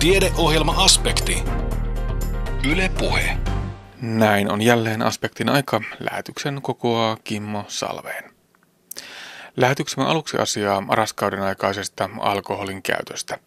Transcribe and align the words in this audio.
Tiedeohjelma-aspekti. 0.00 1.42
Yle 2.70 2.90
Puhe. 2.98 3.36
Näin 4.02 4.52
on 4.52 4.62
jälleen 4.62 5.02
aspektin 5.02 5.48
aika. 5.48 5.80
Lähetyksen 5.98 6.62
kokoaa 6.62 7.16
Kimmo 7.24 7.64
Salveen. 7.68 8.30
Lähetyksemme 9.56 10.10
aluksi 10.10 10.38
asiaa 10.38 10.82
raskauden 10.88 11.42
aikaisesta 11.42 12.10
alkoholin 12.20 12.82
käytöstä. 12.82 13.38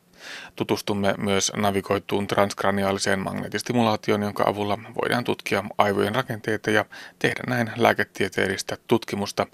Tutustumme 0.55 1.15
myös 1.17 1.51
navigoituun 1.55 2.27
transkraniaaliseen 2.27 3.19
magneettistimulaatioon, 3.19 4.21
jonka 4.21 4.43
avulla 4.47 4.79
voidaan 5.01 5.23
tutkia 5.23 5.63
aivojen 5.77 6.15
rakenteita 6.15 6.71
ja 6.71 6.85
tehdä 7.19 7.43
näin 7.47 7.71
lääketieteellistä 7.75 8.77
tutkimusta, 8.87 9.47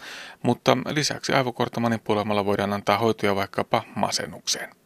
mutta 0.43 0.77
lisäksi 0.89 1.31
manipuloimalla 1.79 2.45
voidaan 2.45 2.73
antaa 2.73 2.97
hoitoja 2.97 3.35
vaikkapa 3.35 3.83
masennukseen. 3.95 4.78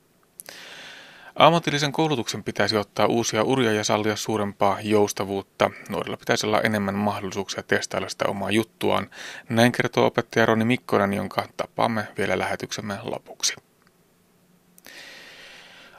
Ammatillisen 1.36 1.92
koulutuksen 1.92 2.44
pitäisi 2.44 2.78
ottaa 2.78 3.06
uusia 3.06 3.44
uria 3.44 3.74
ja 3.74 3.84
sallia 3.84 4.16
suurempaa 4.16 4.78
joustavuutta. 4.82 5.72
Nuorilla 5.90 6.18
pitäisi 6.18 6.46
olla 6.46 6.62
enemmän 6.62 6.96
mahdollisuuksia 6.96 7.64
testailla 7.64 8.10
sitä 8.10 8.26
omaa 8.28 8.52
juttuaan. 8.52 9.10
Näin 9.50 9.72
kertoo 9.72 10.06
opettaja 10.06 10.46
Roni 10.46 10.66
Mikkonen, 10.66 11.14
jonka 11.14 11.48
tapaamme 11.58 12.08
vielä 12.18 12.40
lähetyksemme 12.40 12.98
lopuksi. 13.04 13.56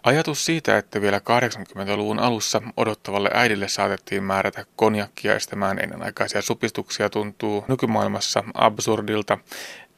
Ajatus 0.03 0.45
siitä, 0.45 0.79
että 0.79 1.01
vielä 1.01 1.19
80-luvun 1.19 2.19
alussa 2.19 2.63
odottavalle 2.77 3.31
äidille 3.35 3.69
saatettiin 3.69 4.23
määrätä 4.23 4.67
konjakkia 4.77 5.35
estämään 5.35 5.79
ennenaikaisia 5.79 6.43
supistuksia 6.43 7.11
tuntuu 7.11 7.65
nykymaailmassa 7.69 8.45
absurdilta, 8.55 9.39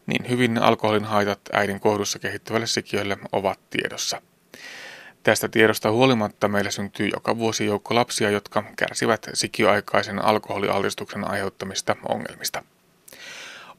niin 0.06 0.28
hyvin 0.28 0.58
alkoholin 0.58 1.04
haitat 1.04 1.40
äidin 1.52 1.80
kohdussa 1.80 2.18
kehittyvälle 2.18 2.66
sikiölle 2.66 3.18
ovat 3.32 3.60
tiedossa. 3.70 4.22
Tästä 5.26 5.48
tiedosta 5.48 5.90
huolimatta 5.90 6.48
meillä 6.48 6.70
syntyy 6.70 7.08
joka 7.08 7.38
vuosi 7.38 7.66
joukko 7.66 7.94
lapsia, 7.94 8.30
jotka 8.30 8.64
kärsivät 8.76 9.26
sikioaikaisen 9.34 10.24
alkoholialtistuksen 10.24 11.30
aiheuttamista 11.30 11.96
ongelmista. 12.08 12.62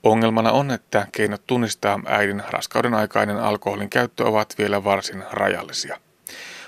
Ongelmana 0.03 0.51
on, 0.51 0.71
että 0.71 1.07
keinot 1.11 1.47
tunnistaa 1.47 1.99
äidin 2.05 2.43
raskauden 2.49 2.93
aikainen 2.93 3.37
alkoholin 3.37 3.89
käyttö 3.89 4.27
ovat 4.27 4.55
vielä 4.57 4.83
varsin 4.83 5.23
rajallisia. 5.31 5.99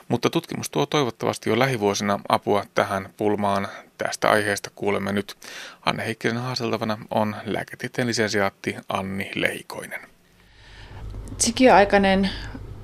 Mutta 0.07 0.29
tutkimus 0.29 0.69
tuo 0.69 0.85
toivottavasti 0.85 1.49
jo 1.49 1.59
lähivuosina 1.59 2.19
apua 2.29 2.63
tähän 2.75 3.09
pulmaan. 3.17 3.67
Tästä 3.97 4.29
aiheesta 4.29 4.69
kuulemme 4.75 5.11
nyt. 5.11 5.37
Anne 5.85 6.05
Heikkisen 6.05 6.37
haasteltavana 6.37 6.97
on 7.09 7.35
lääketieteen 7.45 8.07
lisensiaatti 8.07 8.75
Anni 8.89 9.31
Leikoinen. 9.35 10.01
Sikioaikainen 11.37 12.29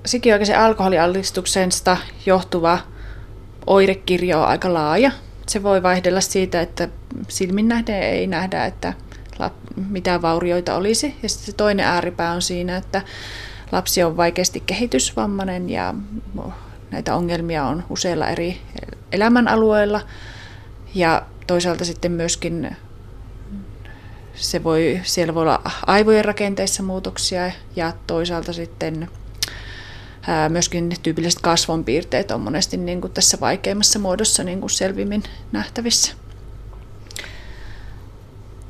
sikioikeisen 0.06 0.60
alkoholiallistuksesta 0.60 1.98
johtuva 2.26 2.80
oirekirjo 3.68 4.42
on 4.42 4.48
aika 4.48 4.74
laaja. 4.74 5.12
Se 5.48 5.64
voi 5.64 5.84
vaihdella 5.84 6.22
siitä, 6.22 6.62
että 6.62 6.88
silmin 7.28 7.68
nähden 7.68 8.04
ei 8.04 8.28
nähdä, 8.28 8.66
että 8.66 8.94
mitään 9.90 10.22
vaurioita 10.22 10.76
olisi. 10.76 11.16
Ja 11.24 11.30
sitten 11.30 11.46
se 11.46 11.54
toinen 11.54 11.86
ääripää 11.86 12.32
on 12.32 12.42
siinä, 12.42 12.78
että 12.78 13.02
lapsi 13.72 14.04
on 14.04 14.18
vaikeasti 14.18 14.64
kehitysvammainen 14.66 15.70
ja 15.70 15.94
näitä 16.92 17.16
ongelmia 17.16 17.64
on 17.64 17.84
useilla 17.90 18.30
eri 18.30 18.62
elämänalueilla. 19.12 20.02
Ja 20.96 21.22
toisaalta 21.48 21.86
sitten 21.86 22.12
myöskin 22.12 22.76
se 24.36 24.64
voi, 24.64 25.02
siellä 25.04 25.36
voi 25.36 25.42
olla 25.42 25.62
aivojen 25.88 26.26
rakenteissa 26.26 26.84
muutoksia 26.84 27.52
ja 27.76 27.94
toisaalta 28.08 28.54
sitten 28.54 29.10
myöskin 30.50 30.96
tyypilliset 31.04 31.42
kasvonpiirteet 31.42 32.32
on 32.32 32.42
monesti 32.42 32.78
niin 32.78 33.02
kuin 33.02 33.14
tässä 33.14 33.38
vaikeimmassa 33.40 34.00
muodossa 34.00 34.44
niin 34.44 34.60
kuin 34.60 34.70
selvimmin 34.70 35.24
nähtävissä. 35.52 36.14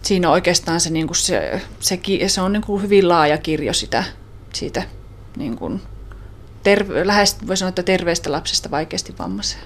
Siinä 0.01 0.27
on 0.27 0.33
oikeastaan 0.33 0.81
se, 0.81 0.89
niin 0.89 1.07
kuin 1.07 1.17
se, 1.17 1.61
se, 1.79 1.99
se 2.27 2.41
on 2.41 2.53
niin 2.53 2.63
kuin 2.63 2.81
hyvin 2.81 3.07
laaja 3.07 3.37
kirjo 3.37 3.73
sitä, 3.73 4.03
siitä 4.53 4.83
niin 5.37 5.57
kuin 5.57 5.81
terve, 6.63 7.07
lähes 7.07 7.37
voi 7.47 7.57
sanoa, 7.57 7.69
että 7.69 7.83
terveestä 7.83 8.31
lapsesta 8.31 8.71
vaikeasti 8.71 9.15
vammaiseen. 9.19 9.63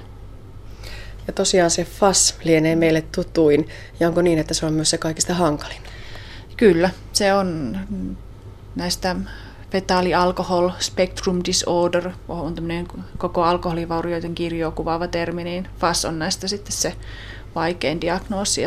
Ja 1.27 1.33
tosiaan 1.33 1.71
se 1.71 1.85
FAS 1.85 2.35
lienee 2.43 2.75
meille 2.75 3.01
tutuin, 3.01 3.67
ja 3.99 4.07
onko 4.07 4.21
niin, 4.21 4.39
että 4.39 4.53
se 4.53 4.65
on 4.65 4.73
myös 4.73 4.89
se 4.89 4.97
kaikista 4.97 5.33
hankalin? 5.33 5.81
Kyllä, 6.57 6.89
se 7.13 7.33
on 7.33 7.79
näistä 8.75 9.15
Fetaali 9.71 10.13
alcohol 10.13 10.69
spectrum 10.79 11.41
disorder 11.45 12.11
on 12.27 12.55
tämmöinen 12.55 12.87
koko 13.17 13.43
alkoholivaurioiden 13.43 14.35
kirjoa 14.35 14.71
kuvaava 14.71 15.07
termi, 15.07 15.43
niin 15.43 15.67
FAS 15.79 16.05
on 16.05 16.19
näistä 16.19 16.47
sitten 16.47 16.71
se 16.71 16.95
vaikein 17.55 18.01
diagnoosi. 18.01 18.61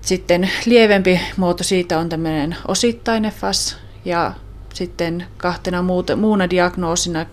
Sitten 0.00 0.50
lievempi 0.66 1.20
muoto 1.36 1.64
siitä 1.64 1.98
on 1.98 2.08
tämmöinen 2.08 2.56
osittainen 2.68 3.32
FAS 3.32 3.76
ja 4.04 4.32
sitten 4.74 5.26
kahtena 5.36 5.82
muuta, 5.82 6.16
muuna 6.16 6.50
diagnoosina 6.50 7.26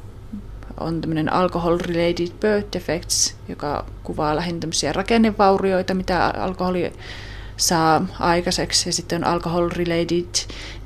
on 0.80 1.02
tämmöinen 1.02 1.34
alcohol-related 1.34 2.34
birth 2.40 2.68
defects, 2.74 3.36
joka 3.50 3.86
kuvaa 4.04 4.36
lähinnä 4.36 4.60
tämmöisiä 4.60 4.94
rakennevaurioita, 4.94 5.94
mitä 5.94 6.34
alkoholi 6.38 6.94
saa 7.58 8.06
aikaiseksi. 8.20 8.90
Ja 8.90 8.94
sitten 8.94 9.24
on 9.24 9.34
alcohol-related 9.34 10.36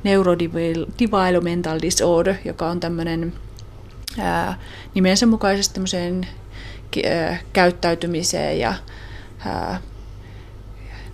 neurodevelopmental 0.04 1.80
disorder, 1.82 2.36
joka 2.46 2.70
on 2.70 2.80
tämmöinen 2.80 3.34
ää, 4.20 4.60
nimensä 4.94 5.26
mukaisesti 5.26 5.74
tämmöiseen 5.74 6.28
ää, 7.06 7.38
käyttäytymiseen 7.54 8.60
ja 8.60 8.74
ää, 9.46 9.82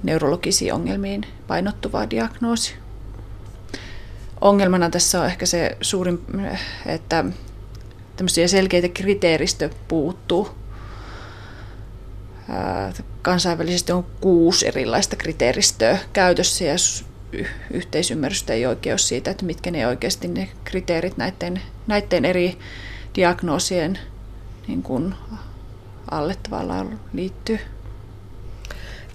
neurologisiin 0.04 0.74
ongelmiin 0.74 1.26
painottuva 1.48 2.10
diagnoosi. 2.10 2.76
Ongelmana 4.42 4.90
tässä 4.90 5.22
on 5.22 5.26
ehkä 5.26 5.46
se 5.46 5.78
suurin, 5.82 6.20
että 6.86 7.26
tämmöisiä 8.16 8.48
selkeitä 8.48 8.88
kriteeristö 8.90 9.70
puuttuu 9.88 10.63
kansainvälisesti 13.22 13.92
on 13.92 14.06
kuusi 14.22 14.68
erilaista 14.68 15.16
kriteeristöä 15.16 15.98
käytössä 16.14 16.64
ja 16.66 16.76
yhteisymmärrystä 17.72 18.54
ei 18.54 18.66
ole 18.66 18.78
siitä, 18.98 19.32
että 19.32 19.46
mitkä 19.46 19.72
ne 19.72 19.88
oikeasti 19.88 20.28
ne 20.28 20.50
kriteerit 20.64 21.18
näiden, 21.18 21.62
näiden 21.88 22.26
eri 22.26 22.58
diagnoosien 23.16 24.00
niin 24.68 24.84
kuin 24.84 25.16
alle 26.12 26.36
tavallaan 26.44 27.00
liittyy. 27.14 27.60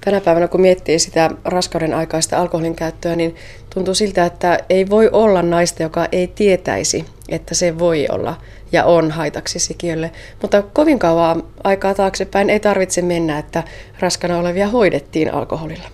Tänä 0.05 0.21
päivänä 0.21 0.49
kun 0.49 0.61
miettii 0.61 0.99
sitä 0.99 1.31
raskauden 1.45 1.95
aikaista 1.95 2.39
alkoholin 2.39 2.75
käyttöä, 2.75 3.17
niin 3.17 3.37
tuntuu 3.75 3.95
siltä, 3.95 4.27
että 4.27 4.59
ei 4.71 4.91
voi 4.91 5.11
olla 5.13 5.43
naista, 5.43 5.83
joka 5.83 6.09
ei 6.13 6.27
tietäisi, 6.27 7.05
että 7.29 7.55
se 7.55 7.79
voi 7.79 8.07
olla 8.11 8.41
ja 8.73 8.85
on 8.85 9.11
haitaksi 9.11 9.59
sikiölle. 9.59 10.13
Mutta 10.43 10.63
kovin 10.63 10.99
kauan 10.99 11.43
aikaa 11.65 11.95
taaksepäin 11.95 12.51
ei 12.51 12.61
tarvitse 12.61 13.03
mennä, 13.03 13.39
että 13.39 13.63
raskana 14.01 14.39
olevia 14.39 14.69
hoidettiin 14.69 15.35
alkoholilla. 15.35 15.89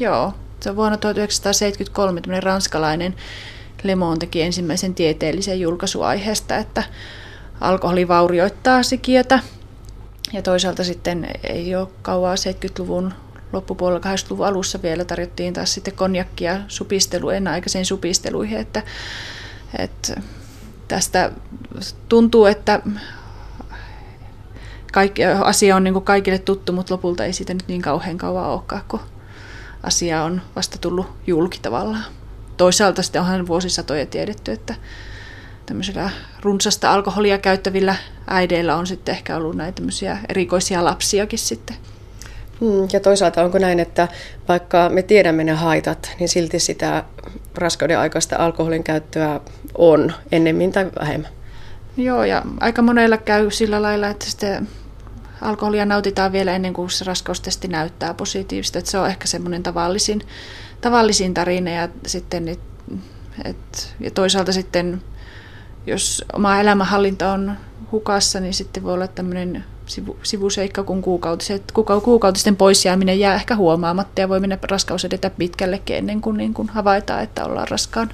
Joo, 0.00 0.32
se 0.60 0.70
on 0.70 0.76
vuonna 0.76 0.96
1973 0.96 2.20
ranskalainen 2.40 3.14
Lemon 3.82 4.18
teki 4.18 4.42
ensimmäisen 4.42 4.94
tieteellisen 4.94 5.60
julkaisuaiheesta, 5.60 6.56
että 6.56 6.82
alkoholi 7.60 8.08
vaurioittaa 8.08 8.82
sikiötä. 8.82 9.40
Ja 10.32 10.42
toisaalta 10.42 10.84
sitten 10.84 11.28
ei 11.44 11.76
ole 11.76 11.88
kauaa 12.02 12.34
70-luvun 12.34 13.12
loppupuolella 13.52 14.14
80-luvun 14.14 14.46
alussa 14.46 14.82
vielä 14.82 15.04
tarjottiin 15.04 15.54
taas 15.54 15.74
sitten 15.74 15.94
konjakkia 15.94 16.60
supistelu, 16.68 17.30
ennenaikaisiin 17.30 17.86
supisteluihin, 17.86 18.58
että, 18.58 18.82
että 19.78 20.20
tästä 20.88 21.32
tuntuu, 22.08 22.46
että 22.46 22.80
kaikki, 24.92 25.24
asia 25.24 25.76
on 25.76 25.84
niin 25.84 25.94
kuin 25.94 26.04
kaikille 26.04 26.38
tuttu, 26.38 26.72
mutta 26.72 26.94
lopulta 26.94 27.24
ei 27.24 27.32
siitä 27.32 27.54
nyt 27.54 27.68
niin 27.68 27.82
kauhean 27.82 28.18
kauan 28.18 28.46
olekaan, 28.46 28.82
kun 28.88 29.00
asia 29.82 30.24
on 30.24 30.42
vasta 30.56 30.78
tullut 30.78 31.06
julki 31.26 31.58
tavallaan. 31.62 32.04
Toisaalta 32.56 33.02
sitten 33.02 33.22
onhan 33.22 33.46
vuosisatoja 33.46 34.06
tiedetty, 34.06 34.52
että 34.52 34.74
tämmöisillä 35.66 36.10
runsasta 36.40 36.92
alkoholia 36.92 37.38
käyttävillä 37.38 37.94
äideillä 38.26 38.76
on 38.76 38.86
sitten 38.86 39.14
ehkä 39.14 39.36
ollut 39.36 39.56
näitä 39.56 39.82
erikoisia 40.28 40.84
lapsiakin 40.84 41.38
sitten. 41.38 41.76
Hmm, 42.60 42.88
ja 42.92 43.00
toisaalta 43.00 43.44
onko 43.44 43.58
näin, 43.58 43.80
että 43.80 44.08
vaikka 44.48 44.88
me 44.88 45.02
tiedämme 45.02 45.44
ne 45.44 45.52
haitat, 45.52 46.10
niin 46.18 46.28
silti 46.28 46.58
sitä 46.58 47.04
raskauden 47.54 47.98
aikaista 47.98 48.36
alkoholin 48.36 48.84
käyttöä 48.84 49.40
on 49.78 50.12
ennemmin 50.32 50.72
tai 50.72 50.90
vähemmän? 51.00 51.30
Joo, 51.96 52.24
ja 52.24 52.42
aika 52.60 52.82
monella 52.82 53.16
käy 53.16 53.50
sillä 53.50 53.82
lailla, 53.82 54.08
että 54.08 54.26
sitten 54.26 54.68
alkoholia 55.40 55.86
nautitaan 55.86 56.32
vielä 56.32 56.56
ennen 56.56 56.72
kuin 56.72 56.90
se 56.90 57.04
raskaustesti 57.04 57.68
näyttää 57.68 58.14
positiivista. 58.14 58.78
Että 58.78 58.90
se 58.90 58.98
on 58.98 59.08
ehkä 59.08 59.26
semmoinen 59.26 59.62
tavallisin, 59.62 60.20
tavallisin 60.80 61.34
tarina 61.34 61.70
ja, 61.70 61.88
sitten, 62.06 62.48
et, 62.48 62.60
et, 63.44 63.94
ja 64.00 64.10
toisaalta 64.10 64.52
sitten, 64.52 65.02
jos 65.86 66.24
oma 66.32 66.60
elämänhallinta 66.60 67.32
on 67.32 67.56
hukassa, 67.92 68.40
niin 68.40 68.54
sitten 68.54 68.82
voi 68.82 68.94
olla 68.94 69.08
tämmöinen 69.08 69.64
sivu, 69.88 70.16
sivuseikka, 70.22 70.84
kun 70.84 71.02
kuukautiset, 71.02 71.62
kuukautisten 72.04 72.56
poisjääminen 72.56 73.20
jää 73.20 73.34
ehkä 73.34 73.56
huomaamatta 73.56 74.20
ja 74.20 74.28
voi 74.28 74.40
mennä 74.40 74.58
raskaus 74.70 75.04
edetä 75.04 75.30
pitkällekin 75.30 75.96
ennen 75.96 76.20
kuin, 76.20 76.36
niin 76.36 76.54
kuin 76.54 76.68
havaitaan, 76.68 77.22
että 77.22 77.44
ollaan 77.44 77.68
raskaan. 77.68 78.10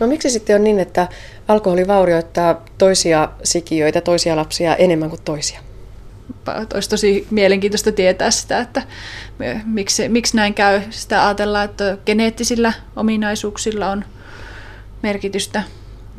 No 0.00 0.06
miksi 0.06 0.30
sitten 0.30 0.56
on 0.56 0.64
niin, 0.64 0.80
että 0.80 1.08
alkoholi 1.48 1.86
vaurioittaa 1.86 2.64
toisia 2.78 3.28
sikiöitä, 3.42 4.00
toisia 4.00 4.36
lapsia 4.36 4.76
enemmän 4.76 5.10
kuin 5.10 5.22
toisia? 5.24 5.60
Olisi 6.74 6.90
tosi 6.90 7.26
mielenkiintoista 7.30 7.92
tietää 7.92 8.30
sitä, 8.30 8.58
että 8.58 8.82
miksi, 9.64 10.08
miksi 10.08 10.36
näin 10.36 10.54
käy. 10.54 10.80
Sitä 10.90 11.26
ajatellaan, 11.26 11.64
että 11.64 11.98
geneettisillä 12.06 12.72
ominaisuuksilla 12.96 13.90
on 13.90 14.04
merkitystä. 15.02 15.62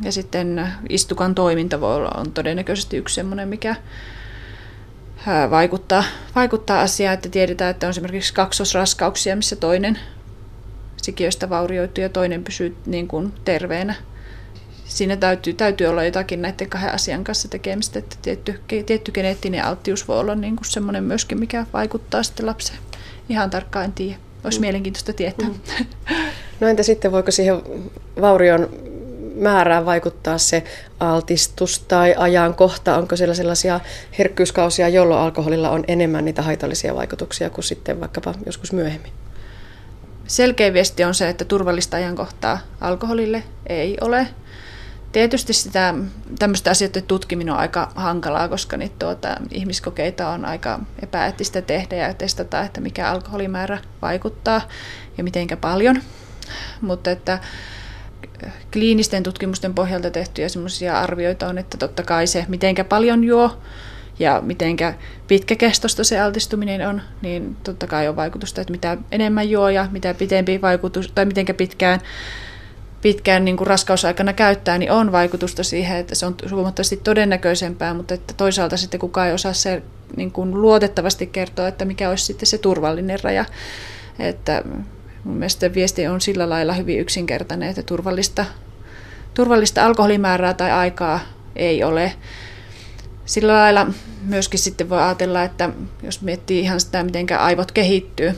Ja 0.04 0.12
sitten 0.12 0.68
istukan 0.90 1.36
toiminta 1.36 1.82
voi 1.82 1.96
olla 1.96 2.12
on 2.18 2.32
todennäköisesti 2.32 2.98
yksi 2.98 3.16
sellainen, 3.16 3.48
mikä 3.48 3.76
vaikuttaa, 5.50 6.04
vaikuttaa 6.36 6.82
asiaan, 6.82 7.14
että 7.14 7.30
tiedetään, 7.30 7.72
että 7.72 7.88
on 7.88 7.92
esimerkiksi 7.92 8.34
kaksosraskauksia, 8.34 9.36
missä 9.36 9.56
toinen 9.56 10.00
sikiöistä 11.02 11.50
vaurioituu 11.50 12.02
ja 12.02 12.10
toinen 12.10 12.44
pysyy 12.44 12.76
niin 12.86 13.08
kuin 13.08 13.34
terveenä. 13.46 13.96
Siinä 14.86 15.18
täytyy, 15.18 15.54
täytyy 15.54 15.88
olla 15.88 16.04
jotakin 16.04 16.42
näiden 16.42 16.70
kahden 16.70 16.94
asian 16.94 17.24
kanssa 17.24 17.48
tekemistä, 17.48 18.00
että 18.00 18.16
tietty, 18.22 18.60
tietty 18.86 19.12
geneettinen 19.12 19.66
alttius 19.66 20.08
voi 20.08 20.20
olla 20.20 20.36
niin 20.36 20.56
kuin 20.56 20.66
semmoinen 20.66 21.04
myöskin, 21.04 21.40
mikä 21.40 21.66
vaikuttaa 21.74 22.24
sitten 22.24 22.46
lapseen. 22.46 22.80
Ihan 23.30 23.50
tarkkaan 23.50 23.86
en 23.86 23.92
tiedä. 23.92 24.18
Olisi 24.44 24.60
mm. 24.60 24.62
mielenkiintoista 24.62 25.14
tietää. 25.14 25.48
Mm. 25.50 25.86
No 26.60 26.68
entä 26.68 26.84
sitten, 26.84 27.12
voiko 27.12 27.32
siihen 27.32 27.62
vaurion 28.22 28.70
määrään 29.42 29.86
vaikuttaa 29.86 30.38
se 30.38 30.64
altistus 31.00 31.80
tai 31.80 32.16
ajankohta? 32.18 32.98
Onko 32.98 33.16
siellä 33.16 33.34
sellaisia 33.34 33.80
herkkyyskausia, 34.18 34.90
jolloin 34.90 35.22
alkoholilla 35.22 35.70
on 35.70 35.84
enemmän 35.88 36.26
niitä 36.26 36.42
haitallisia 36.42 36.96
vaikutuksia 36.96 37.50
kuin 37.50 37.64
sitten 37.64 38.00
vaikkapa 38.00 38.34
joskus 38.46 38.74
myöhemmin? 38.74 39.12
Selkeä 40.28 40.74
viesti 40.74 41.04
on 41.04 41.16
se, 41.16 41.30
että 41.30 41.46
turvallista 41.46 41.98
ajankohtaa 41.98 42.60
alkoholille 42.82 43.44
ei 43.68 43.98
ole. 44.02 44.28
Tietysti 45.12 45.54
sitä, 45.54 45.94
tämmöistä 46.40 46.72
asioiden 46.72 47.04
tutkiminen 47.04 47.54
on 47.54 47.60
aika 47.60 47.92
hankalaa, 47.96 48.48
koska 48.48 48.78
niitä 48.78 48.96
tuota, 49.00 49.38
ihmiskokeita 49.52 50.30
on 50.30 50.46
aika 50.46 50.80
epäeettistä 51.04 51.62
tehdä 51.62 51.96
ja 51.96 52.14
testata, 52.14 52.62
että 52.62 52.82
mikä 52.82 53.10
alkoholimäärä 53.10 53.78
vaikuttaa 54.02 54.62
ja 55.18 55.24
mitenkä 55.24 55.58
paljon. 55.58 56.02
Mutta 56.82 57.12
että 57.12 57.40
kliinisten 58.74 59.24
tutkimusten 59.24 59.74
pohjalta 59.74 60.12
tehtyjä 60.12 60.50
semmoisia 60.50 61.00
arvioita 61.00 61.48
on, 61.48 61.58
että 61.58 61.78
totta 61.78 62.04
kai 62.04 62.28
se, 62.28 62.46
mitenkä 62.48 62.84
paljon 62.84 63.24
juo 63.24 63.58
ja 64.20 64.42
mitenkä 64.46 64.94
pitkäkestoista 65.28 66.04
se 66.04 66.20
altistuminen 66.20 66.88
on, 66.88 67.02
niin 67.22 67.58
totta 67.64 67.88
kai 67.88 68.08
on 68.08 68.16
vaikutusta, 68.16 68.62
että 68.62 68.72
mitä 68.72 68.98
enemmän 69.12 69.50
juo 69.50 69.70
ja 69.70 69.88
mitä 69.92 70.14
pitempi 70.14 70.62
vaikutus, 70.62 71.12
tai 71.16 71.26
mitenkä 71.26 71.54
pitkään, 71.54 72.00
pitkään 73.02 73.46
niin 73.46 73.58
kuin 73.58 73.68
raskausaikana 73.68 74.34
käyttää, 74.34 74.78
niin 74.78 74.92
on 74.92 75.12
vaikutusta 75.12 75.64
siihen, 75.64 75.98
että 75.98 76.16
se 76.16 76.26
on 76.26 76.36
huomattavasti 76.52 76.98
todennäköisempää, 76.98 77.94
mutta 77.94 78.14
että 78.14 78.34
toisaalta 78.38 78.78
sitten 78.78 79.00
kukaan 79.00 79.28
ei 79.28 79.34
osaa 79.34 79.54
se 79.54 79.84
niin 80.16 80.32
kuin 80.32 80.62
luotettavasti 80.62 81.28
kertoa, 81.28 81.68
että 81.68 81.86
mikä 81.86 82.10
olisi 82.10 82.26
sitten 82.26 82.48
se 82.48 82.58
turvallinen 82.58 83.20
raja. 83.24 83.46
Että 84.20 84.64
Mun 85.24 85.36
mielestä 85.36 85.74
viesti 85.74 86.08
on 86.08 86.22
sillä 86.22 86.50
lailla 86.50 86.74
hyvin 86.74 87.00
yksinkertainen, 87.00 87.70
että 87.70 87.84
turvallista, 87.84 88.46
turvallista 89.34 89.86
alkoholimäärää 89.86 90.54
tai 90.54 90.72
aikaa 90.72 91.20
ei 91.56 91.84
ole. 91.84 92.14
Sillä 93.26 93.54
lailla 93.54 93.88
myöskin 94.26 94.60
sitten 94.60 94.90
voi 94.90 95.02
ajatella, 95.02 95.44
että 95.44 95.70
jos 96.04 96.22
miettii 96.22 96.60
ihan 96.60 96.80
sitä, 96.80 97.04
miten 97.04 97.40
aivot 97.40 97.72
kehittyy 97.72 98.32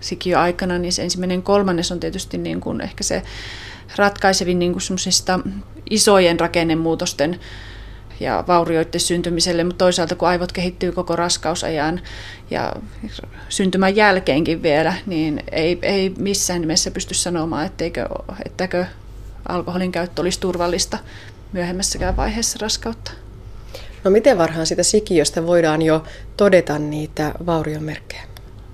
sikiöaikana, 0.00 0.78
niin 0.78 0.92
se 0.92 1.02
ensimmäinen 1.02 1.42
kolmannes 1.42 1.92
on 1.92 2.00
tietysti 2.00 2.38
niin 2.38 2.60
kuin 2.60 2.80
ehkä 2.80 3.04
se 3.04 3.22
ratkaisevin 3.96 4.58
niin 4.58 4.72
kuin 4.72 4.82
isojen 5.90 6.40
rakennemuutosten 6.40 7.40
ja 8.20 8.44
vaurioiden 8.48 9.00
syntymiselle, 9.00 9.64
mutta 9.64 9.84
toisaalta 9.84 10.14
kun 10.14 10.28
aivot 10.28 10.52
kehittyy 10.52 10.92
koko 10.92 11.16
raskausajan 11.16 12.00
ja 12.50 12.72
syntymän 13.48 13.96
jälkeenkin 13.96 14.62
vielä, 14.62 14.94
niin 15.06 15.42
ei, 15.52 15.78
ei 15.82 16.12
missään 16.18 16.60
nimessä 16.60 16.90
pysty 16.90 17.14
sanomaan, 17.14 17.66
etteikö, 17.66 18.06
ettäkö 18.46 18.86
alkoholin 19.48 19.92
käyttö 19.92 20.22
olisi 20.22 20.40
turvallista 20.40 20.98
myöhemmässäkään 21.52 22.16
vaiheessa 22.16 22.58
raskautta. 22.60 23.12
No 24.04 24.10
miten 24.10 24.38
varhaan 24.38 24.66
sitä 24.66 24.82
sikiöstä 24.82 25.46
voidaan 25.46 25.82
jo 25.82 26.04
todeta 26.36 26.78
niitä 26.78 27.32
vauriomerkkejä? 27.46 28.22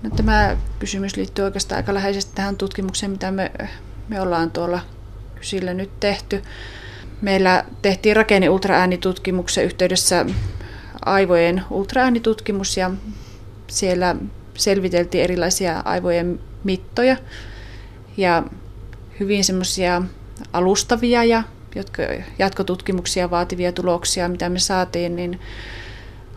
No, 0.02 0.10
tämä 0.10 0.56
kysymys 0.78 1.16
liittyy 1.16 1.44
oikeastaan 1.44 1.76
aika 1.76 1.94
läheisesti 1.94 2.32
tähän 2.34 2.56
tutkimukseen, 2.56 3.12
mitä 3.12 3.30
me, 3.30 3.52
me 4.08 4.20
ollaan 4.20 4.50
tuolla 4.50 4.80
sillä 5.40 5.74
nyt 5.74 6.00
tehty. 6.00 6.42
Meillä 7.22 7.64
tehtiin 7.82 8.16
rakenne 8.16 8.48
ultraäänitutkimuksen 8.48 9.64
yhteydessä 9.64 10.26
aivojen 11.04 11.62
ultraäänitutkimus 11.70 12.76
ja 12.76 12.90
siellä 13.66 14.16
selviteltiin 14.54 15.24
erilaisia 15.24 15.82
aivojen 15.84 16.40
mittoja 16.64 17.16
ja 18.16 18.42
hyvin 19.20 19.44
semmoisia 19.44 20.02
alustavia 20.52 21.24
ja 21.24 21.42
jotka, 21.74 22.02
jatkotutkimuksia 22.38 23.30
vaativia 23.30 23.72
tuloksia, 23.72 24.28
mitä 24.28 24.48
me 24.48 24.58
saatiin, 24.58 25.16
niin 25.16 25.40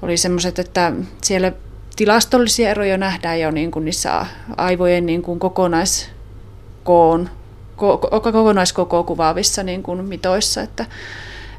oli 0.01 0.17
semmoiset, 0.17 0.59
että 0.59 0.91
siellä 1.23 1.51
tilastollisia 1.95 2.69
eroja 2.69 2.97
nähdään 2.97 3.39
jo 3.39 3.51
niin 3.51 3.71
kuin 3.71 3.85
niissä 3.85 4.25
aivojen 4.57 5.05
niin 5.05 5.21
kuin 5.21 5.39
kokonaiskoon 5.39 7.29
kokonaiskoko 7.75 9.03
kuvaavissa 9.03 9.63
niin 9.63 9.83
kuin 9.83 10.05
mitoissa, 10.05 10.61
että, 10.61 10.85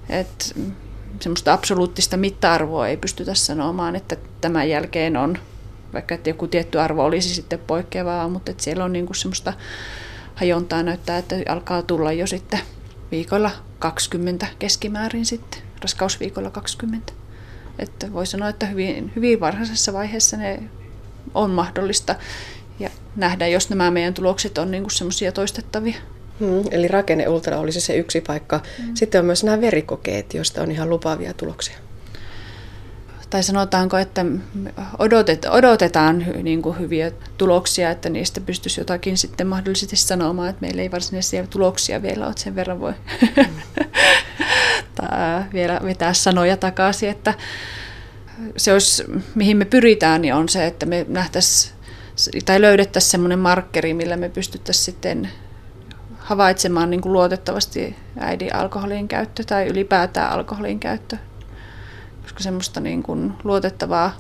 että 0.09 0.45
semmoista 1.21 1.53
absoluuttista 1.53 2.17
mitta-arvoa 2.17 2.89
ei 2.89 2.97
pystytä 2.97 3.35
sanomaan, 3.35 3.97
että 3.97 4.17
tämän 4.41 4.69
jälkeen 4.69 5.17
on, 5.17 5.39
vaikka 5.93 6.15
että 6.15 6.31
joku 6.31 6.47
tietty 6.47 6.81
arvo 6.81 7.05
olisi 7.05 7.35
sitten 7.35 7.59
poikkeavaa, 7.59 8.29
mutta 8.29 8.51
että 8.51 8.65
siellä 8.65 8.85
on 8.85 8.93
niin 8.93 9.07
kuin 9.07 9.17
semmoista 9.17 9.53
hajontaa 10.35 10.83
näyttää, 10.83 11.19
että 11.19 11.37
alkaa 11.49 11.83
tulla 11.83 12.13
jo 12.13 12.27
sitten 12.27 12.61
viikolla 13.11 13.51
20 13.79 14.47
keskimäärin 14.59 15.27
sitten, 15.27 15.63
raskausviikolla 15.83 16.51
20. 16.51 17.13
Että 17.79 18.13
voi 18.13 18.27
sanoa, 18.27 18.49
että 18.49 18.67
hyvin, 18.67 19.13
hyvin 19.17 19.41
varhaisessa 19.41 19.93
vaiheessa 19.93 20.37
ne 20.37 20.63
on 21.35 21.51
mahdollista 21.51 22.15
ja 22.79 22.91
nähdä, 23.17 23.47
jos 23.47 23.71
nämä 23.71 23.91
meidän 23.91 24.15
tulokset 24.15 24.59
on 24.59 24.71
niin 24.71 24.91
semmoisia 24.91 25.33
toistettavia. 25.33 25.97
Hmm, 26.41 26.63
eli 26.71 26.89
rakenne 26.89 27.29
ultra 27.29 27.59
olisi 27.59 27.81
se 27.81 27.97
yksi 27.97 28.21
paikka. 28.21 28.61
Hmm. 28.83 28.95
Sitten 28.95 29.19
on 29.19 29.25
myös 29.25 29.45
nämä 29.45 29.61
verikokeet, 29.61 30.35
joista 30.35 30.63
on 30.63 30.71
ihan 30.71 30.91
lupaavia 30.91 31.35
tuloksia. 31.35 31.77
Tai 33.31 33.43
sanotaanko, 33.43 33.97
että 33.99 34.25
odotet, 34.99 35.47
odotetaan 35.51 36.27
niin 36.43 36.63
kuin 36.63 36.79
hyviä 36.79 37.13
tuloksia, 37.39 37.91
että 37.91 38.09
niistä 38.09 38.41
pystyisi 38.41 38.81
jotakin 38.81 39.19
sitten 39.19 39.47
mahdollisesti 39.47 39.97
sanomaan, 39.97 40.49
että 40.49 40.61
meillä 40.61 40.83
ei 40.83 40.91
varsinaisia 40.91 41.47
tuloksia 41.47 42.03
vielä 42.03 42.27
ole, 42.27 42.35
sen 42.37 42.55
verran 42.55 42.81
voi 42.81 42.93
hmm. 43.37 43.55
vielä 45.53 45.81
vetää 45.85 46.13
sanoja 46.13 46.57
takaisin, 46.57 47.09
että 47.09 47.35
se 48.57 48.73
olisi, 48.73 49.05
mihin 49.35 49.57
me 49.57 49.65
pyritään, 49.65 50.23
niin 50.23 50.35
on 50.35 50.49
se, 50.49 50.67
että 50.67 50.87
me 50.87 51.07
nähtäisiin 51.09 51.76
tai 52.45 52.61
löydettäisiin 52.61 53.11
semmoinen 53.11 53.39
markkeri, 53.39 53.95
millä 53.95 54.17
me 54.17 54.29
pystyttäisiin 54.29 54.85
sitten 54.85 55.31
havaitsemaan 56.19 56.91
niin 56.91 57.01
kuin 57.01 57.13
luotettavasti 57.13 57.97
äidin 58.19 58.55
alkoholin 58.55 59.09
käyttö 59.09 59.45
tai 59.45 59.67
ylipäätään 59.67 60.33
alkoholin 60.33 60.81
käyttö, 60.81 61.17
koska 62.23 62.43
semmoista 62.43 62.81
niin 62.81 63.03
kuin 63.03 63.33
luotettavaa 63.45 64.17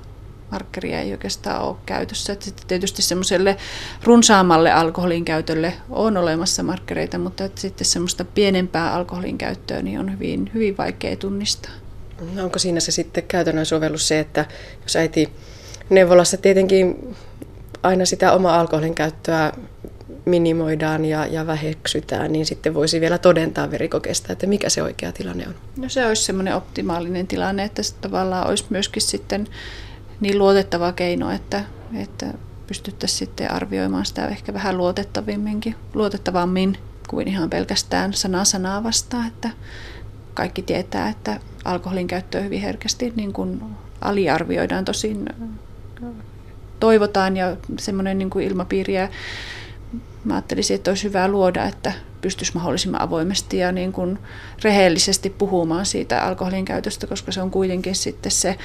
markkeria 0.50 1.00
ei 1.00 1.12
oikeastaan 1.12 1.62
ole 1.62 1.76
käytössä. 1.86 2.32
Että 2.32 2.44
sitten 2.44 2.66
tietysti 2.66 3.02
semmoiselle 3.02 3.56
runsaammalle 4.04 4.72
alkoholin 4.72 5.24
käytölle 5.24 5.72
on 5.90 6.16
olemassa 6.16 6.62
markkereita, 6.62 7.18
mutta 7.18 7.44
että 7.44 7.60
sitten 7.60 7.84
semmoista 7.84 8.24
pienempää 8.24 8.94
alkoholin 8.94 9.38
käyttöä 9.38 9.82
niin 9.82 10.00
on 10.00 10.12
hyvin, 10.12 10.50
hyvin 10.54 10.76
vaikea 10.76 11.16
tunnistaa. 11.16 11.72
No 12.34 12.44
onko 12.44 12.58
siinä 12.58 12.80
se 12.80 12.92
sitten 12.92 13.24
käytännön 13.24 13.66
sovellus 13.66 14.08
se, 14.08 14.18
että 14.18 14.44
jos 14.82 14.96
äiti 14.96 15.32
neuvolassa 15.90 16.36
tietenkin 16.36 17.16
aina 17.86 18.04
sitä 18.04 18.32
omaa 18.32 18.60
alkoholin 18.60 18.94
käyttöä 18.94 19.52
minimoidaan 20.24 21.04
ja, 21.04 21.26
ja 21.26 21.46
väheksytään, 21.46 22.32
niin 22.32 22.46
sitten 22.46 22.74
voisi 22.74 23.00
vielä 23.00 23.18
todentaa 23.18 23.70
verikokeesta, 23.70 24.32
että 24.32 24.46
mikä 24.46 24.68
se 24.68 24.82
oikea 24.82 25.12
tilanne 25.12 25.48
on. 25.48 25.54
No 25.76 25.88
se 25.88 26.06
olisi 26.06 26.22
semmoinen 26.22 26.54
optimaalinen 26.54 27.26
tilanne, 27.26 27.64
että 27.64 27.82
se 27.82 27.94
tavallaan 28.00 28.46
olisi 28.46 28.64
myöskin 28.70 29.02
sitten 29.02 29.46
niin 30.20 30.38
luotettava 30.38 30.92
keino, 30.92 31.30
että, 31.30 31.64
että 31.94 32.26
pystyttäisiin 32.66 33.18
sitten 33.18 33.52
arvioimaan 33.52 34.06
sitä 34.06 34.28
ehkä 34.28 34.54
vähän 34.54 34.76
luotettavimminkin, 34.76 35.74
luotettavammin 35.94 36.78
kuin 37.08 37.28
ihan 37.28 37.50
pelkästään 37.50 38.12
sana 38.12 38.44
sanaa 38.44 38.84
vastaan, 38.84 39.26
että 39.26 39.50
kaikki 40.34 40.62
tietää, 40.62 41.08
että 41.08 41.40
alkoholin 41.64 42.06
käyttöä 42.06 42.40
hyvin 42.40 42.60
herkästi 42.60 43.12
niin 43.16 43.32
kuin 43.32 43.62
aliarvioidaan. 44.00 44.84
Tosin 44.84 45.28
toivotaan 46.80 47.36
ja 47.36 47.56
semmoinen 47.78 48.18
niin 48.18 48.30
kuin 48.30 48.58
ja 48.88 49.08
mä 50.24 50.34
ajattelisin, 50.34 50.74
että 50.74 50.90
olisi 50.90 51.04
hyvä 51.04 51.28
luoda, 51.28 51.64
että 51.64 51.92
pystyisi 52.20 52.54
mahdollisimman 52.54 53.00
avoimesti 53.00 53.58
ja 53.58 53.72
niin 53.72 53.92
kuin 53.92 54.18
rehellisesti 54.64 55.30
puhumaan 55.30 55.86
siitä 55.86 56.22
alkoholin 56.22 56.64
käytöstä, 56.64 57.06
koska 57.06 57.32
se 57.32 57.42
on 57.42 57.50
kuitenkin 57.50 57.94
sitten 57.94 58.32
se 58.32 58.56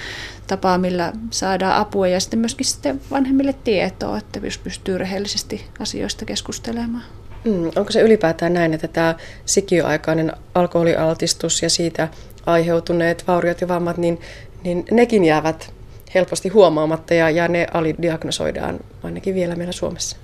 tapa, 0.48 0.77
millä 0.77 1.13
saadaan 1.30 1.75
apua 1.75 2.08
ja 2.08 2.20
sitten 2.20 2.39
myöskin 2.39 2.65
sitten 2.65 3.01
vanhemmille 3.12 3.53
tietoa, 3.63 4.18
että 4.18 4.39
jos 4.44 4.58
pystyy 4.58 4.98
rehellisesti 4.98 5.65
asioista 5.80 6.25
keskustelemaan. 6.25 7.03
Mm, 7.46 7.72
onko 7.75 7.91
se 7.91 8.01
ylipäätään 8.01 8.53
näin, 8.53 8.74
että 8.74 8.88
tämä 8.88 9.15
sikiöaikainen 9.46 10.34
alkoholialtistus 10.56 11.62
ja 11.62 11.70
siitä 11.70 12.08
aiheutuneet 12.46 13.27
vauriot 13.27 13.62
ja 13.62 13.68
vammat, 13.68 13.98
niin, 13.98 14.20
niin 14.63 14.86
nekin 14.91 15.25
jäävät 15.25 15.74
helposti 16.15 16.50
huomaamatta 16.50 17.13
ja, 17.13 17.30
ja 17.30 17.48
ne 17.48 17.68
alidiagnosoidaan 17.74 18.80
ainakin 19.03 19.36
vielä 19.36 19.56
meillä 19.56 19.72
Suomessa? 19.72 20.18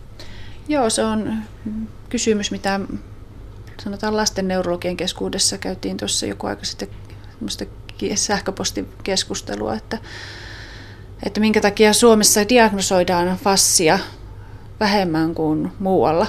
Joo, 0.67 0.89
se 0.89 1.03
on 1.03 1.33
kysymys, 2.09 2.51
mitä 2.51 2.79
sanotaan 3.83 4.17
lasten 4.17 4.47
neurologien 4.47 4.97
keskuudessa 4.97 5.57
käytiin 5.57 5.97
tuossa 5.97 6.25
joku 6.25 6.47
aika 6.47 6.65
sitten 6.65 6.89
sähköpostikeskustelua, 8.15 9.73
että, 9.73 9.97
että 11.25 11.39
minkä 11.39 11.61
takia 11.61 11.93
Suomessa 11.93 12.49
diagnosoidaan 12.49 13.37
fassia 13.37 13.99
vähemmän 14.79 15.35
kuin 15.35 15.71
muualla. 15.79 16.27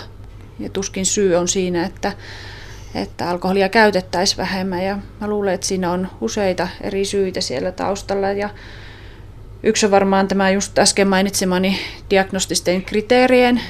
Ja 0.58 0.68
tuskin 0.68 1.06
syy 1.06 1.34
on 1.34 1.48
siinä, 1.48 1.84
että, 1.84 2.12
että 2.94 3.30
alkoholia 3.30 3.68
käytettäisiin 3.68 4.38
vähemmän 4.38 4.84
ja 4.84 4.98
mä 5.20 5.28
luulen, 5.28 5.54
että 5.54 5.66
siinä 5.66 5.92
on 5.92 6.08
useita 6.20 6.68
eri 6.80 7.04
syitä 7.04 7.40
siellä 7.40 7.72
taustalla 7.72 8.32
ja 8.32 8.50
yksi 9.62 9.86
on 9.86 9.92
varmaan 9.92 10.28
tämä 10.28 10.50
just 10.50 10.78
äsken 10.78 11.08
mainitsemani 11.08 11.78
diagnostisten 12.10 12.82
kriteerien 12.82 13.60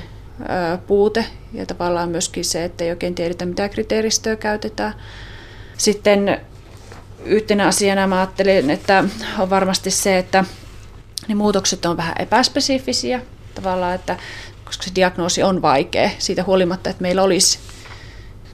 puute 0.86 1.24
ja 1.52 1.66
tavallaan 1.66 2.08
myöskin 2.08 2.44
se, 2.44 2.64
että 2.64 2.84
ei 2.84 2.90
oikein 2.90 3.14
tiedetä, 3.14 3.46
mitä 3.46 3.68
kriteeristöä 3.68 4.36
käytetään. 4.36 4.94
Sitten 5.78 6.40
yhtenä 7.24 7.66
asiana 7.66 8.06
mä 8.06 8.16
ajattelin, 8.16 8.70
että 8.70 9.04
on 9.38 9.50
varmasti 9.50 9.90
se, 9.90 10.18
että 10.18 10.44
ne 11.28 11.34
muutokset 11.34 11.86
on 11.86 11.96
vähän 11.96 12.14
epäspesifisiä 12.18 13.20
tavallaan, 13.54 13.94
että 13.94 14.16
koska 14.64 14.82
se 14.82 14.90
diagnoosi 14.94 15.42
on 15.42 15.62
vaikea, 15.62 16.10
siitä 16.18 16.44
huolimatta, 16.44 16.90
että 16.90 17.02
meillä 17.02 17.22
olisi 17.22 17.58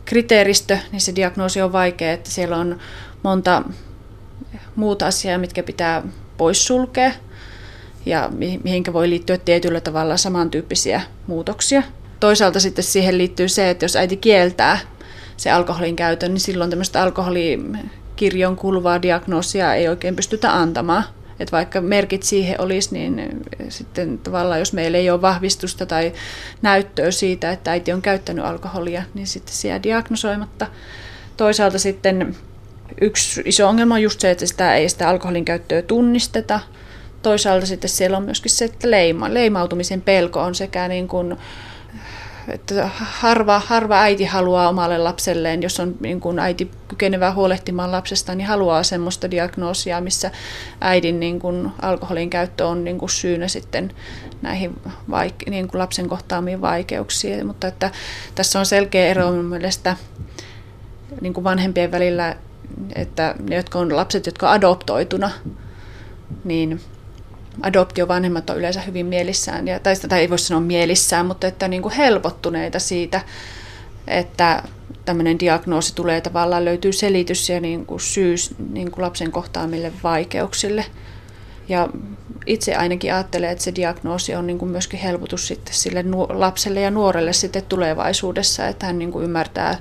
kriteeristö, 0.05 0.79
niin 0.93 1.01
se 1.01 1.15
diagnoosi 1.15 1.63
on 1.63 1.73
vaikea, 1.73 2.13
että 2.13 2.31
siellä 2.31 2.57
on 2.57 2.79
monta 3.23 3.63
muuta 4.77 5.07
asiaa, 5.07 5.39
mitkä 5.39 5.63
pitää 5.63 6.03
poissulkea 6.37 7.13
ja 8.07 8.31
mihinkä 8.65 8.93
voi 8.93 9.11
liittyä 9.11 9.39
tietyllä 9.39 9.81
tavalla 9.81 10.17
samantyyppisiä 10.17 11.01
muutoksia. 11.27 11.83
Toisaalta 12.21 12.61
sitten 12.61 12.85
siihen 12.85 13.19
liittyy 13.19 13.49
se, 13.49 13.71
että 13.71 13.85
jos 13.85 13.97
äiti 13.97 14.17
kieltää 14.17 14.79
se 15.37 15.51
alkoholin 15.51 15.97
käytön, 15.97 16.35
niin 16.35 16.41
silloin 16.41 16.71
tämmöistä 16.71 17.03
alkoholikirjon 17.03 18.57
kuuluvaa 18.57 19.03
diagnoosia 19.03 19.75
ei 19.75 19.89
oikein 19.89 20.17
pystytä 20.17 20.55
antamaan. 20.55 21.05
Et 21.41 21.53
vaikka 21.53 21.81
merkit 21.81 22.23
siihen 22.23 22.61
olisi, 22.61 22.89
niin 22.93 23.43
sitten 23.69 24.19
tavallaan 24.19 24.59
jos 24.59 24.73
meillä 24.73 24.99
ei 24.99 25.11
ole 25.11 25.23
vahvistusta 25.23 25.87
tai 25.87 26.13
näyttöä 26.63 27.11
siitä, 27.11 27.53
että 27.53 27.71
äiti 27.71 27.93
on 27.93 28.03
käyttänyt 28.03 28.45
alkoholia, 28.45 29.03
niin 29.15 29.27
sitten 29.27 29.55
se 29.55 29.69
jää 29.69 29.83
diagnosoimatta. 29.83 30.67
Toisaalta 31.37 31.79
sitten 31.79 32.37
yksi 33.01 33.43
iso 33.45 33.69
ongelma 33.69 33.95
on 33.95 34.03
just 34.03 34.21
se, 34.21 34.31
että 34.31 34.47
sitä 34.47 34.75
ei 34.75 34.89
sitä 34.89 35.09
alkoholin 35.09 35.45
käyttöä 35.45 35.83
tunnisteta– 35.83 36.61
toisaalta 37.25 37.67
sitten 37.67 37.91
siellä 37.91 38.17
on 38.17 38.23
myöskin 38.23 38.51
se, 38.51 38.65
että 38.65 38.91
leima, 38.91 39.35
leimautumisen 39.35 40.01
pelko 40.01 40.41
on 40.41 40.55
sekä 40.55 40.89
niin 40.89 41.09
kuin, 41.09 41.37
että 42.49 42.91
harva, 42.97 43.63
harva 43.67 44.01
äiti 44.01 44.25
haluaa 44.25 44.69
omalle 44.69 44.99
lapselleen, 44.99 45.63
jos 45.63 45.81
on 45.81 45.95
niin 46.01 46.21
kuin 46.21 46.39
äiti 46.39 46.71
kykenevä 46.89 47.33
huolehtimaan 47.33 47.93
lapsesta, 47.93 48.35
niin 48.35 48.47
haluaa 48.47 48.83
semmoista 48.83 49.31
diagnoosia, 49.31 50.01
missä 50.01 50.31
äidin 50.81 51.21
niin 51.21 51.41
kuin 51.41 51.71
alkoholin 51.83 52.31
käyttö 52.31 52.67
on 52.67 52.85
niin 52.85 52.99
kuin 52.99 53.11
syynä 53.11 53.49
sitten 53.49 53.93
näihin 54.43 54.81
vaike- 55.11 55.51
niin 55.51 55.69
kuin 55.69 55.79
lapsen 55.79 56.09
kohtaamiin 56.09 56.61
vaikeuksiin. 56.61 57.47
Mutta 57.47 57.67
että 57.67 57.91
tässä 58.35 58.59
on 58.59 58.67
selkeä 58.67 59.07
ero 59.07 59.33
mielestä 59.33 59.97
niin 61.21 61.35
kuin 61.35 61.45
vanhempien 61.45 61.93
välillä, 61.93 62.37
että 62.95 63.35
ne, 63.49 63.57
jotka 63.57 63.79
on 63.79 63.97
lapset, 63.97 64.27
jotka 64.27 64.49
on 64.49 64.55
adoptoituna, 64.55 65.31
niin 66.45 66.81
adoptiovanhemmat 67.63 68.51
on 68.51 68.59
yleensä 68.59 68.81
hyvin 68.81 69.07
mielissään, 69.07 69.69
ja, 69.69 69.81
tai, 69.81 69.97
tai 70.09 70.21
ei 70.21 70.31
voi 70.31 70.39
sanoa 70.39 70.61
mielissään, 70.61 71.27
mutta 71.27 71.47
että 71.47 71.69
niin 71.69 71.83
kuin 71.83 71.95
helpottuneita 71.95 72.79
siitä, 72.79 73.21
että 74.07 74.63
tämmöinen 75.05 75.41
diagnoosi 75.41 75.95
tulee 75.95 76.21
tavallaan, 76.21 76.65
löytyy 76.65 76.93
selitys 76.93 77.49
ja 77.49 77.61
niin 77.61 77.87
kuin 77.87 78.01
syy 78.01 78.35
niin 78.73 78.91
kuin 78.91 79.03
lapsen 79.03 79.33
kohtaamille 79.33 79.93
vaikeuksille. 80.03 80.85
Ja 81.69 81.89
itse 82.47 82.75
ainakin 82.75 83.15
ajattelen, 83.15 83.51
että 83.51 83.65
se 83.65 83.75
diagnoosi 83.75 84.35
on 84.35 84.47
niin 84.47 84.59
kuin 84.59 84.71
myöskin 84.71 85.01
helpotus 85.01 85.49
sitten 85.49 85.75
sille 85.75 86.05
lapselle 86.29 86.81
ja 86.81 86.91
nuorelle 86.91 87.33
sitten 87.33 87.63
tulevaisuudessa, 87.69 88.67
että 88.67 88.87
hän 88.87 88.99
niin 88.99 89.13
kuin 89.13 89.25
ymmärtää 89.25 89.79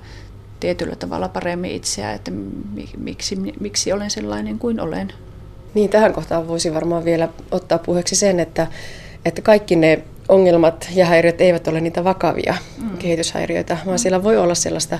tietyllä 0.63 0.95
tavalla 0.95 1.29
paremmin 1.29 1.71
itseään, 1.71 2.15
että 2.15 2.31
miksi, 2.97 3.35
miksi 3.59 3.93
olen 3.93 4.11
sellainen 4.11 4.59
kuin 4.59 4.79
olen. 4.79 5.13
Niin, 5.73 5.89
tähän 5.89 6.13
kohtaan 6.13 6.47
voisi 6.47 6.73
varmaan 6.73 7.05
vielä 7.05 7.29
ottaa 7.51 7.77
puheeksi 7.77 8.15
sen, 8.15 8.39
että, 8.39 8.67
että 9.25 9.41
kaikki 9.41 9.75
ne 9.75 10.03
ongelmat 10.29 10.89
ja 10.95 11.05
häiriöt 11.05 11.41
eivät 11.41 11.67
ole 11.67 11.81
niitä 11.81 12.03
vakavia 12.03 12.55
mm. 12.81 12.97
kehityshäiriöitä, 12.97 13.77
vaan 13.85 13.97
mm. 13.97 13.99
siellä 13.99 14.23
voi 14.23 14.37
olla 14.37 14.55
sellaista 14.55 14.99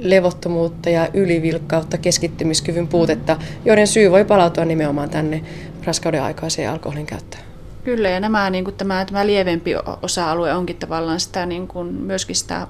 levottomuutta 0.00 0.90
ja 0.90 1.08
ylivilkkautta, 1.14 1.98
keskittymiskyvyn 1.98 2.88
puutetta, 2.88 3.36
joiden 3.64 3.86
syy 3.86 4.10
voi 4.10 4.24
palautua 4.24 4.64
nimenomaan 4.64 5.10
tänne 5.10 5.42
raskauden 5.84 6.22
aikaiseen 6.22 6.70
alkoholin 6.70 7.06
käyttöön. 7.06 7.42
Kyllä, 7.84 8.08
ja 8.08 8.20
nämä, 8.20 8.50
niin 8.50 8.64
kuin 8.64 8.76
tämä, 8.76 9.04
tämä 9.04 9.26
lievempi 9.26 9.72
osa-alue 10.02 10.54
onkin 10.54 10.76
tavallaan 10.76 11.20
sitä, 11.20 11.46
niin 11.46 11.68
kuin 11.68 11.86
myöskin 11.94 12.36
sitä 12.36 12.66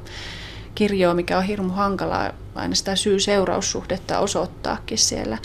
kirjoa, 0.78 1.14
mikä 1.14 1.38
on 1.38 1.44
hirmu 1.44 1.72
hankalaa 1.72 2.32
aina 2.54 2.74
sitä 2.74 2.96
syy-seuraussuhdetta 2.96 4.18
osoittaakin 4.18 4.98
siellä. 4.98 5.38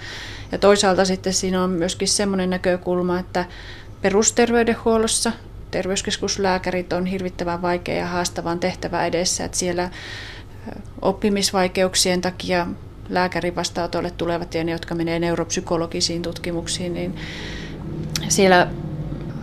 Ja 0.51 0.57
toisaalta 0.57 1.05
sitten 1.05 1.33
siinä 1.33 1.63
on 1.63 1.69
myöskin 1.69 2.07
semmoinen 2.07 2.49
näkökulma, 2.49 3.19
että 3.19 3.45
perusterveydenhuollossa 4.01 5.31
terveyskeskuslääkärit 5.71 6.93
on 6.93 7.05
hirvittävän 7.05 7.61
vaikea 7.61 7.95
ja 7.95 8.05
haastavan 8.05 8.59
tehtävä 8.59 9.05
edessä, 9.05 9.45
että 9.45 9.57
siellä 9.57 9.89
oppimisvaikeuksien 11.01 12.21
takia 12.21 12.67
lääkärin 13.09 13.55
vastaanotolle 13.55 14.11
tulevat 14.11 14.53
ja 14.53 14.63
ne, 14.63 14.71
jotka 14.71 14.95
menee 14.95 15.19
neuropsykologisiin 15.19 16.21
tutkimuksiin, 16.21 16.93
niin 16.93 17.15
siellä 18.29 18.67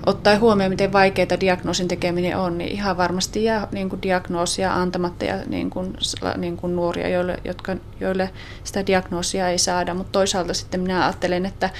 ottaen 0.07 0.40
huomioon, 0.40 0.73
miten 0.73 0.92
vaikeaa 0.92 1.40
diagnoosin 1.40 1.88
tekeminen 1.88 2.37
on, 2.37 2.59
niin 2.59 2.71
ihan 2.71 2.97
varmasti 2.97 3.45
jää 3.45 3.69
niin 3.73 3.88
kuin 3.88 4.02
diagnoosia 4.02 4.75
antamatta 4.75 5.25
ja 5.25 5.35
niin 5.47 5.71
kuin, 5.71 5.97
niin 6.37 6.57
kuin 6.57 6.76
nuoria, 6.76 7.09
joille, 7.09 7.38
jotka, 7.45 7.76
joille 8.00 8.30
sitä 8.64 8.87
diagnoosia 8.87 9.49
ei 9.49 9.59
saada. 9.59 9.95
Mutta 9.95 10.12
toisaalta 10.12 10.54
sitten 10.54 10.80
minä 10.80 11.04
ajattelen, 11.04 11.47
että 11.47 11.71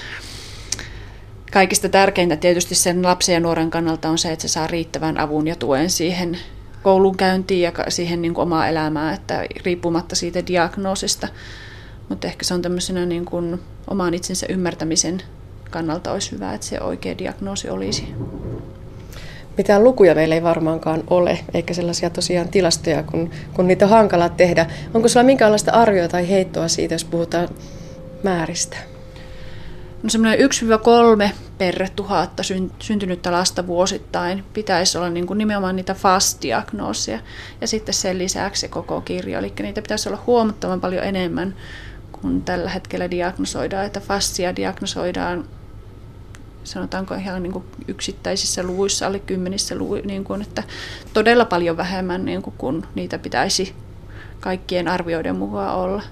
kaikista 1.53 1.89
tärkeintä 1.89 2.37
tietysti 2.37 2.75
sen 2.75 3.03
lapsen 3.03 3.33
ja 3.33 3.41
nuoren 3.41 3.71
kannalta 3.71 4.09
on 4.09 4.19
se, 4.19 4.33
että 4.33 4.43
se 4.43 4.49
saa 4.49 4.67
riittävän 4.67 5.19
avun 5.19 5.47
ja 5.47 5.57
tuen 5.57 5.91
siihen 5.91 6.39
koulunkäyntiin 6.83 7.63
ja 7.63 7.73
siihen 7.89 8.23
niin 8.23 8.35
kuin 8.35 8.43
omaa 8.43 8.69
elämää, 8.69 9.13
että 9.13 9.45
riippumatta 9.65 10.17
siitä 10.17 10.47
diagnoosista. 10.47 11.29
Mutta 12.09 12.27
ehkä 12.27 12.45
se 12.45 12.55
on 12.55 12.63
tämmöisenä 12.63 13.07
niin 13.07 13.25
kuin 13.25 13.61
oman 13.87 14.15
itsensä 14.15 14.47
ymmärtämisen 14.49 15.23
kannalta 15.71 16.13
olisi 16.13 16.33
hyvä, 16.33 16.55
että 16.55 16.67
se 16.67 16.81
oikea 16.81 17.19
diagnoosi 17.19 17.71
olisi. 17.71 18.15
Mitään 19.57 19.85
lukuja 19.85 20.15
meillä 20.15 20.35
ei 20.35 20.43
varmaankaan 20.43 21.03
ole, 21.11 21.39
eikä 21.55 21.75
sellaisia 21.75 22.11
tosiaan 22.11 22.49
tilastoja, 22.49 23.03
kun, 23.03 23.31
kun 23.55 23.67
niitä 23.67 23.85
on 23.85 23.91
hankala 23.91 24.29
tehdä. 24.29 24.67
Onko 24.95 25.09
sulla 25.09 25.27
minkäänlaista 25.27 25.73
arvioa 25.73 26.09
tai 26.09 26.29
heittoa 26.29 26.69
siitä, 26.69 26.95
jos 26.95 27.05
puhutaan 27.05 27.49
määristä? 28.23 28.77
No 30.03 30.11
semmoinen 30.11 30.51
1-3 31.29 31.33
per 31.59 31.89
tuhatta 31.97 32.43
syntynyttä 32.79 33.33
lasta 33.33 33.67
vuosittain 33.67 34.45
pitäisi 34.53 34.99
olla 34.99 35.11
niin 35.11 35.27
kuin 35.27 35.39
nimenomaan 35.39 35.77
niitä 35.77 35.95
FAST-diagnoosia 35.95 37.19
ja 37.61 37.67
sitten 37.67 37.95
sen 37.95 38.19
lisäksi 38.19 38.61
se 38.61 38.69
koko 38.69 39.01
kirjo. 39.01 39.39
Eli 39.39 39.53
niitä 39.63 39.83
pitäisi 39.83 40.09
olla 40.09 40.23
huomattavan 40.27 40.81
paljon 40.81 41.05
enemmän 41.05 41.55
kuin 42.13 42.43
tällä 42.43 42.71
hetkellä 42.71 43.11
diagnosoidaan, 43.11 43.87
että 43.87 44.01
FASTia 44.01 44.57
diagnosoidaan 44.57 45.45
sanotaanko 46.65 47.15
ihan 47.15 47.43
niin 47.43 47.53
kuin 47.53 47.65
yksittäisissä 47.89 48.63
luvuissa, 48.63 49.07
alle 49.07 49.19
kymmenissä 49.19 49.75
luvuissa, 49.75 50.07
niin 50.07 50.25
kuin, 50.25 50.43
että 50.43 50.63
todella 51.13 51.45
paljon 51.45 51.77
vähemmän 51.77 52.25
niin 52.25 52.43
kuin, 52.43 52.55
kun 52.59 52.87
niitä 52.95 53.19
pitäisi 53.19 53.75
kaikkien 54.41 54.89
arvioiden 54.89 55.37
mukaan 55.37 55.77
olla. 55.77 56.03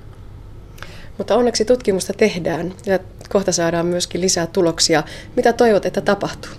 Mutta 1.19 1.37
onneksi 1.37 1.65
tutkimusta 1.65 2.13
tehdään 2.13 2.75
ja 2.87 2.99
kohta 3.29 3.53
saadaan 3.53 3.87
myöskin 3.87 4.21
lisää 4.21 4.47
tuloksia. 4.47 5.03
Mitä 5.37 5.53
toivot, 5.53 5.87
että 5.87 6.01
tapahtuu? 6.01 6.51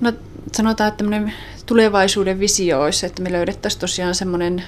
No 0.00 0.12
sanotaan, 0.52 0.88
että 0.88 1.04
tulevaisuuden 1.66 2.40
visio 2.40 2.82
olisi, 2.82 3.06
että 3.06 3.22
me 3.22 3.32
löydettäisiin 3.32 3.80
tosiaan 3.80 4.14
semmoinen 4.14 4.64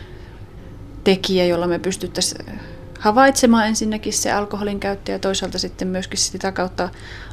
tekijä, 1.04 1.44
jolla 1.44 1.66
me 1.66 1.78
pystyttäisiin 1.78 2.60
havaitsemaan 2.98 3.66
ensinnäkin 3.66 4.12
se 4.12 4.32
alkoholin 4.32 4.80
käyttö 4.80 5.12
ja 5.12 5.18
toisaalta 5.18 5.58
sitten 5.58 5.88
myöskin 5.88 6.18
sitä 6.18 6.52
kautta 6.52 6.88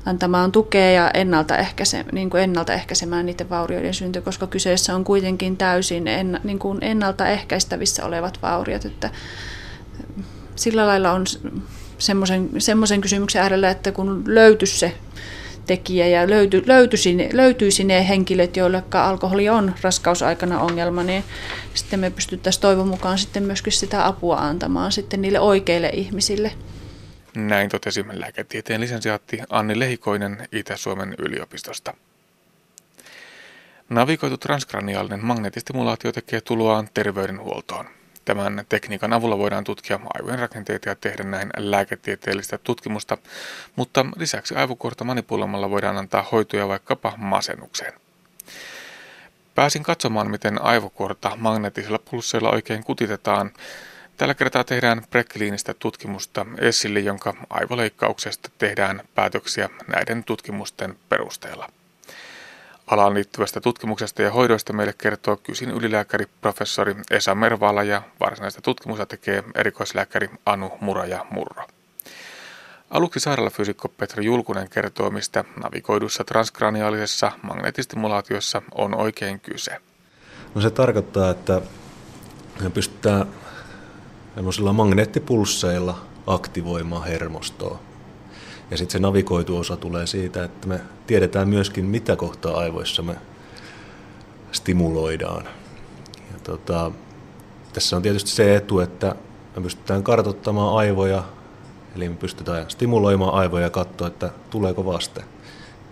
antamaan 0.05 0.51
tukea 0.51 0.91
ja 0.91 1.11
ennaltaehkäise, 1.13 2.05
niin 2.11 2.29
kuin 2.29 2.43
ennaltaehkäisemään 2.43 3.25
niiden 3.25 3.49
vaurioiden 3.49 3.93
synty, 3.93 4.21
koska 4.21 4.47
kyseessä 4.47 4.95
on 4.95 5.03
kuitenkin 5.03 5.57
täysin 5.57 6.07
en, 6.07 6.39
niin 6.43 6.59
kuin 6.59 6.77
ennaltaehkäistävissä 6.81 8.05
olevat 8.05 8.39
vauriot. 8.41 8.85
Että 8.85 9.09
sillä 10.55 10.87
lailla 10.87 11.11
on 11.11 11.25
semmoisen, 11.97 12.49
semmoisen 12.57 13.01
kysymyksen 13.01 13.41
äärellä, 13.41 13.69
että 13.69 13.91
kun 13.91 14.23
löytyisi 14.27 14.79
se 14.79 14.97
tekijä 15.65 16.07
ja 16.07 16.29
löyty, 16.29 16.63
löytyisi, 16.65 17.29
löytyisi 17.33 17.83
ne 17.83 18.07
henkilöt, 18.07 18.57
joille 18.57 18.83
alkoholi 18.93 19.49
on 19.49 19.75
raskausaikana 19.81 20.59
ongelma, 20.59 21.03
niin 21.03 21.23
sitten 21.73 21.99
me 21.99 22.09
pystyttäisiin 22.09 22.61
toivon 22.61 22.87
mukaan 22.87 23.17
sitten 23.17 23.43
myöskin 23.43 23.73
sitä 23.73 24.07
apua 24.07 24.37
antamaan 24.37 24.91
sitten 24.91 25.21
niille 25.21 25.39
oikeille 25.39 25.89
ihmisille. 25.89 26.51
Näin 27.35 27.69
totesi 27.69 28.05
lääketieteen 28.11 28.81
lisensiaatti 28.81 29.39
Anni 29.49 29.79
Lehikoinen 29.79 30.47
Itä-Suomen 30.51 31.15
yliopistosta. 31.17 31.93
Navigoitu 33.89 34.37
transkraniaalinen 34.37 35.25
magneettistimulaatio 35.25 36.11
tekee 36.11 36.41
tuloaan 36.41 36.89
terveydenhuoltoon. 36.93 37.85
Tämän 38.25 38.65
tekniikan 38.69 39.13
avulla 39.13 39.37
voidaan 39.37 39.63
tutkia 39.63 39.99
aivojen 40.13 40.39
rakenteita 40.39 40.89
ja 40.89 40.95
tehdä 40.95 41.23
näin 41.23 41.49
lääketieteellistä 41.57 42.57
tutkimusta, 42.57 43.17
mutta 43.75 44.05
lisäksi 44.15 44.55
aivokuorta 44.55 45.03
manipuloimalla 45.03 45.69
voidaan 45.69 45.97
antaa 45.97 46.27
hoitoja 46.31 46.67
vaikkapa 46.67 47.13
masennukseen. 47.17 47.93
Pääsin 49.55 49.83
katsomaan, 49.83 50.31
miten 50.31 50.61
aivokuorta 50.61 51.31
magneettisilla 51.35 51.99
pulsseilla 51.99 52.49
oikein 52.49 52.83
kutitetaan. 52.83 53.51
Tällä 54.17 54.33
kertaa 54.33 54.63
tehdään 54.63 55.01
prekliinistä 55.09 55.73
tutkimusta 55.73 56.45
Essille, 56.57 56.99
jonka 56.99 57.33
aivoleikkauksesta 57.49 58.49
tehdään 58.57 59.01
päätöksiä 59.15 59.69
näiden 59.87 60.23
tutkimusten 60.23 60.97
perusteella. 61.09 61.69
Alaan 62.87 63.13
liittyvästä 63.13 63.61
tutkimuksesta 63.61 64.21
ja 64.21 64.31
hoidoista 64.31 64.73
meille 64.73 64.93
kertoo 64.97 65.37
kysin 65.37 65.71
ylilääkäri 65.71 66.25
professori 66.41 66.95
Esa 67.11 67.35
Mervala 67.35 67.83
ja 67.83 68.01
varsinaista 68.19 68.61
tutkimusta 68.61 69.05
tekee 69.05 69.43
erikoislääkäri 69.55 70.29
Anu 70.45 70.71
Muraja 70.81 71.25
Murro. 71.29 71.63
Aluksi 72.89 73.19
sairaalafyysikko 73.19 73.87
Petri 73.89 74.25
Julkunen 74.25 74.69
kertoo, 74.69 75.09
mistä 75.09 75.43
navigoidussa 75.63 76.23
transkraniaalisessa 76.23 77.31
magneettistimulaatiossa 77.41 78.61
on 78.71 78.95
oikein 78.95 79.39
kyse. 79.39 79.77
No 80.55 80.61
se 80.61 80.69
tarkoittaa, 80.69 81.29
että 81.29 81.61
me 82.61 82.69
pystytään 82.69 83.27
magneettipulsseilla 84.73 86.05
aktivoimaan 86.27 87.03
hermostoa. 87.03 87.79
Ja 88.71 88.77
sitten 88.77 88.91
se 88.91 88.99
navigoitu 88.99 89.57
osa 89.57 89.77
tulee 89.77 90.07
siitä, 90.07 90.43
että 90.43 90.67
me 90.67 90.81
tiedetään 91.07 91.49
myöskin, 91.49 91.85
mitä 91.85 92.15
kohtaa 92.15 92.57
aivoissa 92.57 93.01
me 93.01 93.15
stimuloidaan. 94.51 95.45
Ja 96.31 96.39
tota, 96.43 96.91
tässä 97.73 97.95
on 97.95 98.01
tietysti 98.01 98.29
se 98.29 98.55
etu, 98.55 98.79
että 98.79 99.15
me 99.55 99.61
pystytään 99.61 100.03
kartoittamaan 100.03 100.77
aivoja, 100.77 101.23
eli 101.95 102.09
me 102.09 102.15
pystytään 102.15 102.69
stimuloimaan 102.69 103.33
aivoja 103.33 103.63
ja 103.63 103.69
katsoa, 103.69 104.07
että 104.07 104.29
tuleeko 104.49 104.85
vaste. 104.85 105.23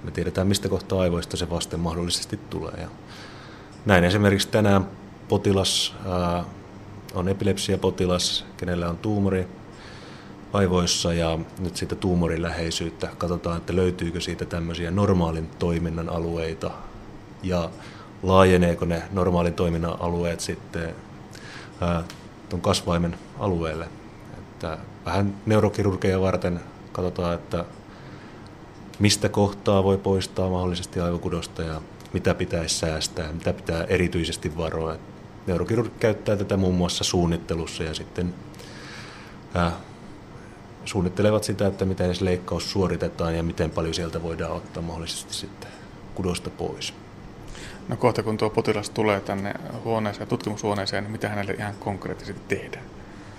Me 0.04 0.12
tiedetään, 0.12 0.48
mistä 0.48 0.70
kohtaa 0.70 1.02
aivoista 1.02 1.38
se 1.38 1.50
vaste 1.50 1.78
mahdollisesti 1.78 2.40
tulee. 2.50 2.74
Ja 2.82 2.88
näin 3.86 4.04
esimerkiksi 4.04 4.48
tänään 4.48 4.88
potilas 5.30 5.96
ää, 6.10 6.44
on 7.14 7.28
epilepsiapotilas, 7.28 8.46
kenellä 8.58 8.90
on 8.90 8.98
tuumori, 8.98 9.48
aivoissa 10.54 11.14
ja 11.14 11.40
nyt 11.60 11.78
siitä 11.78 11.96
tuumorin 11.96 12.42
läheisyyttä. 12.42 13.10
Katsotaan, 13.18 13.58
että 13.58 13.76
löytyykö 13.76 14.22
siitä 14.22 14.46
tämmöisiä 14.46 14.92
normaalin 14.92 15.50
toiminnan 15.60 16.10
alueita 16.10 16.72
ja 17.44 17.70
laajeneeko 18.24 18.86
ne 18.86 19.04
normaalin 19.12 19.54
toiminnan 19.54 20.02
alueet 20.02 20.40
sitten 20.40 20.96
tuon 22.50 22.62
kasvaimen 22.62 23.18
alueelle. 23.40 23.90
Että 24.38 24.78
vähän 25.06 25.36
neurokirurgia 25.46 26.22
varten 26.22 26.60
katsotaan, 26.92 27.36
että 27.36 27.66
mistä 29.00 29.30
kohtaa 29.30 29.84
voi 29.84 29.98
poistaa 29.98 30.50
mahdollisesti 30.50 31.00
aivokudosta 31.00 31.62
ja 31.62 31.82
mitä 32.14 32.34
pitäisi 32.34 32.76
säästää, 32.76 33.32
mitä 33.32 33.54
pitää 33.54 33.84
erityisesti 33.84 34.58
varoa. 34.58 34.96
Neurokirurgi 35.48 35.94
käyttää 36.00 36.36
tätä 36.36 36.58
muun 36.58 36.76
muassa 36.76 37.04
suunnittelussa 37.04 37.84
ja 37.84 37.94
sitten 37.94 38.34
suunnittelevat 40.86 41.44
sitä, 41.44 41.68
että 41.68 41.86
miten 41.86 42.06
edes 42.06 42.22
leikkaus 42.22 42.72
suoritetaan 42.72 43.36
ja 43.36 43.44
miten 43.44 43.70
paljon 43.70 43.94
sieltä 43.94 44.24
voidaan 44.24 44.52
ottaa 44.52 44.84
mahdollisesti 44.84 45.34
sitten 45.34 45.70
kudosta 46.16 46.50
pois. 46.50 46.94
No 47.88 47.96
kohta 47.96 48.24
kun 48.24 48.38
tuo 48.38 48.50
potilas 48.50 48.90
tulee 48.90 49.20
tänne 49.20 49.54
huoneeseen, 49.84 50.28
tutkimushuoneeseen, 50.28 51.04
niin 51.04 51.12
mitä 51.12 51.30
hänelle 51.30 51.54
ihan 51.54 51.74
konkreettisesti 51.80 52.42
tehdään? 52.48 52.86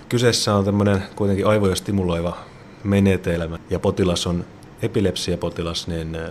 Kyseessä 0.09 0.55
on 0.55 0.65
tämmöinen 0.65 1.03
kuitenkin 1.17 1.47
aivoja 1.47 1.77
stimuloiva 1.77 2.37
menetelmä 2.85 3.59
ja 3.71 3.79
potilas 3.79 4.27
on 4.27 4.45
epilepsiapotilas, 4.83 5.89
niin 5.89 6.17
äh, 6.17 6.31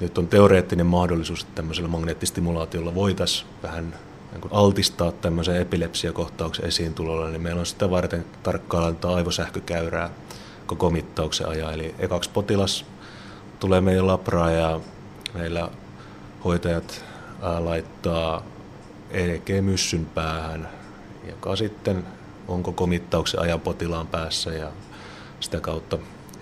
nyt 0.00 0.18
on 0.18 0.28
teoreettinen 0.28 0.86
mahdollisuus, 0.86 1.42
että 1.42 1.54
tämmöisellä 1.54 1.88
magneettistimulaatiolla 1.88 2.94
voitaisiin 2.94 3.48
vähän 3.62 3.94
niin 4.32 4.50
altistaa 4.50 5.12
tämmöisen 5.12 5.56
epilepsiakohtauksen 5.56 6.64
esiin 6.64 6.94
tulolla, 6.94 7.30
niin 7.30 7.42
meillä 7.42 7.60
on 7.60 7.66
sitä 7.66 7.90
varten 7.90 8.24
tarkkailla 8.42 9.14
aivosähkökäyrää 9.14 10.10
koko 10.66 10.90
mittauksen 10.90 11.48
ajan. 11.48 11.74
Eli 11.74 11.94
ekaksi 11.98 12.30
potilas 12.30 12.84
tulee 13.60 13.80
meidän 13.80 14.06
labraan 14.06 14.54
ja 14.54 14.80
meillä 15.34 15.68
hoitajat 16.44 17.04
laittaa 17.58 18.42
EEG-myssyn 19.10 20.06
päähän, 20.06 20.68
joka 21.28 21.56
sitten 21.56 22.04
on 22.48 22.62
koko 22.62 22.86
mittauksen 22.86 23.40
ajan 23.40 23.60
potilaan 23.60 24.06
päässä 24.06 24.50
ja 24.50 24.68
sitä 25.40 25.60
kautta 25.60 25.98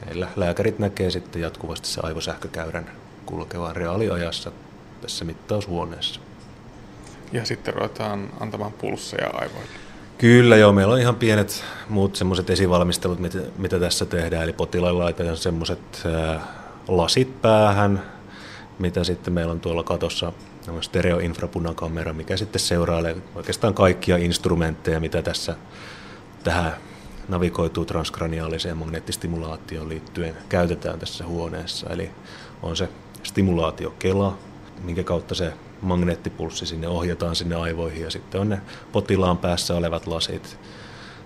heillä 0.06 0.28
lääkärit 0.36 0.78
näkee 0.78 1.10
sitten 1.10 1.42
jatkuvasti 1.42 1.88
se 1.88 2.00
aivosähkökäyrän 2.02 2.90
kulkevan 3.26 3.76
reaaliajassa 3.76 4.52
tässä 5.00 5.24
mittaushuoneessa. 5.24 6.20
Ja 7.32 7.44
sitten 7.44 7.74
ruvetaan 7.74 8.30
antamaan 8.40 8.72
pulsseja 8.72 9.30
aivoille. 9.32 9.83
Kyllä 10.24 10.56
joo, 10.56 10.72
meillä 10.72 10.94
on 10.94 11.00
ihan 11.00 11.16
pienet 11.16 11.64
muut 11.88 12.16
semmoiset 12.16 12.50
esivalmistelut, 12.50 13.18
mitä, 13.18 13.38
mitä 13.58 13.80
tässä 13.80 14.06
tehdään. 14.06 14.42
Eli 14.42 14.52
potilailla 14.52 15.04
laitetaan 15.04 15.36
semmoiset 15.36 16.02
lasit 16.88 17.42
päähän, 17.42 18.02
mitä 18.78 19.04
sitten 19.04 19.34
meillä 19.34 19.52
on 19.52 19.60
tuolla 19.60 19.82
katossa 19.82 20.32
stereoinfrapunakamera, 20.80 22.12
mikä 22.12 22.36
sitten 22.36 22.60
seurailee 22.60 23.16
oikeastaan 23.34 23.74
kaikkia 23.74 24.16
instrumentteja, 24.16 25.00
mitä 25.00 25.22
tässä 25.22 25.56
tähän 26.44 26.72
navigoituu 27.28 27.84
transkraniaaliseen 27.84 28.76
magneettistimulaatioon 28.76 29.88
liittyen 29.88 30.36
käytetään 30.48 30.98
tässä 30.98 31.26
huoneessa. 31.26 31.90
Eli 31.90 32.10
on 32.62 32.76
se 32.76 32.88
stimulaatiokela, 33.22 34.38
minkä 34.84 35.02
kautta 35.02 35.34
se 35.34 35.52
magneettipulssi 35.84 36.66
sinne 36.66 36.88
ohjataan 36.88 37.36
sinne 37.36 37.56
aivoihin 37.56 38.02
ja 38.02 38.10
sitten 38.10 38.40
on 38.40 38.48
ne 38.48 38.60
potilaan 38.92 39.38
päässä 39.38 39.74
olevat 39.74 40.06
lasit, 40.06 40.58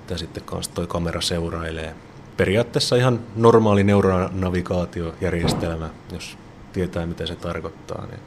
mitä 0.01 0.17
sitten 0.17 0.43
kanssa 0.43 0.75
toi 0.75 0.87
kamera 0.87 1.21
seurailee. 1.21 1.95
Periaatteessa 2.37 2.97
ihan 2.97 3.21
normaali 3.37 3.85
neuronavigaatiojärjestelmä, 3.85 5.91
jos 6.13 6.39
tietää 6.73 7.07
mitä 7.07 7.27
se 7.27 7.37
tarkoittaa. 7.37 8.07
Niin 8.07 8.21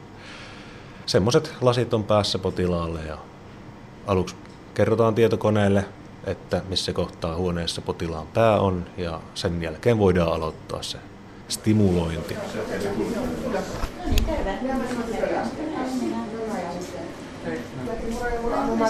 semmoiset 1.06 1.54
lasit 1.62 1.94
on 1.94 2.04
päässä 2.04 2.40
potilaalle 2.40 3.00
ja 3.08 3.18
aluksi 4.08 4.36
kerrotaan 4.74 5.16
tietokoneelle, 5.16 5.86
että 6.24 6.62
missä 6.70 6.94
kohtaa 6.94 7.36
huoneessa 7.36 7.82
potilaan 7.82 8.28
pää 8.28 8.60
on 8.60 8.86
ja 8.98 9.20
sen 9.34 9.62
jälkeen 9.62 9.98
voidaan 9.98 10.34
aloittaa 10.34 10.84
se 10.84 10.98
stimulointi. 11.48 12.34
Mä 12.34 12.40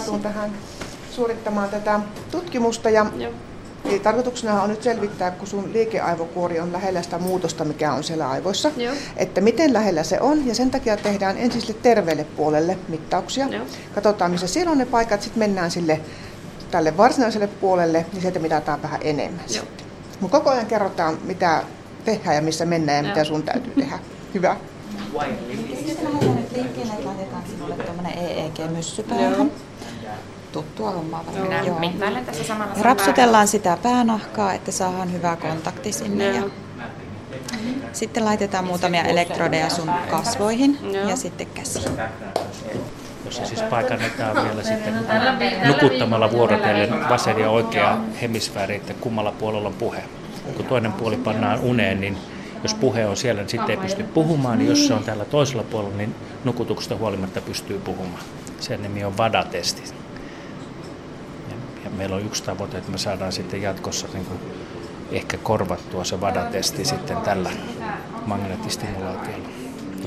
tuun 0.06 0.22
tähän 0.22 0.52
suorittamaan 1.12 1.70
tätä 1.70 2.00
tutkimusta 2.32 2.90
ja 2.90 3.06
Eli 3.86 4.00
tarkoituksena 4.00 4.62
on 4.62 4.70
nyt 4.70 4.84
selvittää, 4.84 5.32
kun 5.32 5.48
sun 5.48 5.74
liikeaivokuori 5.74 6.60
on 6.60 6.72
lähellä 6.74 7.02
sitä 7.02 7.18
muutosta, 7.18 7.66
mikä 7.66 7.94
on 7.94 8.04
siellä 8.04 8.30
aivoissa, 8.30 8.72
Joo. 8.78 8.94
että 9.18 9.42
miten 9.42 9.74
lähellä 9.74 10.04
se 10.04 10.20
on. 10.20 10.48
Ja 10.48 10.56
sen 10.56 10.72
takia 10.72 10.98
tehdään 10.98 11.38
ensin 11.38 11.62
sille 11.62 11.80
terveelle 11.82 12.24
puolelle 12.24 12.78
mittauksia. 12.88 13.48
Joo. 13.48 13.66
Katsotaan, 13.96 14.32
missä 14.32 14.48
siellä 14.48 14.72
on 14.72 14.78
ne 14.78 14.86
paikat, 14.86 15.22
sitten 15.22 15.40
mennään 15.40 15.72
sille 15.72 16.02
tälle 16.72 16.98
varsinaiselle 16.98 17.48
puolelle, 17.48 18.06
niin 18.14 18.22
sieltä 18.22 18.40
mitataan 18.40 18.82
vähän 18.82 19.00
enemmän 19.04 19.46
Joo. 19.56 19.66
Mutta 20.20 20.38
koko 20.38 20.50
ajan 20.50 20.66
kerrotaan, 20.66 21.18
mitä 21.24 21.64
tehdään 22.06 22.36
ja 22.36 22.42
missä 22.42 22.66
mennään 22.66 23.06
ja 23.06 23.10
mitä 23.12 23.24
sun 23.24 23.44
täytyy 23.44 23.74
tehdä. 23.74 24.00
Hyvä. 24.34 24.58
Sitten 25.86 26.08
päähän. 29.10 29.52
Tuttua 30.52 30.92
hommaa 30.92 31.26
varmaan. 31.26 31.48
Minä 31.48 31.62
Joo. 31.62 31.80
mittailen 31.80 32.26
tässä 32.26 32.44
samalla. 32.44 32.74
Ja 32.78 32.84
rapsutellaan 32.84 33.48
sitä 33.48 33.78
päänahkaa, 33.84 34.54
että 34.54 34.72
saadaan 34.72 35.14
hyvä 35.14 35.36
kontakti 35.36 35.92
sinne. 35.92 36.26
Ja 36.26 36.44
sitten 37.94 38.26
laitetaan 38.26 38.66
muutamia 38.66 39.04
elektrodeja 39.04 39.70
sun 39.70 39.92
kasvoihin 40.12 40.78
ja 41.10 41.16
sitten 41.16 41.48
käsiin. 41.48 41.86
jossa 43.26 43.46
siis 43.46 43.62
paikannetaan 43.62 44.44
vielä 44.44 44.64
sitten 44.64 44.94
nukuttamalla 45.68 46.32
vuorotellen 46.32 47.10
vasen 47.10 47.40
ja 47.40 47.50
oikea 47.50 47.98
hemisfääri, 48.22 48.76
että 48.76 48.94
kummalla 48.94 49.32
puolella 49.32 49.68
on 49.68 49.74
puhe. 49.74 50.04
Kun 50.58 50.66
toinen 50.66 50.94
puoli 50.94 51.18
pannaan 51.18 51.60
uneen, 51.60 52.02
niin 52.02 52.18
jos 52.64 52.74
puhe 52.74 53.06
on 53.06 53.18
siellä, 53.18 53.42
niin 53.42 53.50
sitten 53.50 53.72
ei 53.72 53.78
pysty 53.78 54.04
puhumaan, 54.04 54.58
niin 54.58 54.70
jos 54.70 54.88
se 54.88 54.94
on 54.94 55.04
täällä 55.04 55.26
toisella 55.26 55.64
puolella, 55.64 55.98
niin 55.98 56.16
nukutuksesta 56.44 56.96
huolimatta 56.96 57.42
pystyy 57.42 57.80
puhumaan. 57.80 58.24
Sen 58.60 58.82
nimi 58.82 59.04
on 59.04 59.18
VADA-testi. 59.18 59.82
Ja, 61.50 61.56
ja 61.84 61.90
meillä 61.90 62.16
on 62.16 62.26
yksi 62.26 62.44
tavoite, 62.44 62.78
että 62.78 62.92
me 62.92 62.98
saadaan 62.98 63.32
sitten 63.32 63.62
jatkossa 63.62 64.08
niin 64.14 64.26
kuin 64.26 64.40
ehkä 65.12 65.38
korvattua 65.38 66.04
se 66.04 66.22
VADA-testi 66.22 66.86
sitten 66.86 67.18
tällä 67.18 67.50
magneettistimulaatiolla. 68.26 69.50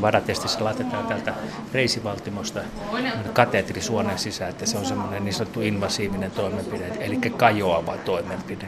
Vadatestissä 0.00 0.64
laitetaan 0.64 1.06
täältä 1.06 1.34
reisivaltimosta 1.72 2.60
kateetri 3.32 3.80
suonen 3.80 4.18
sisään, 4.18 4.50
että 4.50 4.66
se 4.66 4.78
on 4.78 4.86
semmoinen 4.86 5.24
niin 5.24 5.34
sanottu 5.34 5.60
invasiivinen 5.60 6.30
toimenpide, 6.30 6.86
eli 7.00 7.16
kajoava 7.16 7.96
toimenpide. 7.96 8.66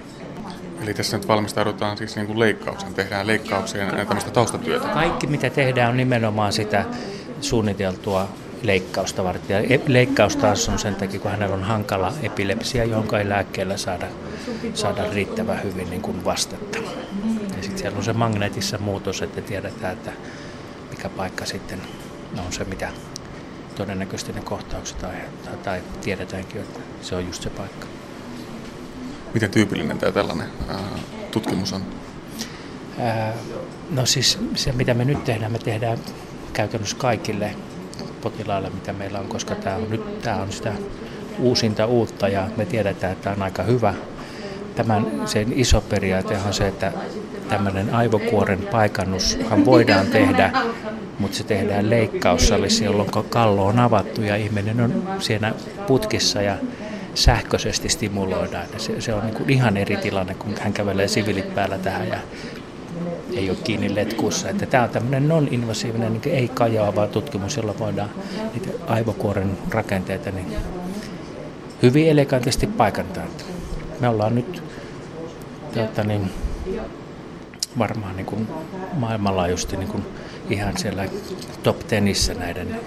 Eli 0.86 0.94
tässä 0.94 1.16
nyt 1.16 1.28
valmistaudutaan 1.28 1.96
siis 1.96 2.16
niin 2.16 2.26
kuin 2.26 2.38
leikkaukseen, 2.38 2.94
tehdään 2.94 3.26
leikkaukseen 3.26 3.96
tämmöistä 3.96 4.30
taustatyötä. 4.30 4.88
Kaikki 4.88 5.26
mitä 5.26 5.50
tehdään 5.50 5.90
on 5.90 5.96
nimenomaan 5.96 6.52
sitä 6.52 6.84
suunniteltua 7.40 8.28
leikkausta 8.62 9.24
varten. 9.24 9.54
Ja 9.54 9.74
e- 9.74 9.80
leikkaus 9.86 10.36
taas 10.36 10.68
on 10.68 10.78
sen 10.78 10.94
takia, 10.94 11.20
kun 11.20 11.30
hänellä 11.30 11.54
on 11.54 11.62
hankala 11.62 12.12
epilepsia, 12.22 12.84
jonka 12.84 13.18
ei 13.18 13.28
lääkkeellä 13.28 13.76
saada, 13.76 14.06
saada 14.74 15.10
riittävän 15.12 15.62
hyvin 15.62 15.90
niin 15.90 16.02
kuin 16.02 16.24
vastetta. 16.24 16.78
Ja 17.56 17.62
sitten 17.62 17.78
siellä 17.78 17.98
on 17.98 18.04
se 18.04 18.12
magneetissa 18.12 18.78
muutos, 18.78 19.22
että 19.22 19.40
tiedetään, 19.40 19.92
että 19.92 20.12
mikä 20.90 21.08
paikka 21.08 21.44
sitten 21.44 21.80
on 22.46 22.52
se, 22.52 22.64
mitä 22.64 22.88
todennäköisesti 23.76 24.32
ne 24.32 24.40
kohtaukset 24.40 25.04
aiheuttaa. 25.04 25.56
Tai 25.56 25.82
tiedetäänkin, 26.00 26.60
että 26.60 26.80
se 27.02 27.14
on 27.14 27.26
just 27.26 27.42
se 27.42 27.50
paikka. 27.50 27.86
Miten 29.36 29.50
tyypillinen 29.50 29.98
tämä 29.98 30.12
tällainen 30.12 30.46
tutkimus 31.30 31.72
on? 31.72 31.82
No 33.90 34.06
siis 34.06 34.38
se, 34.54 34.72
mitä 34.72 34.94
me 34.94 35.04
nyt 35.04 35.24
tehdään, 35.24 35.52
me 35.52 35.58
tehdään 35.58 35.98
käytännössä 36.52 36.96
kaikille 36.96 37.50
potilaille, 38.20 38.70
mitä 38.70 38.92
meillä 38.92 39.18
on, 39.18 39.28
koska 39.28 39.54
tämä 39.54 39.76
on, 39.76 39.90
nyt 39.90 40.22
tämä 40.22 40.36
on 40.36 40.52
sitä 40.52 40.72
uusinta 41.38 41.86
uutta 41.86 42.28
ja 42.28 42.48
me 42.56 42.64
tiedetään, 42.64 43.12
että 43.12 43.24
tämä 43.24 43.36
on 43.36 43.42
aika 43.42 43.62
hyvä. 43.62 43.94
Tämän, 44.74 45.06
sen 45.24 45.52
iso 45.52 45.80
periaate 45.80 46.38
on 46.46 46.54
se, 46.54 46.68
että 46.68 46.92
tämmöinen 47.48 47.94
aivokuoren 47.94 48.68
paikannushan 48.70 49.64
voidaan 49.64 50.06
tehdä, 50.06 50.52
mutta 51.18 51.36
se 51.36 51.44
tehdään 51.44 51.90
leikkaussalissa, 51.90 52.84
jolloin 52.84 53.10
kallo 53.28 53.66
on 53.66 53.78
avattu 53.78 54.22
ja 54.22 54.36
ihminen 54.36 54.80
on 54.80 55.04
siinä 55.18 55.54
putkissa 55.86 56.42
ja 56.42 56.56
sähköisesti 57.16 57.88
stimuloidaan. 57.88 58.66
Se, 58.76 59.00
se 59.00 59.14
on 59.14 59.22
niin 59.22 59.34
kuin 59.34 59.50
ihan 59.50 59.76
eri 59.76 59.96
tilanne, 59.96 60.34
kun 60.34 60.54
hän 60.60 60.72
kävelee 60.72 61.08
sivilit 61.08 61.54
päällä 61.54 61.78
tähän 61.78 62.08
ja 62.08 62.18
ei 63.32 63.50
ole 63.50 63.58
kiinni 63.64 63.94
letkussa. 63.94 64.50
Että 64.50 64.66
tämä 64.66 64.84
on 64.84 64.90
tämmöinen 64.90 65.28
non-invasiivinen, 65.28 66.12
niin 66.12 66.34
ei 66.34 66.48
kajaava 66.48 67.06
tutkimus, 67.06 67.56
jolla 67.56 67.74
voidaan 67.78 68.10
niitä 68.52 68.70
aivokuoren 68.86 69.58
rakenteita 69.70 70.30
niin 70.30 70.56
hyvin 71.82 72.08
elegantisti 72.08 72.66
paikantaa. 72.66 73.26
Me 74.00 74.08
ollaan 74.08 74.34
nyt 74.34 74.62
tuota, 75.74 76.04
niin, 76.04 76.30
varmaan 77.78 78.16
niin 78.16 78.26
kuin 78.26 78.48
maailmanlaajuisesti 78.92 79.76
niin 79.76 79.88
kuin 79.88 80.04
ihan 80.50 80.76
siellä 80.76 81.08
top 81.62 81.78
tenissä 81.78 82.34
näiden, 82.34 82.80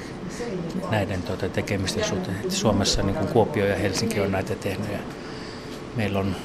näiden 0.91 1.23
tuota, 1.23 1.49
tekemisten 1.49 2.03
suhteen. 2.03 2.37
Että 2.37 2.55
Suomessa 2.55 3.01
niin 3.01 3.15
kuin 3.15 3.27
Kuopio 3.27 3.65
ja 3.65 3.75
Helsinki 3.75 4.19
on 4.19 4.31
näitä 4.31 4.55
tehnyt 4.55 4.91
ja 4.91 4.99
meillä 5.95 6.19
on 6.19 6.35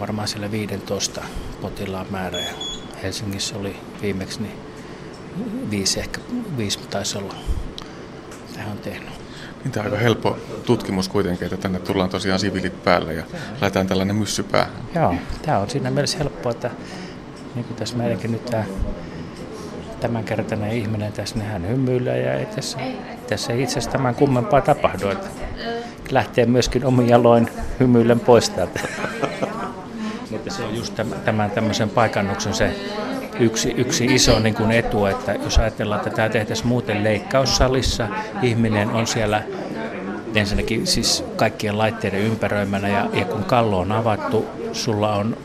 varmaan 0.00 0.28
siellä 0.28 0.50
15 0.50 1.22
potilaan 1.60 2.06
määrä 2.10 2.38
ja 2.38 2.52
Helsingissä 3.02 3.56
oli 3.58 3.76
viimeksi 4.02 4.42
niin 4.42 4.56
viisi, 5.70 6.00
ehkä 6.00 6.20
viisi 6.56 6.78
taisi 6.78 7.18
olla. 7.18 7.34
Tähän 8.54 8.72
on 8.72 8.78
tehnyt. 8.78 9.08
Niin 9.64 9.72
tämä 9.72 9.86
on 9.86 9.92
aika 9.92 10.02
helppo 10.02 10.36
tutkimus 10.66 11.08
kuitenkin, 11.08 11.44
että 11.44 11.56
tänne 11.56 11.78
tullaan 11.78 12.10
tosiaan 12.10 12.40
siviilit 12.40 12.84
päälle 12.84 13.14
ja 13.14 13.24
laitetaan 13.60 13.86
tällainen 13.86 14.16
myssy 14.16 14.42
päähän. 14.42 14.72
Joo, 14.94 15.14
tämä 15.42 15.58
on 15.58 15.70
siinä 15.70 15.90
mielessä 15.90 16.18
helppoa, 16.18 16.52
että 16.52 16.70
niin 17.54 17.64
kuin 17.64 17.76
tässä 17.76 17.96
meidänkin 17.96 18.32
nyt 18.32 18.44
tämä 18.44 18.64
tämänkertainen 20.00 20.72
ihminen 20.72 21.12
tässä, 21.12 21.36
niin 21.36 21.48
hän 21.48 21.68
hymyilee 21.68 22.22
ja 22.22 22.34
ei 22.34 22.46
tässä, 22.46 22.78
tässä 23.28 23.52
itse 23.52 23.72
asiassa 23.72 23.90
tämän 23.90 24.14
kummempaa 24.14 24.60
tapahdu. 24.60 25.08
Että 25.08 25.28
lähtee 26.10 26.46
myöskin 26.46 26.84
omin 26.84 27.08
jaloin 27.08 27.48
hymyillen 27.80 28.20
pois 28.20 28.50
täältä. 28.50 28.80
Mutta 30.30 30.50
se 30.50 30.62
on 30.62 30.76
just 30.76 30.94
tämän 31.24 31.50
tämmöisen 31.50 31.90
paikannuksen 31.90 32.54
se 32.54 32.76
yksi, 33.40 33.74
yksi 33.76 34.04
iso 34.04 34.38
niin 34.38 34.54
kuin 34.54 34.70
etu, 34.70 35.06
että 35.06 35.32
jos 35.32 35.58
ajatellaan, 35.58 35.98
että 36.00 36.16
tämä 36.16 36.28
tehtäisiin 36.28 36.68
muuten 36.68 37.04
leikkaussalissa, 37.04 38.08
ihminen 38.42 38.90
on 38.90 39.06
siellä 39.06 39.42
ensinnäkin 40.34 40.86
siis 40.86 41.24
kaikkien 41.36 41.78
laitteiden 41.78 42.20
ympäröimänä 42.20 42.88
ja, 42.88 43.08
ja 43.12 43.24
kun 43.24 43.44
kallo 43.44 43.78
on 43.78 43.92
avattu, 43.92 44.46
sulla 44.72 45.14
on 45.14 45.36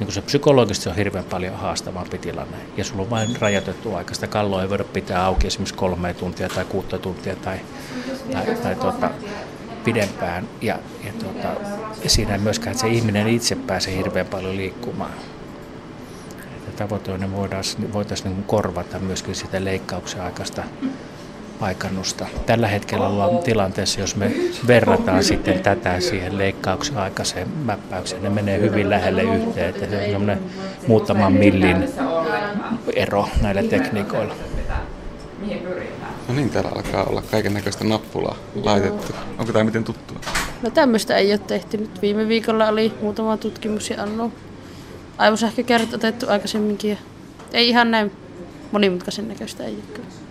niin 0.00 0.12
se 0.12 0.22
psykologisesti 0.22 0.88
on 0.88 0.96
hirveän 0.96 1.24
paljon 1.24 1.56
haastavampi 1.56 2.18
tilanne. 2.18 2.56
Ja 2.76 2.84
sulla 2.84 3.02
on 3.02 3.10
vain 3.10 3.36
rajoitettu 3.40 3.94
aika. 3.94 4.14
Sitä 4.14 4.26
kalloa 4.26 4.62
ei 4.62 4.70
voida 4.70 4.84
pitää 4.84 5.24
auki 5.24 5.46
esimerkiksi 5.46 5.74
kolme 5.74 6.14
tuntia 6.14 6.48
tai 6.48 6.64
kuutta 6.64 6.98
tuntia 6.98 7.36
tai, 7.36 7.58
tai, 8.32 8.54
tai 8.62 8.74
tuota, 8.74 9.10
pidempään. 9.84 10.48
Ja, 10.62 10.78
ja 11.04 11.12
tuota, 11.12 11.48
siinä 12.06 12.38
myöskään, 12.38 12.72
että 12.72 12.80
se 12.80 12.88
ihminen 12.88 13.28
itse 13.28 13.56
pääsee 13.56 13.96
hirveän 13.96 14.26
paljon 14.26 14.56
liikkumaan. 14.56 15.12
Että 16.68 16.88
voitaisiin, 17.32 17.92
voitaisiin 17.92 18.30
niin 18.30 18.44
korvata 18.44 18.98
myöskin 18.98 19.34
sitä 19.34 19.64
leikkauksen 19.64 20.22
aikaista 20.22 20.62
paikannusta. 21.60 22.26
Tällä 22.46 22.68
hetkellä 22.68 23.08
ollaan 23.08 23.38
tilanteessa, 23.38 24.00
jos 24.00 24.16
me 24.16 24.32
verrataan 24.66 25.24
sitten 25.24 25.60
tätä 25.60 26.00
siihen 26.00 26.38
leikkauksen 26.38 26.98
aikaiseen 26.98 27.48
mäppäykseen, 27.48 28.22
ne 28.22 28.30
menee 28.30 28.60
hyvin 28.60 28.90
lähelle 28.90 29.22
yhteen, 29.22 29.68
että 29.68 29.86
se 29.86 29.96
on 29.96 30.10
semmoinen 30.10 30.38
muutaman 30.86 31.32
millin 31.32 31.88
ero 32.96 33.28
näillä 33.42 33.62
tekniikoilla. 33.62 34.34
No 36.28 36.34
niin, 36.34 36.50
täällä 36.50 36.70
alkaa 36.74 37.04
olla 37.04 37.22
kaiken 37.30 37.54
näköistä 37.54 37.84
nappulaa 37.84 38.36
laitettu. 38.62 39.12
Onko 39.38 39.52
tämä 39.52 39.64
miten 39.64 39.84
tuttua? 39.84 40.18
No 40.62 40.70
tämmöistä 40.70 41.16
ei 41.16 41.32
ole 41.32 41.38
tehty. 41.38 41.76
Nyt 41.76 42.02
viime 42.02 42.28
viikolla 42.28 42.68
oli 42.68 42.92
muutama 43.02 43.36
tutkimus 43.36 43.90
ja 43.90 44.02
anno 44.02 44.32
aivosähkökärryt 45.18 45.94
otettu 45.94 46.26
aikaisemminkin. 46.28 46.90
Ja 46.90 46.96
ei 47.52 47.68
ihan 47.68 47.90
näin 47.90 48.12
monimutkaisen 48.72 49.28
näköistä 49.28 49.64
ei 49.64 49.74
ole 49.74 49.82
kyllä. 49.94 50.23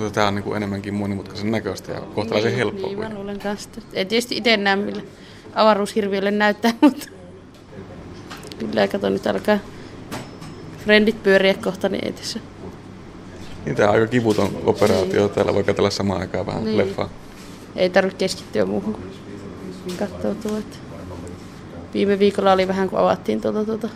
Mutta 0.00 0.14
tämä 0.14 0.28
on 0.28 0.34
niin 0.34 0.42
kuin 0.42 0.56
enemmänkin 0.56 0.94
monimutkaisen 0.94 1.50
näköistä 1.50 1.92
ja 1.92 2.00
kohtalaisen 2.00 2.54
helppoa. 2.54 2.86
Niin, 2.88 2.98
mä 2.98 3.14
luulen 3.14 3.38
kanssa. 3.38 3.68
Ei 3.92 4.04
tietysti 4.04 4.36
itse 4.36 4.56
näe, 4.56 4.76
millä 4.76 5.02
avaruushirviölle 5.54 6.30
näyttää, 6.30 6.72
mutta 6.80 7.06
kyllä 8.58 8.88
kato 8.88 9.08
nyt 9.10 9.26
alkaa 9.26 9.58
frendit 10.84 11.22
pyöriä 11.22 11.54
kohta, 11.54 11.88
niin 11.88 12.04
ei 12.04 12.12
tässä. 12.12 12.40
Niin 13.66 13.76
tämä 13.76 13.88
on 13.88 13.94
aika 13.94 14.06
kivuton 14.06 14.62
operaatio. 14.64 15.28
Täällä 15.28 15.54
voi 15.54 15.64
katsella 15.64 15.90
samaan 15.90 16.20
aikaan 16.20 16.46
vähän 16.46 16.64
Niin. 16.64 16.78
leffaa. 16.78 17.08
Ei 17.76 17.90
tarvitse 17.90 18.18
keskittyä 18.18 18.64
muuhun 18.64 18.94
kuin 19.84 19.96
katsoutua. 19.98 20.58
Että 20.58 20.76
viime 21.94 22.18
viikolla 22.18 22.52
oli 22.52 22.68
vähän, 22.68 22.90
kun 22.90 22.98
avattiin 22.98 23.40
tuota, 23.40 23.64
tuota 23.64 23.88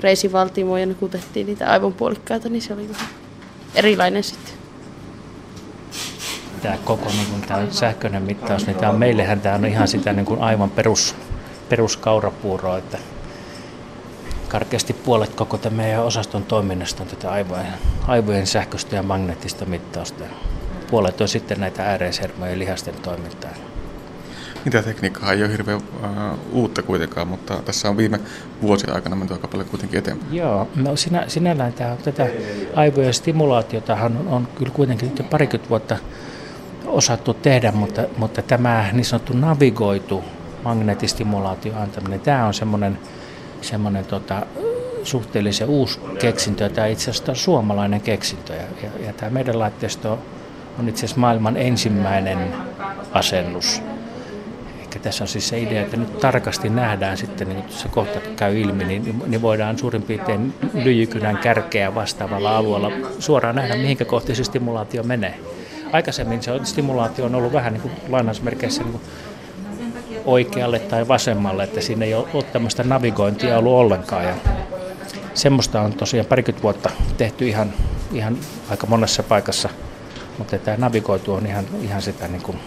reisivaltimoa 0.00 0.78
ja 0.78 0.86
nukutettiin 0.86 1.46
niitä 1.46 1.70
aivonpuolikkaita, 1.70 2.48
niin 2.48 2.62
se 2.62 2.72
oli 2.72 2.88
vähän 2.88 3.08
erilainen 3.74 4.22
sitten. 4.24 4.43
Tämä 6.64 6.78
koko 6.84 7.08
niin 7.08 7.26
kuin, 7.26 7.42
tämä 7.42 7.66
sähköinen 7.70 8.22
mittaus, 8.22 8.66
niin 8.66 8.76
tämä 8.76 8.92
on, 8.92 8.98
meillähän 8.98 9.40
tämä 9.40 9.54
on 9.54 9.64
ihan 9.64 9.88
sitä 9.88 10.12
niin 10.12 10.26
kuin 10.26 10.40
aivan 10.40 10.70
perus, 10.70 11.14
peruskaurapuuroa, 11.68 12.78
että 12.78 12.98
karkeasti 14.48 14.92
puolet 14.92 15.34
koko 15.34 15.58
tämän 15.58 15.76
meidän 15.76 16.04
osaston 16.04 16.44
toiminnasta 16.44 17.02
on 17.02 17.08
tätä 17.08 17.30
aivojen, 17.30 17.66
aivojen 18.06 18.46
sähköistä 18.46 18.96
ja 18.96 19.02
magneettista 19.02 19.64
mittausta. 19.64 20.24
Puolet 20.90 21.20
on 21.20 21.28
sitten 21.28 21.60
näitä 21.60 21.82
ääreishermojen 21.82 22.52
ja 22.52 22.58
lihasten 22.58 22.94
toimintaa. 23.02 23.50
Mitä 24.64 24.82
tekniikkaa 24.82 25.32
ei 25.32 25.42
ole 25.42 25.52
hirveän 25.52 25.78
uh, 25.78 25.82
uutta 26.52 26.82
kuitenkaan, 26.82 27.28
mutta 27.28 27.62
tässä 27.64 27.88
on 27.88 27.96
viime 27.96 28.20
vuosien 28.62 28.94
aikana 28.94 29.16
menty 29.16 29.34
aika 29.34 29.48
paljon 29.48 29.68
kuitenkin 29.68 29.98
eteenpäin. 29.98 30.34
Joo, 30.34 30.68
no 30.76 30.96
sinä, 30.96 31.24
sinällään 31.28 31.72
tämä, 31.72 31.96
tätä 32.04 32.26
aivojen 32.74 33.14
stimulaatiota 33.14 33.94
on, 33.94 34.28
on 34.28 34.48
kyllä 34.54 34.72
kuitenkin 34.72 35.12
parikymmentä 35.30 35.70
vuotta 35.70 35.96
osattu 36.86 37.34
tehdä, 37.34 37.72
mutta, 37.72 38.02
mutta 38.16 38.42
tämä 38.42 38.88
niin 38.92 39.04
sanottu 39.04 39.32
navigoitu 39.36 40.24
magneettistimulaatio 40.64 41.72
antaminen, 41.76 42.20
tämä 42.20 42.46
on 42.46 42.54
semmoinen, 42.54 42.98
semmoinen 43.60 44.04
tota, 44.04 44.46
suhteellisen 45.02 45.68
uusi 45.68 46.00
keksintö, 46.18 46.68
tämä 46.68 46.86
itse 46.86 47.10
asiassa 47.10 47.34
suomalainen 47.34 48.00
keksintö 48.00 48.52
ja, 48.52 48.62
ja, 48.82 49.06
ja 49.06 49.12
tämä 49.12 49.30
meidän 49.30 49.58
laitteisto 49.58 50.18
on 50.78 50.88
itse 50.88 51.06
asiassa 51.06 51.20
maailman 51.20 51.56
ensimmäinen 51.56 52.38
asennus. 53.12 53.82
Eli 54.80 55.02
tässä 55.02 55.24
on 55.24 55.28
siis 55.28 55.48
se 55.48 55.60
idea, 55.60 55.82
että 55.82 55.96
nyt 55.96 56.20
tarkasti 56.20 56.68
nähdään 56.68 57.16
sitten, 57.16 57.48
niin 57.48 57.64
se 57.68 57.88
kohta 57.88 58.20
käy 58.36 58.60
ilmi, 58.60 58.84
niin, 58.84 59.22
niin 59.26 59.42
voidaan 59.42 59.78
suurin 59.78 60.02
piirtein 60.02 60.54
lyijykynän 60.74 61.38
kärkeä 61.38 61.94
vastaavalla 61.94 62.56
alueella 62.56 62.90
suoraan 63.18 63.54
nähdä, 63.54 63.76
mihinkä 63.76 64.04
kohti 64.04 64.34
se 64.34 64.44
stimulaatio 64.44 65.02
menee. 65.02 65.38
Aikaisemmin 65.94 66.42
se 66.42 66.50
stimulaatio 66.64 67.24
on 67.24 67.34
ollut 67.34 67.52
vähän 67.52 67.72
niin 67.72 67.80
kuin 67.80 67.92
lainausmerkeissä 68.08 68.82
niin 68.82 68.92
kuin 68.92 69.02
oikealle 70.24 70.78
tai 70.78 71.08
vasemmalle, 71.08 71.64
että 71.64 71.80
siinä 71.80 72.04
ei 72.04 72.14
ole 72.14 72.42
tämmöistä 72.52 72.82
navigointia 72.82 73.58
ollut 73.58 73.72
ollenkaan. 73.72 74.24
Ja 74.24 74.34
semmoista 75.34 75.80
on 75.80 75.92
tosiaan 75.92 76.26
parikymmentä 76.26 76.62
vuotta 76.62 76.90
tehty 77.16 77.48
ihan, 77.48 77.72
ihan 78.12 78.38
aika 78.70 78.86
monessa 78.86 79.22
paikassa, 79.22 79.68
mutta 80.38 80.58
tämä 80.58 80.76
navigoitu 80.76 81.32
on 81.32 81.46
ihan, 81.46 81.64
ihan 81.82 82.02
sitä 82.02 82.28
niin 82.28 82.42
kuin 82.42 82.58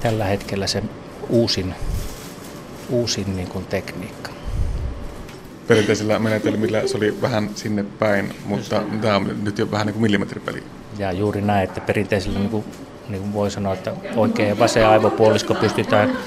tällä 0.00 0.24
hetkellä 0.24 0.66
se 0.66 0.82
uusin, 1.28 1.74
uusin 2.90 3.36
niin 3.36 3.48
kuin 3.48 3.66
tekniikka. 3.66 4.30
Perinteisillä 5.68 6.18
menetelmillä 6.18 6.86
se 6.86 6.96
oli 6.96 7.18
vähän 7.22 7.50
sinne 7.54 7.84
päin, 7.98 8.34
mutta 8.44 8.82
tämä 9.00 9.16
on 9.16 9.36
nyt 9.42 9.58
jo 9.58 9.70
vähän 9.70 9.86
niin 9.86 9.94
kuin 9.94 10.02
millimetripeli. 10.02 10.62
Ja 10.98 11.12
juuri 11.12 11.42
näin, 11.42 11.64
että 11.64 11.80
perinteisillä 11.80 12.38
niin 12.38 12.50
kuin, 12.50 12.64
niin 13.08 13.20
kuin 13.20 13.32
voi 13.32 13.50
sanoa, 13.50 13.72
että 13.72 13.92
oikein 14.16 14.48
ja 14.48 14.58
vasen 14.58 14.88
aivopuolisko 14.88 15.54
pystytään 15.54 16.18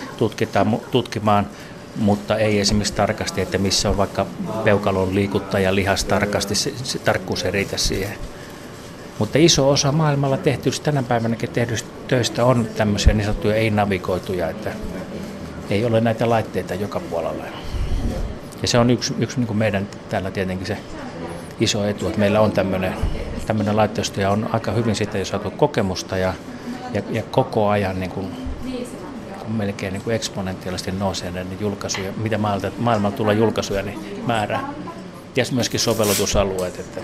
tutkimaan, 0.92 1.48
mutta 1.96 2.38
ei 2.38 2.60
esimerkiksi 2.60 2.94
tarkasti, 2.94 3.42
että 3.42 3.58
missä 3.58 3.90
on 3.90 3.98
vaikka 3.98 4.26
peukalon 4.64 5.16
liikuttaja 5.16 5.76
lihas 5.76 6.04
tarkasti, 6.04 6.56
se, 6.56 6.74
se 6.84 7.00
tarkkuus 7.00 7.46
ei 7.46 7.52
riitä 7.52 7.78
siihen. 7.78 8.18
Mutta 9.20 9.38
iso 9.38 9.70
osa 9.70 9.92
maailmalla 9.92 10.38
tehtyistä 10.38 10.84
tänä 10.84 11.04
päivänäkin 11.04 11.50
tehdyistä 11.50 11.90
töistä 12.08 12.46
on 12.46 12.68
tämmöisiä 12.78 13.14
niin 13.14 13.26
sanottuja 13.26 13.56
ei-navigoituja, 13.56 14.50
että 14.50 14.72
ei 15.70 15.86
ole 15.86 16.02
näitä 16.02 16.30
laitteita 16.30 16.74
joka 16.74 17.00
puolella. 17.00 17.44
Ja 18.62 18.68
se 18.68 18.78
on 18.78 18.90
yksi, 18.90 19.14
yksi 19.20 19.38
niin 19.38 19.48
kuin 19.48 19.58
meidän 19.58 19.88
täällä 20.10 20.32
tietenkin 20.32 20.68
se 20.68 20.78
iso 21.60 21.86
etu, 21.86 22.08
että 22.08 22.20
meillä 22.20 22.42
on 22.42 22.52
tämmöinen, 22.52 22.94
tämmöinen 23.48 23.76
laitteisto 23.76 24.22
ja 24.22 24.30
on 24.30 24.50
aika 24.54 24.72
hyvin 24.72 24.96
siitä 24.96 25.18
jo 25.18 25.26
saatu 25.26 25.52
kokemusta 25.52 26.18
ja, 26.18 26.34
ja, 26.94 27.02
ja 27.10 27.24
koko 27.24 27.70
ajan 27.70 28.00
niin 28.00 28.12
kuin, 28.12 28.28
melkein 29.48 29.94
niin 29.94 30.04
kuin 30.04 30.16
eksponentiaalisesti 30.16 30.92
nousee 30.92 31.32
näiden 31.32 31.58
julkaisuja, 31.60 32.12
mitä 32.18 32.38
maailmalta, 32.38 32.78
maailmalta 32.78 33.18
tulee 33.18 33.36
julkaisuja, 33.36 33.82
niin 33.82 34.24
määrä 34.28 34.60
ja 35.36 35.46
myöskin 35.52 35.80
sovellutusalueet. 35.80 36.80
Että 36.80 37.02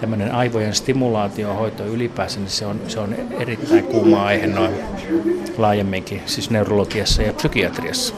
tämmöinen 0.00 0.34
aivojen 0.34 0.74
stimulaatiohoito 0.74 1.84
ylipäänsä, 1.84 2.40
niin 2.40 2.50
se 2.50 2.66
on, 2.66 2.80
se 2.88 3.00
on 3.00 3.14
erittäin 3.30 3.84
kuuma 3.84 4.24
aihe 4.24 4.46
noin 4.46 4.72
laajemminkin, 5.58 6.22
siis 6.26 6.50
neurologiassa 6.50 7.22
ja 7.22 7.32
psykiatriassa. 7.32 8.14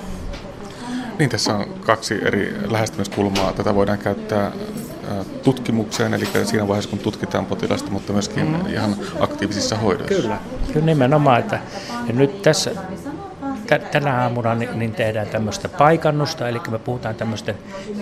Niin, 1.19 1.31
tässä 1.31 1.55
on 1.55 1.67
kaksi 1.81 2.15
eri 2.23 2.57
lähestymiskulmaa. 2.71 3.53
Tätä 3.53 3.75
voidaan 3.75 3.99
käyttää 3.99 4.53
tutkimukseen, 5.43 6.15
eli 6.15 6.29
siinä 6.45 6.69
vaiheessa 6.69 6.91
kun 6.91 6.99
tutkitaan 6.99 7.47
potilasta, 7.47 7.91
mutta 7.91 8.13
myöskin 8.13 8.47
mm. 8.47 8.73
ihan 8.73 8.97
aktiivisissa 9.21 9.77
hoidoissa. 9.77 10.23
Kyllä, 10.23 10.39
kyllä 10.73 10.87
nimenomaan. 10.87 11.41
Että, 11.41 11.61
ja 12.07 12.13
nyt 12.13 12.43
tässä 12.43 12.71
tänä 13.93 14.23
aamuna 14.23 14.55
niin 14.55 14.93
tehdään 14.93 15.27
tämmöistä 15.27 15.69
paikannusta, 15.69 16.49
eli 16.49 16.61
me 16.71 16.79
puhutaan 16.79 17.15
tämmöisten 17.15 17.55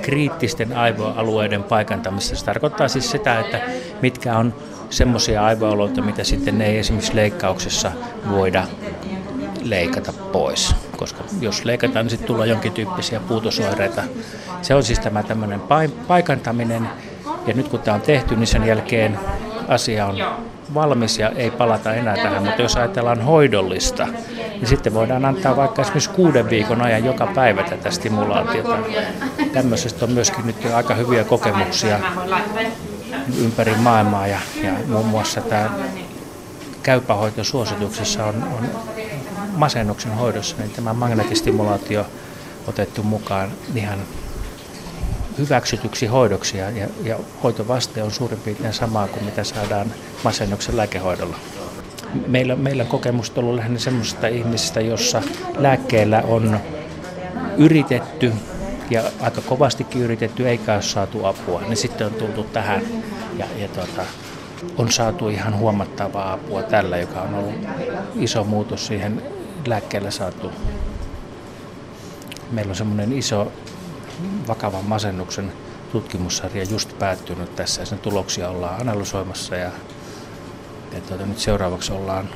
kriittisten 0.02 0.76
aivoalueiden 0.76 1.62
paikantamisesta. 1.62 2.36
Se 2.36 2.44
tarkoittaa 2.44 2.88
siis 2.88 3.10
sitä, 3.10 3.40
että 3.40 3.60
mitkä 4.02 4.38
on 4.38 4.54
semmoisia 4.90 5.44
aivoalueita, 5.44 6.02
mitä 6.02 6.24
sitten 6.24 6.62
ei 6.62 6.78
esimerkiksi 6.78 7.16
leikkauksessa 7.16 7.92
voida 8.30 8.64
leikata 9.62 10.12
pois, 10.12 10.74
koska 10.96 11.24
jos 11.40 11.64
leikataan, 11.64 12.04
niin 12.04 12.10
sitten 12.10 12.26
tulee 12.26 12.48
jonkin 12.48 12.72
tyyppisiä 12.72 13.20
puutosoireita. 13.20 14.02
Se 14.62 14.74
on 14.74 14.82
siis 14.82 14.98
tämä 14.98 15.22
tämmöinen 15.22 15.60
paikantaminen, 16.08 16.88
ja 17.46 17.54
nyt 17.54 17.68
kun 17.68 17.80
tämä 17.80 17.94
on 17.94 18.00
tehty, 18.00 18.36
niin 18.36 18.46
sen 18.46 18.66
jälkeen 18.66 19.18
asia 19.68 20.06
on 20.06 20.16
valmis 20.74 21.18
ja 21.18 21.28
ei 21.28 21.50
palata 21.50 21.94
enää 21.94 22.16
tähän, 22.16 22.42
mutta 22.42 22.62
jos 22.62 22.76
ajatellaan 22.76 23.22
hoidollista, 23.22 24.06
niin 24.36 24.66
sitten 24.66 24.94
voidaan 24.94 25.24
antaa 25.24 25.56
vaikka 25.56 25.82
esimerkiksi 25.82 26.10
kuuden 26.10 26.50
viikon 26.50 26.82
ajan 26.82 27.04
joka 27.04 27.26
päivä 27.26 27.62
tätä 27.62 27.90
stimulaatiota. 27.90 28.78
Tämmöisestä 29.52 30.04
on 30.04 30.12
myöskin 30.12 30.46
nyt 30.46 30.56
aika 30.74 30.94
hyviä 30.94 31.24
kokemuksia 31.24 31.98
ympäri 33.38 33.74
maailmaa 33.74 34.26
ja, 34.26 34.38
ja 34.62 34.72
muun 34.88 35.06
muassa 35.06 35.40
tämä 35.40 35.70
käypähoitosuosituksissa 36.82 38.24
on, 38.24 38.34
on 38.34 38.93
masennuksen 39.56 40.12
hoidossa, 40.12 40.56
niin 40.58 40.70
tämä 40.70 40.92
magneettistimulaatio 40.92 42.06
otettu 42.68 43.02
mukaan 43.02 43.52
ihan 43.74 43.98
hyväksytyksi 45.38 46.06
hoidoksi 46.06 46.58
ja, 46.58 46.70
ja 47.02 47.18
hoitovaste 47.42 48.02
on 48.02 48.10
suurin 48.10 48.40
piirtein 48.40 48.74
samaa 48.74 49.08
kuin 49.08 49.24
mitä 49.24 49.44
saadaan 49.44 49.86
masennuksen 50.24 50.76
lääkehoidolla. 50.76 51.36
Meillä, 52.26 52.56
meillä 52.56 52.86
on 52.92 53.00
ollut 53.36 53.54
lähinnä 53.54 53.78
sellaisista 53.78 54.26
ihmisistä, 54.26 54.80
jossa 54.80 55.22
lääkkeellä 55.56 56.22
on 56.28 56.60
yritetty 57.56 58.32
ja 58.90 59.02
aika 59.20 59.40
kovastikin 59.40 60.02
yritetty 60.02 60.48
eikä 60.48 60.74
ole 60.74 60.82
saatu 60.82 61.24
apua, 61.24 61.60
niin 61.60 61.76
sitten 61.76 62.06
on 62.06 62.14
tultu 62.14 62.44
tähän 62.44 62.82
ja, 63.38 63.46
ja 63.58 63.68
tuota, 63.68 64.02
on 64.78 64.92
saatu 64.92 65.28
ihan 65.28 65.58
huomattavaa 65.58 66.32
apua 66.32 66.62
tällä, 66.62 66.96
joka 66.96 67.20
on 67.20 67.34
ollut 67.34 67.54
iso 68.14 68.44
muutos 68.44 68.86
siihen 68.86 69.22
lääkkeellä 69.68 70.10
saatu. 70.10 70.52
Meillä 72.50 72.70
on 72.70 72.76
semmoinen 72.76 73.12
iso 73.12 73.52
vakavan 74.48 74.84
masennuksen 74.84 75.52
tutkimussarja 75.92 76.64
just 76.64 76.98
päättynyt 76.98 77.56
tässä 77.56 77.82
ja 77.82 77.86
sen 77.86 77.98
tuloksia 77.98 78.48
ollaan 78.48 78.80
analysoimassa 78.80 79.56
ja, 79.56 79.70
ja 80.92 81.00
tuota, 81.08 81.26
nyt 81.26 81.38
seuraavaksi 81.38 81.92
ollaan 81.92 82.28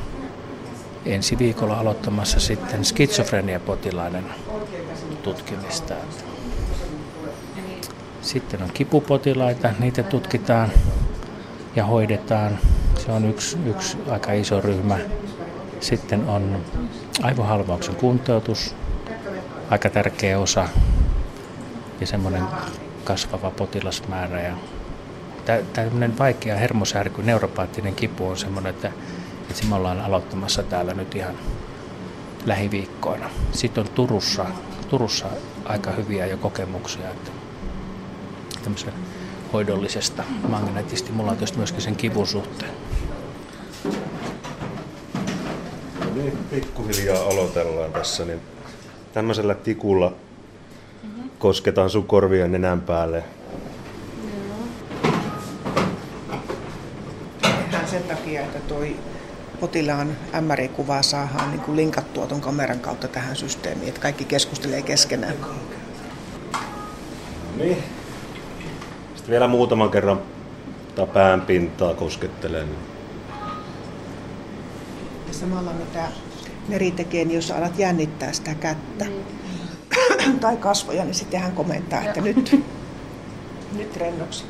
ensi 1.07 1.39
viikolla 1.39 1.79
aloittamassa 1.79 2.41
sitten 2.41 2.85
skitsofreniapotilaiden 2.85 4.25
tutkimista. 5.23 5.95
Sitten 8.23 8.63
on 8.63 8.71
kipupotilaita, 8.75 9.71
niitä 9.79 10.03
tutkitaan 10.03 10.71
ja 11.77 11.85
hoidetaan. 11.85 12.59
Se 12.99 13.13
on 13.13 13.25
yksi, 13.25 13.59
yksi 13.67 13.99
aika 14.11 14.33
iso 14.33 14.61
ryhmä. 14.61 14.99
Sitten 15.81 16.29
on 16.29 16.65
aivohalvauksen 17.23 17.97
kuntoutus, 17.97 18.75
aika 19.71 19.91
tärkeä 19.91 20.39
osa 20.39 20.69
ja 22.01 22.07
semmoinen 22.07 22.43
kasvava 23.05 23.51
potilasmäärä. 23.51 24.41
Ja 24.41 24.55
tämmöinen 25.73 26.19
vaikea 26.19 26.57
hermosärky, 26.57 27.23
neuropaattinen 27.23 27.95
kipu 27.95 28.29
on 28.29 28.37
semmoinen, 28.37 28.71
että, 28.71 28.93
että 29.51 29.67
me 29.67 29.75
ollaan 29.75 30.01
aloittamassa 30.01 30.63
täällä 30.63 30.95
nyt 30.95 31.15
ihan 31.15 31.35
lähiviikkoina. 32.47 33.31
Sitten 33.53 33.85
on 33.85 33.91
Turussa, 33.95 34.47
Turussa 34.89 35.27
aika 35.65 35.91
hyviä 35.91 36.27
jo 36.27 36.37
kokemuksia 36.37 37.11
että 37.11 37.31
hoidollisesta 39.53 40.25
magneettistimulaatiosta 40.49 41.59
myöskin 41.59 41.83
sen 41.83 41.97
kivun 41.97 42.27
suhteen. 42.27 42.71
Niin, 46.19 46.39
pikkuhiljaa 46.51 47.23
aloitellaan 47.23 47.93
tässä, 47.93 48.25
niin 48.25 48.41
tämmöisellä 49.13 49.55
tikulla 49.55 50.13
kosketaan 51.39 51.91
sun 51.91 52.07
korvien 52.07 52.53
nenän 52.53 52.81
päälle. 52.81 53.25
Tehdään 57.43 57.89
sen 57.89 58.03
takia, 58.03 58.41
että 58.41 58.59
toi 58.61 58.97
potilaan 59.61 60.17
MRI-kuva 60.41 61.03
saadaan 61.03 61.51
niin 61.51 61.61
kuin 61.61 61.77
linkattua 61.77 62.27
tuon 62.27 62.41
kameran 62.41 62.81
kautta 62.81 63.09
tähän 63.09 63.37
systeemiin, 63.37 63.89
että 63.89 64.01
kaikki 64.01 64.25
keskustelee 64.25 64.83
keskenään. 64.83 65.35
Niin. 67.57 67.79
Sitten 69.15 69.31
vielä 69.31 69.49
muutaman 69.49 69.91
kerran 69.91 70.21
pään 71.13 71.41
pintaa 71.41 71.95
koskettelen. 71.95 72.69
Ja 75.29 75.35
samalla 75.35 75.73
mitä 75.73 76.09
Neri 76.69 76.91
tekee, 76.91 77.25
niin 77.25 77.35
jos 77.35 77.51
alat 77.51 77.79
jännittää 77.79 78.33
sitä 78.33 78.55
kättä 78.55 79.05
mm. 79.05 80.39
tai 80.41 80.57
kasvoja, 80.57 81.05
niin 81.05 81.15
sitten 81.15 81.41
hän 81.41 81.53
komentaa, 81.53 82.03
että 82.03 82.21
nyt, 82.21 82.65
nyt 83.79 83.97
rennoksi. 83.97 84.45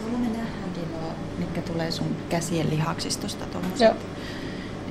Tuolla 0.00 0.18
me 0.18 0.28
nähdäänkin 0.28 0.92
nuo, 0.92 1.10
mitkä 1.38 1.60
tulee 1.60 1.90
sun 1.90 2.16
käsien 2.28 2.70
lihaksistosta 2.70 3.46
tuommoiset. 3.46 3.92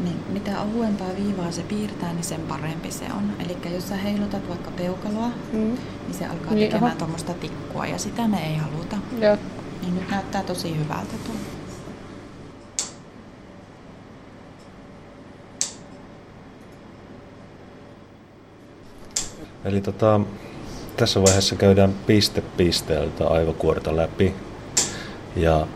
Niin 0.03 0.23
mitä 0.29 0.61
ohuempaa 0.61 1.07
viivaa 1.17 1.51
se 1.51 1.61
piirtää, 1.61 2.13
niin 2.13 2.23
sen 2.23 2.41
parempi 2.41 2.91
se 2.91 3.05
on. 3.05 3.33
Eli 3.39 3.57
jos 3.73 3.89
sä 3.89 3.95
heilutat 3.95 4.49
vaikka 4.49 4.71
peukaloa, 4.71 5.27
mm. 5.27 5.59
niin 5.59 6.13
se 6.19 6.25
alkaa 6.25 6.53
niin, 6.53 6.69
tekemään 6.69 6.97
tuommoista 6.97 7.33
tikkua 7.33 7.85
ja 7.85 7.97
sitä 7.97 8.27
me 8.27 8.47
ei 8.47 8.55
haluta. 8.55 8.97
Joo. 9.19 9.38
Niin 9.81 9.95
nyt 9.95 10.09
näyttää 10.09 10.43
tosi 10.43 10.77
hyvältä 10.77 11.15
tuo. 11.25 11.35
Eli 19.65 19.82
tota, 19.82 20.21
tässä 20.97 21.21
vaiheessa 21.21 21.56
käydään 21.56 21.93
piste 22.08 22.43
pisteeltä 22.58 23.28
aivokuorta 23.28 23.95
läpi. 23.95 24.34
Ja 25.36 25.67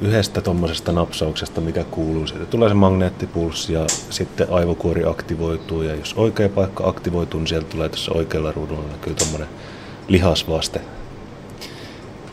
yhdestä 0.00 0.40
tuommoisesta 0.40 0.92
napsauksesta, 0.92 1.60
mikä 1.60 1.84
kuuluu, 1.84 2.26
siitä 2.26 2.46
tulee 2.46 2.68
se 2.68 2.74
magneettipulssi 2.74 3.72
ja 3.72 3.86
sitten 4.10 4.46
aivokuori 4.50 5.04
aktivoituu. 5.04 5.82
Ja 5.82 5.94
jos 5.94 6.14
oikea 6.14 6.48
paikka 6.48 6.88
aktivoituu, 6.88 7.40
niin 7.40 7.48
sieltä 7.48 7.68
tulee 7.68 7.88
tässä 7.88 8.12
oikealla 8.12 8.52
ruudulla 8.52 8.88
näkyy 8.92 9.14
tuommoinen 9.14 9.48
lihasvaste. 10.08 10.80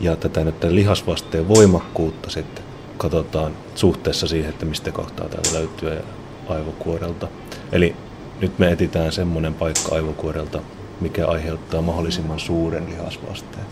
Ja 0.00 0.16
tätä 0.16 0.44
nyt 0.44 0.60
tämän 0.60 0.76
lihasvasteen 0.76 1.48
voimakkuutta 1.48 2.30
sitten 2.30 2.64
katsotaan 2.98 3.52
suhteessa 3.74 4.26
siihen, 4.26 4.50
että 4.50 4.66
mistä 4.66 4.92
kohtaa 4.92 5.28
täältä 5.28 5.52
löytyy 5.52 5.90
aivokuorelta. 6.48 7.28
Eli 7.72 7.96
nyt 8.40 8.58
me 8.58 8.72
etitään 8.72 9.12
semmoinen 9.12 9.54
paikka 9.54 9.94
aivokuorelta, 9.94 10.60
mikä 11.00 11.26
aiheuttaa 11.26 11.82
mahdollisimman 11.82 12.40
suuren 12.40 12.86
lihasvasteen. 12.90 13.66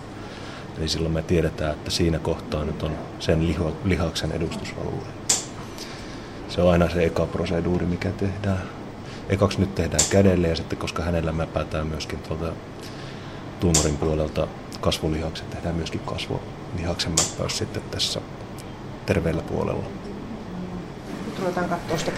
Eli 0.78 0.88
silloin 0.88 1.14
me 1.14 1.22
tiedetään, 1.22 1.72
että 1.72 1.90
siinä 1.90 2.18
kohtaa 2.18 2.64
nyt 2.64 2.82
on 2.82 2.92
sen 3.18 3.46
liho, 3.46 3.76
lihaksen 3.84 4.32
edustusalue. 4.32 5.06
Se 6.48 6.60
on 6.60 6.72
aina 6.72 6.90
se 6.90 7.04
eka 7.04 7.26
proseduuri, 7.26 7.86
mikä 7.86 8.10
tehdään. 8.10 8.62
Ekaksi 9.28 9.60
nyt 9.60 9.74
tehdään 9.74 10.04
kädelle 10.10 10.48
ja 10.48 10.56
sitten 10.56 10.78
koska 10.78 11.02
hänellä 11.02 11.32
mäpätään 11.32 11.86
myöskin 11.86 12.18
tuolta 12.18 12.52
tuumorin 13.60 13.96
puolelta 13.96 14.48
kasvulihakset, 14.80 15.50
tehdään 15.50 15.74
myöskin 15.74 16.00
kasvolihaksen 16.00 17.12
mäppäys 17.12 17.58
sitten 17.58 17.82
tässä 17.90 18.20
terveellä 19.06 19.42
puolella 19.42 20.01
ruvetaan 21.38 21.68
katsoa 21.68 21.98
sitä 21.98 22.12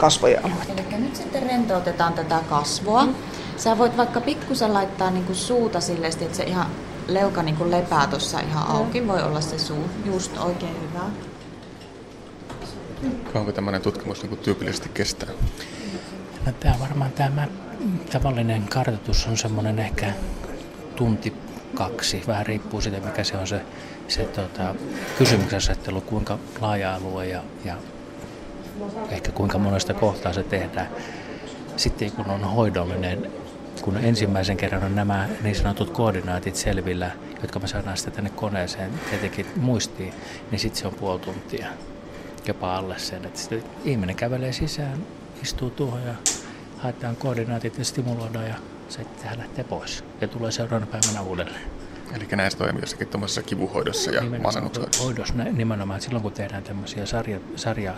aluetta. 0.44 0.72
Eli 0.72 1.02
nyt 1.02 1.16
sitten 1.16 1.42
rentoutetaan 1.42 2.12
tätä 2.12 2.40
kasvoa. 2.50 3.06
Mm. 3.06 3.14
Sä 3.56 3.78
voit 3.78 3.96
vaikka 3.96 4.20
pikkusen 4.20 4.74
laittaa 4.74 5.10
niinku 5.10 5.34
suuta 5.34 5.80
sille, 5.80 6.06
että 6.06 6.36
se 6.36 6.42
ihan 6.42 6.66
leuka 7.08 7.42
niinku 7.42 7.70
lepää 7.70 8.06
tuossa 8.06 8.40
ihan 8.40 8.66
auki. 8.70 9.00
Mm. 9.00 9.06
Voi 9.06 9.22
olla 9.22 9.40
se 9.40 9.58
suu 9.58 9.84
just 10.04 10.38
oikein 10.38 10.76
hyvä. 10.82 11.04
Kauanko 13.32 13.52
tämmöinen 13.52 13.82
tutkimus 13.82 14.22
niin 14.22 14.38
tyypillisesti 14.38 14.90
kestää? 14.94 15.28
No, 16.46 16.52
tämä 16.60 16.74
varmaan 16.80 17.12
tämä 17.12 17.48
tavallinen 18.12 18.62
kartoitus 18.68 19.26
on 19.26 19.36
semmoinen 19.36 19.78
ehkä 19.78 20.12
tunti 20.96 21.32
kaksi. 21.74 22.22
Vähän 22.26 22.46
riippuu 22.46 22.80
siitä, 22.80 23.00
mikä 23.00 23.24
se 23.24 23.36
on 23.36 23.46
se, 23.46 23.60
se 24.08 24.24
tota, 24.24 24.74
kysymyksen 25.18 25.56
asettelu, 25.56 26.00
kuinka 26.00 26.38
laaja 26.60 26.94
alue 26.94 27.26
ja, 27.26 27.42
ja 27.64 27.76
ehkä 29.10 29.32
kuinka 29.32 29.58
monesta 29.58 29.94
kohtaa 29.94 30.32
se 30.32 30.42
tehdään. 30.42 30.88
Sitten 31.76 32.12
kun 32.12 32.30
on 32.30 32.44
hoidollinen, 32.44 33.30
kun 33.82 33.96
ensimmäisen 33.96 34.56
kerran 34.56 34.84
on 34.84 34.94
nämä 34.94 35.28
niin 35.42 35.56
sanotut 35.56 35.90
koordinaatit 35.90 36.56
selvillä, 36.56 37.10
jotka 37.42 37.58
me 37.58 37.66
saadaan 37.66 37.96
sitten 37.96 38.14
tänne 38.14 38.30
koneeseen 38.30 38.90
tietenkin 39.10 39.46
muistiin, 39.56 40.14
niin 40.50 40.58
sitten 40.58 40.80
se 40.80 40.86
on 40.86 40.94
puoli 40.94 41.20
tuntia 41.20 41.66
jopa 42.46 42.76
alle 42.76 42.98
sen. 42.98 43.24
Että 43.24 43.40
sitten 43.40 43.64
ihminen 43.84 44.16
kävelee 44.16 44.52
sisään, 44.52 45.06
istuu 45.42 45.70
tuohon 45.70 46.02
ja 46.06 46.14
haetaan 46.78 47.16
koordinaatit 47.16 47.78
ja 47.78 47.84
stimuloidaan 47.84 48.46
ja 48.46 48.54
sitten 48.88 49.28
hän 49.28 49.38
lähtee 49.38 49.64
pois 49.64 50.04
ja 50.20 50.28
tulee 50.28 50.50
seuraavana 50.50 50.90
päivänä 50.90 51.22
uudelleen. 51.22 51.60
Eli 52.16 52.26
näistä 52.36 52.58
toimii 52.58 52.82
jossakin 52.82 53.08
tuommoisessa 53.08 53.42
kivuhoidossa 53.42 54.10
ja 54.10 54.22
masennushoidossa? 54.42 55.04
Hoidossa 55.04 55.34
nimenomaan. 55.34 56.00
Silloin 56.00 56.22
kun 56.22 56.32
tehdään 56.32 56.62
tämmöisiä 56.62 57.06
sarja, 57.06 57.40
sarja 57.56 57.94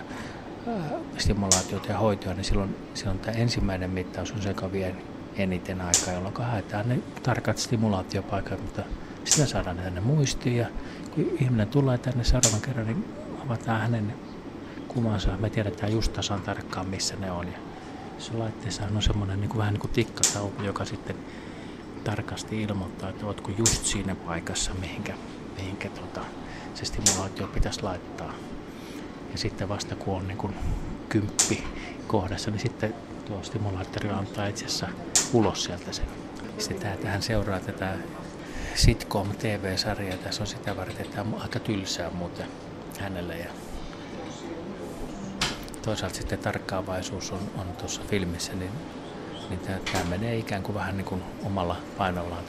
stimulaatiota 1.18 1.88
ja 1.88 1.98
hoitoa, 1.98 2.34
niin 2.34 2.44
silloin, 2.44 2.76
silloin 2.94 3.18
tämä 3.18 3.36
ensimmäinen 3.36 3.90
mittaus 3.90 4.32
on 4.32 4.42
se, 4.42 4.48
joka 4.48 4.72
vie 4.72 4.94
eniten 5.36 5.80
aikaa, 5.80 6.14
jolloin 6.14 6.34
haetaan 6.36 6.88
ne 6.88 6.98
tarkat 7.22 7.58
stimulaatiopaikat, 7.58 8.62
mutta 8.62 8.82
sitä 9.24 9.46
saadaan 9.46 9.76
tänne 9.76 10.00
muistiin 10.00 10.56
ja 10.56 10.66
kun 11.14 11.24
ihminen 11.40 11.68
tulee 11.68 11.98
tänne 11.98 12.24
seuraavan 12.24 12.60
kerran, 12.60 12.86
niin 12.86 13.04
avataan 13.44 13.80
hänen 13.80 14.14
kuvansa. 14.88 15.36
Me 15.36 15.50
tiedetään 15.50 15.92
just 15.92 16.12
tasan 16.12 16.40
tarkkaan, 16.40 16.88
missä 16.88 17.16
ne 17.16 17.30
on. 17.30 17.46
Ja 17.46 17.58
se 18.18 18.32
laitteessa 18.32 18.82
on 18.96 19.02
semmoinen 19.02 19.40
niin 19.40 19.48
kuin, 19.48 19.58
vähän 19.58 19.74
niin 19.74 19.80
kuin 19.80 19.90
tikkatauko, 19.90 20.62
joka 20.62 20.84
sitten 20.84 21.16
tarkasti 22.04 22.62
ilmoittaa, 22.62 23.10
että 23.10 23.26
oletko 23.26 23.52
just 23.58 23.84
siinä 23.84 24.14
paikassa, 24.14 24.70
mihinkä, 24.80 25.14
mihinkä 25.56 25.88
tota, 25.88 26.20
se 26.74 26.84
stimulaatio 26.84 27.46
pitäisi 27.46 27.82
laittaa. 27.82 28.32
Ja 29.32 29.38
sitten 29.38 29.68
vasta 29.68 29.96
kun 29.96 30.16
on 30.16 30.28
niin 30.28 30.38
kuin 30.38 30.54
kymppi 31.08 31.64
kohdassa, 32.06 32.50
niin 32.50 32.60
sitten 32.60 32.94
tuo 33.24 33.42
stimulaattori 33.42 34.10
antaa 34.10 34.46
itse 34.46 34.64
asiassa 34.64 34.88
ulos 35.32 35.64
sieltä 35.64 35.92
sen. 35.92 36.04
Sitten 36.58 36.98
tähän 36.98 37.22
seuraa 37.22 37.60
tätä 37.60 37.94
sitcom 38.74 39.28
TV-sarjaa. 39.38 40.16
Tässä 40.16 40.42
on 40.42 40.46
sitä 40.46 40.76
varten, 40.76 41.00
että 41.00 41.16
tämä 41.16 41.36
on 41.36 41.42
aika 41.42 41.58
tylsää 41.58 42.10
muuten 42.10 42.46
hänelle. 43.00 43.38
Ja 43.38 43.50
toisaalta 45.82 46.16
sitten 46.16 46.38
tarkkaavaisuus 46.38 47.32
on, 47.32 47.40
on 47.58 47.66
tuossa 47.78 48.02
filmissä, 48.08 48.52
niin, 48.54 48.70
niin 49.48 49.60
tämä, 49.60 49.78
tämä 49.92 50.04
menee 50.04 50.36
ikään 50.36 50.62
kuin 50.62 50.74
vähän 50.74 50.96
niin 50.96 51.04
kuin 51.04 51.22
omalla 51.44 51.76
painollaan. 51.98 52.44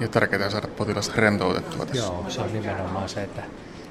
Ja 0.00 0.08
tärkeää 0.08 0.50
saada 0.50 0.68
potilas 0.68 1.14
rentoutettua 1.16 1.86
tässä. 1.86 2.04
Joo, 2.04 2.24
se 2.28 2.40
on 2.40 2.52
nimenomaan 2.52 3.08
se, 3.08 3.22
että 3.22 3.42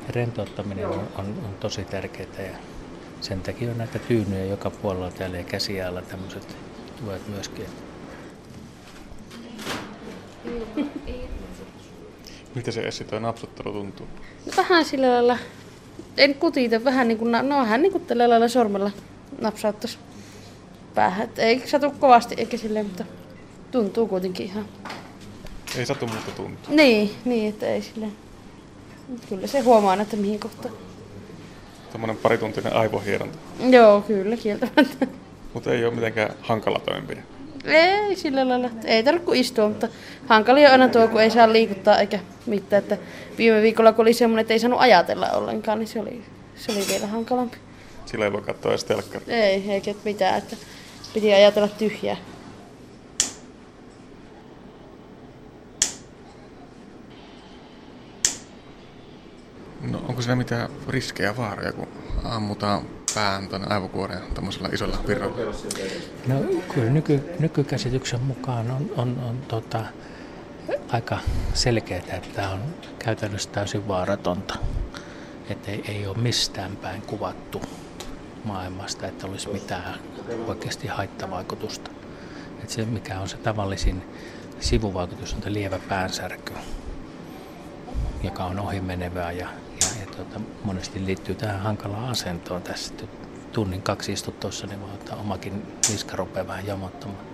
rentouttaminen 0.09 0.87
on, 0.87 1.07
on, 1.17 1.25
on 1.25 1.55
tosi 1.59 1.83
tärkeää 1.83 2.45
ja 2.51 2.57
sen 3.21 3.41
takia 3.41 3.71
on 3.71 3.77
näitä 3.77 3.99
tyynyjä 3.99 4.45
joka 4.45 4.69
puolella 4.69 5.11
täällä 5.11 5.37
ja 5.37 5.43
käsiäällä 5.43 6.01
tämmöiset 6.01 6.57
tuet 6.99 7.27
myöskin. 7.27 7.65
Mitä 12.55 12.71
se 12.71 12.81
Essi 12.81 13.03
toi 13.03 13.21
napsuttelu 13.21 13.73
tuntuu? 13.73 14.07
No 14.45 14.53
vähän 14.57 14.85
sillä 14.85 15.13
lailla, 15.13 15.37
en 16.17 16.35
kutita, 16.35 16.83
vähän 16.83 17.07
niin 17.07 17.17
kuin, 17.17 17.31
no 17.31 17.57
vähän 17.57 17.81
niin 17.81 17.91
kuin 17.91 18.05
tällä 18.05 18.29
lailla 18.29 18.47
sormella 18.47 18.91
napsauttaisi 19.41 19.97
päähän. 20.95 21.23
Et 21.23 21.39
ei 21.39 21.67
satu 21.67 21.91
kovasti 21.91 22.35
eikä 22.37 22.57
silleen, 22.57 22.85
mutta 22.85 23.05
tuntuu 23.71 24.07
kuitenkin 24.07 24.45
ihan. 24.45 24.65
Ei 25.77 25.85
satu, 25.85 26.07
mutta 26.07 26.31
tuntuu. 26.31 26.75
Niin, 26.75 27.11
niin 27.25 27.49
että 27.49 27.67
ei 27.67 27.81
silleen. 27.81 28.28
Kyllä 29.29 29.47
se 29.47 29.59
huomaa, 29.59 30.01
että 30.01 30.17
mihin 30.17 30.39
kohtaan. 30.39 30.73
Tämmöinen 31.91 32.17
parituntinen 32.17 32.73
aivohieronta. 32.73 33.37
Joo, 33.69 34.01
kyllä, 34.01 34.37
kieltämättä. 34.37 35.07
Mutta 35.53 35.71
ei 35.71 35.85
ole 35.85 35.95
mitenkään 35.95 36.35
hankala 36.41 36.79
toimenpide. 36.79 37.23
Ei 37.65 38.15
sillä 38.15 38.49
lailla. 38.49 38.69
Ei 38.85 39.03
tarvitse 39.03 39.25
kuin 39.25 39.39
istua, 39.39 39.69
mutta 39.69 39.87
hankali 40.27 40.65
on 40.65 40.71
aina 40.71 40.87
tuo, 40.87 41.07
kun 41.07 41.21
ei 41.21 41.31
saa 41.31 41.53
liikuttaa 41.53 41.99
eikä 41.99 42.19
mitään. 42.45 42.83
Että 42.83 42.97
viime 43.37 43.61
viikolla, 43.61 43.93
kun 43.93 44.01
oli 44.01 44.13
semmoinen, 44.13 44.41
että 44.41 44.53
ei 44.53 44.59
saanut 44.59 44.79
ajatella 44.81 45.29
ollenkaan, 45.29 45.79
niin 45.79 45.87
se 45.87 45.99
oli, 45.99 46.23
se 46.55 46.71
oli 46.71 46.85
vielä 46.89 47.07
hankalampi. 47.07 47.57
Sillä 48.05 48.25
ei 48.25 48.33
voi 48.33 48.41
katsoa 48.41 48.71
edes 48.71 48.83
telkkaria. 48.83 49.35
Ei, 49.35 49.71
eikä 49.71 49.95
mitään. 50.05 50.37
Että 50.37 50.55
piti 51.13 51.33
ajatella 51.33 51.67
tyhjää. 51.67 52.17
No 59.81 60.01
onko 60.19 60.23
siinä 60.23 60.35
mitään 60.35 60.69
riskejä 60.87 61.37
vaaroja, 61.37 61.73
kun 61.73 61.87
ammutaan 62.23 62.81
pään 63.15 63.47
tuonne 63.47 63.67
aivokuoreen 63.69 64.21
tämmöisellä 64.33 64.69
isolla 64.73 64.97
virralla? 65.07 65.37
No 66.27 66.35
kyllä 66.73 66.89
nyky, 66.89 67.23
nykykäsityksen 67.39 68.21
mukaan 68.21 68.71
on, 68.71 68.91
on, 68.97 69.19
on 69.29 69.37
tota, 69.47 69.85
aika 70.89 71.17
selkeää, 71.53 71.99
että 71.99 72.29
tämä 72.35 72.49
on 72.49 72.59
käytännössä 72.99 73.49
täysin 73.49 73.87
vaaratonta. 73.87 74.55
Että 75.49 75.71
ei, 75.71 75.83
ei 75.87 76.07
ole 76.07 76.17
mistään 76.17 76.77
päin 76.77 77.01
kuvattu 77.01 77.61
maailmasta, 78.43 79.07
että 79.07 79.27
olisi 79.27 79.49
mitään 79.49 79.99
oikeasti 80.47 80.87
haittavaikutusta. 80.87 81.91
Että 82.61 82.73
se, 82.73 82.85
mikä 82.85 83.19
on 83.19 83.29
se 83.29 83.37
tavallisin 83.37 84.03
sivuvaikutus, 84.59 85.33
on 85.33 85.53
lievä 85.53 85.79
päänsärky, 85.89 86.53
joka 88.23 88.43
on 88.43 88.59
ohimenevää 88.59 89.31
ja 89.31 89.47
tuota, 90.23 90.39
monesti 90.63 91.05
liittyy 91.05 91.35
tähän 91.35 91.59
hankalaan 91.59 92.09
asentoon 92.09 92.61
tässä 92.61 92.93
tunnin 93.51 93.81
kaksi 93.81 94.11
istut 94.11 94.39
tuossa, 94.39 94.67
niin 94.67 94.81
voi 94.81 94.89
ottaa 94.93 95.17
omakin 95.17 95.63
niska 95.89 96.15
rupeaa 96.15 96.47
vähän 96.47 96.67
jamottamaan. 96.67 97.25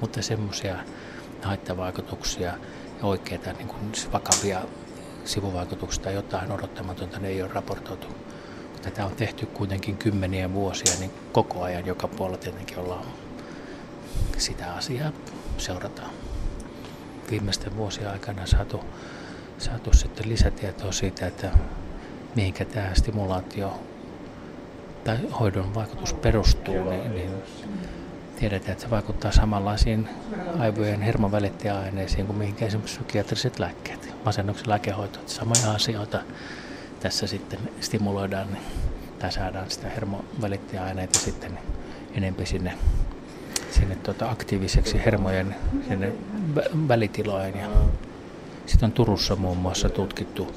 Mutta 0.00 0.22
semmoisia 0.22 0.76
haittavaikutuksia 1.42 2.46
ja 2.46 2.58
oikeita 3.02 3.52
niin 3.52 3.68
kuin 3.68 3.92
vakavia 4.12 4.60
sivuvaikutuksia 5.24 6.04
tai 6.04 6.14
jotain 6.14 6.52
odottamatonta 6.52 7.18
ne 7.18 7.28
ei 7.28 7.42
ole 7.42 7.50
raportoitu. 7.52 8.06
Tätä 8.82 9.06
on 9.06 9.12
tehty 9.12 9.46
kuitenkin 9.46 9.96
kymmeniä 9.96 10.52
vuosia, 10.52 10.98
niin 10.98 11.10
koko 11.32 11.62
ajan 11.62 11.86
joka 11.86 12.08
puolella 12.08 12.38
tietenkin 12.38 12.78
ollaan 12.78 13.06
sitä 14.38 14.72
asiaa 14.74 15.12
seurataan. 15.58 16.10
Viimeisten 17.30 17.76
vuosien 17.76 18.10
aikana 18.10 18.46
saatu, 18.46 18.84
saatu 19.58 19.96
sitten 19.96 20.28
lisätietoa 20.28 20.92
siitä, 20.92 21.26
että 21.26 21.50
mihinkä 22.38 22.64
tämä 22.64 22.94
stimulaatio 22.94 23.80
tai 25.04 25.18
hoidon 25.40 25.74
vaikutus 25.74 26.14
perustuu, 26.14 26.90
niin, 26.90 27.14
niin 27.14 27.30
tiedetään, 28.38 28.72
että 28.72 28.84
se 28.84 28.90
vaikuttaa 28.90 29.32
samanlaisiin 29.32 30.08
aivojen 30.58 31.02
hermovälittäjäaineisiin 31.02 32.26
kuin 32.26 32.38
mihinkä 32.38 32.66
esimerkiksi 32.66 32.98
psykiatriset 32.98 33.58
lääkkeet, 33.58 34.14
masennuksen 34.24 34.68
lääkehoito. 34.68 35.18
Samoja 35.26 35.72
asioita 35.74 36.20
tässä 37.00 37.26
sitten 37.26 37.58
stimuloidaan 37.80 38.52
niin, 38.52 38.64
tai 39.18 39.32
saadaan 39.32 39.70
sitä 39.70 39.88
hermovälittäjäaineita 39.88 41.18
sitten 41.18 41.58
enempi 42.14 42.46
sinne, 42.46 42.74
sinne 43.70 43.94
tuota 43.94 44.30
aktiiviseksi 44.30 45.04
hermojen 45.04 45.54
sinne 45.88 46.12
välitiloihin. 46.88 47.60
Ja 47.60 47.68
sitten 48.66 48.86
on 48.86 48.92
Turussa 48.92 49.36
muun 49.36 49.56
muassa 49.58 49.88
tutkittu 49.88 50.54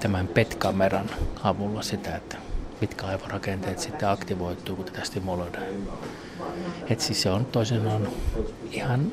tämän 0.00 0.28
PET-kameran 0.28 1.10
avulla 1.42 1.82
sitä, 1.82 2.16
että 2.16 2.36
mitkä 2.80 3.06
aivorakenteet 3.06 3.78
sitten 3.78 4.08
aktivoituu, 4.08 4.76
kun 4.76 4.84
tätä 4.84 5.04
stimuloidaan. 5.04 5.66
Et 6.90 7.00
siis 7.00 7.22
se 7.22 7.30
on 7.30 7.44
toisinaan 7.44 8.08
ihan 8.70 9.12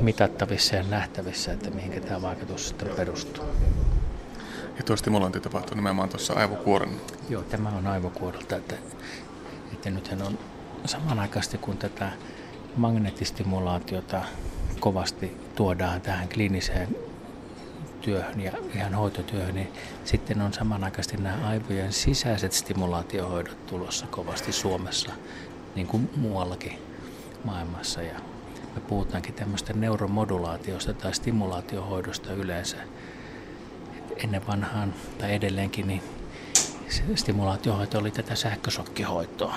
mitattavissa 0.00 0.76
ja 0.76 0.82
nähtävissä, 0.82 1.52
että 1.52 1.70
mihinkä 1.70 2.00
tämä 2.00 2.22
vaikutus 2.22 2.68
sitten 2.68 2.88
perustuu. 2.96 3.44
Ja 4.76 4.82
tuo 4.84 4.96
stimulointi 4.96 5.40
tapahtuu 5.40 5.76
nimenomaan 5.76 6.08
tuossa 6.08 6.34
aivokuoren? 6.34 7.00
Joo, 7.28 7.42
tämä 7.42 7.68
on 7.68 7.86
aivokuorelta. 7.86 8.56
Että, 8.56 8.74
että 9.72 9.90
nythän 9.90 10.22
on 10.22 10.38
samanaikaisesti 10.84 11.58
kun 11.58 11.78
tätä 11.78 12.10
magneettistimulaatiota 12.76 14.22
kovasti 14.80 15.36
tuodaan 15.56 16.00
tähän 16.00 16.28
kliiniseen 16.28 16.96
työhön 18.02 18.40
ja 18.40 18.52
ihan 18.74 18.94
hoitotyöhön, 18.94 19.54
niin 19.54 19.72
sitten 20.04 20.40
on 20.40 20.52
samanaikaisesti 20.52 21.16
nämä 21.16 21.48
aivojen 21.48 21.92
sisäiset 21.92 22.52
stimulaatiohoidot 22.52 23.66
tulossa 23.66 24.06
kovasti 24.06 24.52
Suomessa, 24.52 25.10
niin 25.74 25.86
kuin 25.86 26.10
muuallakin 26.16 26.78
maailmassa. 27.44 28.02
Ja 28.02 28.14
me 28.74 28.80
puhutaankin 28.80 29.34
tämmöistä 29.34 29.72
neuromodulaatiosta 29.72 30.92
tai 30.92 31.14
stimulaatiohoidosta 31.14 32.32
yleensä. 32.32 32.76
Ennen 34.16 34.46
vanhaan 34.46 34.94
tai 35.18 35.34
edelleenkin 35.34 35.86
niin 35.88 36.02
stimulaatiohoito 37.14 37.98
oli 37.98 38.10
tätä 38.10 38.34
sähkösokkihoitoa. 38.34 39.54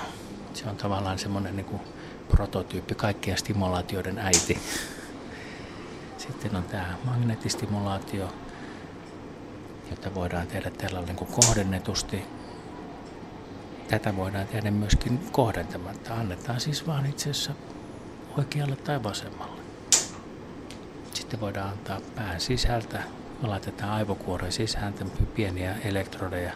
Se 0.53 0.69
on 0.69 0.75
tavallaan 0.77 1.19
semmoinen 1.19 1.55
niin 1.55 1.79
prototyyppi 2.27 2.95
kaikkien 2.95 3.37
stimulaatioiden 3.37 4.19
äiti. 4.19 4.57
Sitten 6.27 6.55
on 6.55 6.63
tämä 6.63 6.97
magneettistimulaatio, 7.03 8.33
jota 9.89 10.15
voidaan 10.15 10.47
tehdä 10.47 10.69
tällä 10.69 11.01
niin 11.01 11.15
kuin 11.15 11.31
kohdennetusti. 11.31 12.25
Tätä 13.87 14.15
voidaan 14.15 14.47
tehdä 14.47 14.71
myöskin 14.71 15.19
kohdentamatta. 15.31 16.13
Annetaan 16.13 16.59
siis 16.59 16.87
vaan 16.87 17.05
itse 17.05 17.29
asiassa 17.29 17.53
oikealle 18.37 18.75
tai 18.75 19.03
vasemmalle. 19.03 19.61
Sitten 21.13 21.39
voidaan 21.39 21.69
antaa 21.69 22.01
pään 22.15 22.41
sisältä. 22.41 23.03
Me 23.41 23.47
laitetaan 23.47 23.91
aivokuoren 23.91 24.51
sisään 24.51 24.93
pieniä 25.35 25.75
elektrodeja. 25.83 26.53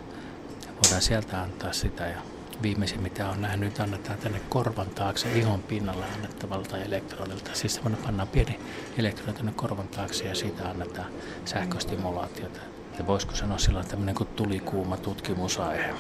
Voidaan 0.84 1.02
sieltä 1.02 1.42
antaa 1.42 1.74
sitä 1.74 2.08
ja 2.08 2.22
viimeisin 2.62 3.02
mitä 3.02 3.30
on 3.30 3.42
nähnyt, 3.42 3.80
annetaan 3.80 4.20
tänne 4.20 4.42
korvan 4.50 4.90
taakse 4.90 5.34
ihon 5.34 5.64
pinnalle 5.64 6.06
annettavalta 6.16 6.78
elektrodilta. 6.78 7.52
Siis 7.54 7.76
semmoinen 7.76 8.04
pannaan 8.04 8.28
pieni 8.28 8.60
elektrodi 8.98 9.34
tänne 9.34 9.52
korvan 9.56 9.88
taakse 9.88 10.26
ja 10.26 10.36
siitä 10.36 10.70
annetaan 10.70 11.12
sähköstimulaatiota. 11.46 12.60
Ja 13.00 13.08
voisiko 13.08 13.36
sanoa 13.36 13.58
silloin 13.58 13.88
tämmöinen 13.88 14.16
kuin 14.16 14.30
tulikuuma 14.36 14.98
tutkimusaihe. 14.98 15.94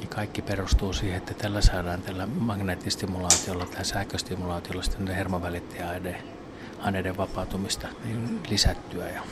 Ja 0.00 0.06
kaikki 0.08 0.42
perustuu 0.42 0.92
siihen, 0.92 1.16
että 1.16 1.34
tällä 1.34 1.60
saadaan 1.60 2.02
tällä 2.02 2.26
magneettistimulaatiolla 2.26 3.66
tai 3.66 3.84
sähköstimulaatiolla 3.84 4.82
sitten 4.82 5.06
hermovälittäjäaineiden 5.06 7.16
vapautumista 7.16 7.88
niin 8.04 8.40
lisättyä. 8.48 9.08
Ja 9.08 9.22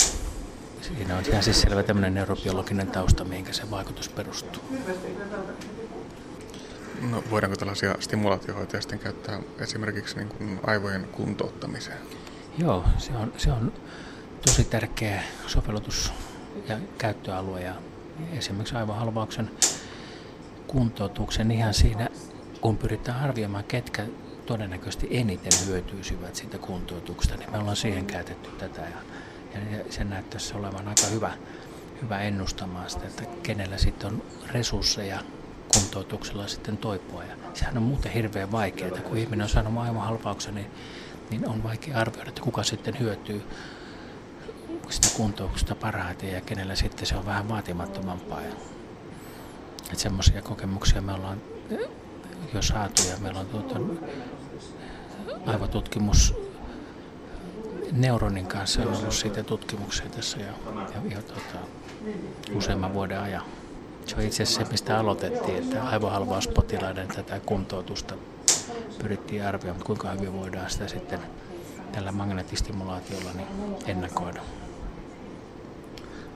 siinä 0.82 1.16
on 1.16 1.24
ihan 1.28 1.42
siis 1.42 1.60
selvä 1.60 1.82
tämmöinen 1.82 2.14
neurobiologinen 2.14 2.90
tausta, 2.90 3.24
mihinkä 3.24 3.52
se 3.52 3.70
vaikutus 3.70 4.08
perustuu. 4.08 4.62
No, 7.10 7.24
voidaanko 7.30 7.56
tällaisia 7.56 7.94
stimulaatiohoitoja 8.00 8.80
sitten 8.80 8.98
käyttää 8.98 9.40
esimerkiksi 9.58 10.16
niin 10.16 10.28
kuin 10.28 10.60
aivojen 10.66 11.04
kuntouttamiseen? 11.12 11.98
Joo, 12.58 12.84
se 12.98 13.12
on, 13.12 13.32
se 13.36 13.52
on 13.52 13.72
tosi 14.46 14.64
tärkeä 14.64 15.22
sovellutus 15.46 16.12
ja 16.68 16.78
käyttöalue 16.98 17.60
ja 17.60 17.74
esimerkiksi 18.32 18.74
aivohalvauksen 18.74 19.50
kuntoutuksen 20.66 21.50
ihan 21.50 21.74
siinä, 21.74 22.08
kun 22.60 22.78
pyritään 22.78 23.20
arvioimaan, 23.20 23.64
ketkä 23.64 24.06
todennäköisesti 24.46 25.08
eniten 25.10 25.52
hyötyisivät 25.66 26.36
siitä 26.36 26.58
kuntoutuksesta, 26.58 27.36
niin 27.36 27.50
me 27.50 27.58
ollaan 27.58 27.76
siihen 27.76 28.06
käytetty 28.06 28.50
tätä 28.50 28.80
ja, 28.80 28.96
ja 29.54 29.84
se 29.90 30.04
näyttäisi 30.04 30.54
olevan 30.54 30.88
aika 30.88 31.06
hyvä, 31.06 31.32
hyvä 32.02 32.20
ennustamaan 32.20 32.90
sitä, 32.90 33.06
että 33.06 33.24
kenellä 33.42 33.78
sitten 33.78 34.06
on 34.12 34.22
resursseja 34.52 35.20
kuntoutuksella 35.74 36.46
sitten 36.46 36.76
toipua. 36.76 37.24
Ja 37.24 37.36
sehän 37.54 37.76
on 37.76 37.82
muuten 37.82 38.12
hirveän 38.12 38.52
vaikeaa, 38.52 38.90
kun 38.90 39.16
ihminen 39.16 39.44
on 39.44 39.48
saanut 39.48 39.72
maailmanhalvauksen, 39.72 40.54
niin, 40.54 40.70
niin 41.30 41.48
on 41.48 41.62
vaikea 41.62 41.98
arvioida, 41.98 42.28
että 42.28 42.42
kuka 42.42 42.62
sitten 42.62 42.98
hyötyy 43.00 43.42
sitä 44.90 45.08
kuntoutuksesta 45.16 45.74
parhaiten 45.74 46.32
ja 46.32 46.40
kenellä 46.40 46.74
sitten 46.74 47.06
se 47.06 47.16
on 47.16 47.26
vähän 47.26 47.48
vaatimattomampaa. 47.48 48.40
Ja, 48.40 48.52
että 49.84 50.02
semmoisia 50.02 50.42
kokemuksia 50.42 51.02
me 51.02 51.12
ollaan 51.12 51.42
jo 52.54 52.62
saatu 52.62 53.02
ja 53.10 53.16
meillä 53.16 53.40
on 53.40 53.46
tuota, 53.46 53.80
aivotutkimus 55.46 56.34
Neuronin 57.92 58.46
kanssa 58.46 58.82
on 58.82 58.96
ollut 58.96 59.14
siitä 59.14 59.42
tutkimuksia 59.42 60.06
tässä 60.06 60.38
jo, 60.38 60.46
jo, 60.94 61.16
jo 61.16 61.22
tuota, 61.22 61.58
useamman 62.54 62.94
vuoden 62.94 63.20
ajan. 63.20 63.42
Se 64.10 64.16
on 64.16 64.22
itse 64.22 64.42
asiassa 64.42 64.64
se, 64.64 64.70
mistä 64.70 64.98
aloitettiin, 64.98 65.58
että 65.58 65.82
aivohalvauspotilaiden 65.82 67.08
tätä 67.08 67.40
kuntoutusta 67.46 68.14
pyrittiin 69.02 69.44
arvioimaan, 69.44 69.86
kuinka 69.86 70.10
hyvin 70.10 70.32
voidaan 70.32 70.70
sitä 70.70 70.88
sitten 70.88 71.20
tällä 71.92 72.12
magneettistimulaatiolla 72.12 73.30
niin 73.32 73.48
ennakoida. 73.86 74.40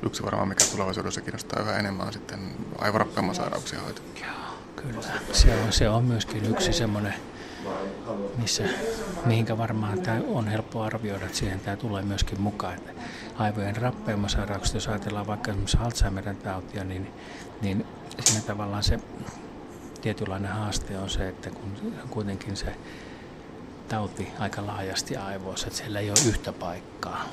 Yksi 0.03 0.23
varmaan, 0.23 0.49
mikä 0.49 0.65
tulevaisuudessa 0.73 1.21
kiinnostaa 1.21 1.63
yhä 1.63 1.79
enemmän, 1.79 2.07
on 2.07 2.13
sitten 2.13 2.41
aivorappeumasairauksien 2.79 3.83
hoito. 3.83 4.03
Joo, 4.21 4.31
kyllä. 4.77 5.03
Se 5.33 5.63
on, 5.65 5.73
se 5.73 5.89
on 5.89 6.05
myöskin 6.05 6.45
yksi 6.45 6.73
semmoinen, 6.73 7.15
missä, 8.37 8.65
mihinkä 9.25 9.59
varmaan 9.59 10.01
tämä 10.01 10.21
on 10.29 10.49
helppo 10.49 10.83
arvioida, 10.83 11.25
että 11.25 11.39
siihen 11.39 11.61
tämä 11.61 11.77
tulee 11.77 12.03
myöskin 12.03 12.41
mukaan. 12.41 12.75
Että 12.75 12.93
aivojen 13.39 13.77
rappeumasairaukset, 13.77 14.75
jos 14.75 14.89
ajatellaan 14.89 15.27
vaikka 15.27 15.51
esimerkiksi 15.51 15.79
Alzheimerin 15.81 16.37
tautia, 16.37 16.85
niin 16.85 17.11
niin 17.65 17.87
siinä 18.25 18.41
tavallaan 18.41 18.83
se 18.83 19.01
tietynlainen 20.03 20.51
haaste 20.51 20.99
on 20.99 21.11
se, 21.11 21.29
että 21.29 21.51
kun 21.51 21.95
kuitenkin 22.11 22.57
se 22.57 22.77
tauti 23.89 24.29
aika 24.39 24.67
laajasti 24.67 25.17
aivoissa, 25.17 25.67
että 25.67 25.79
siellä 25.79 26.01
ei 26.01 26.11
ole 26.11 26.19
yhtä 26.29 26.53
paikkaa 26.53 27.25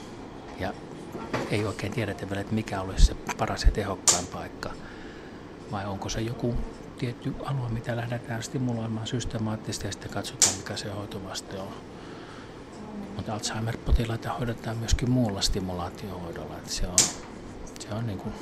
ja 0.60 0.74
ei 1.52 1.66
oikein 1.66 1.94
tiedetä 1.94 2.30
vielä, 2.30 2.42
että 2.42 2.54
mikä 2.54 2.82
olisi 2.82 3.06
se 3.06 3.16
paras 3.38 3.64
ja 3.64 3.72
tehokkain 3.72 4.28
paikka 4.28 4.72
vai 5.72 5.86
onko 5.86 6.10
se 6.10 6.22
joku 6.22 6.56
tietty 6.98 7.36
alue, 7.46 7.70
mitä 7.70 7.96
lähdetään 7.96 8.44
stimuloimaan 8.44 9.08
systemaattisesti 9.08 9.88
ja 9.88 9.92
sitten 9.92 10.12
katsotaan, 10.12 10.56
mikä 10.58 10.76
se 10.78 10.90
hoitovaste 10.90 11.60
on. 11.60 11.74
Mutta 13.16 13.34
Alzheimer-potilaita 13.34 14.34
hoidetaan 14.40 14.78
myöskin 14.78 15.12
muulla 15.12 15.42
stimulaatiohoidolla, 15.42 16.58
että 16.58 16.72
se 16.72 16.88
on, 16.88 17.00
se 17.80 17.94
on 17.94 18.08
niin 18.08 18.20
kuin 18.20 18.34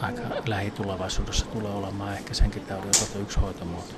aika 0.00 0.22
lähitulevaisuudessa 0.46 1.46
tulee 1.46 1.72
olemaan 1.72 2.14
ehkä 2.14 2.34
senkin 2.34 2.62
taudin 2.62 2.90
osalta 2.90 3.18
yksi 3.18 3.40
hoitomuoto. 3.40 3.94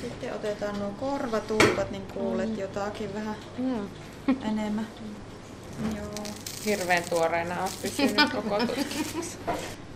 Sitten 0.00 0.34
otetaan 0.34 0.78
nuo 0.78 0.90
korvatulpat, 1.00 1.90
niin 1.90 2.02
kuulet 2.14 2.58
jotakin 2.58 3.14
vähän 3.14 3.36
enemmän. 4.42 4.86
Joo, 5.96 6.24
hirveän 6.66 7.02
tuoreena 7.10 7.62
on 7.62 7.68
pysynyt 7.82 8.32
koko 8.34 8.58
tutkimus. 8.58 9.38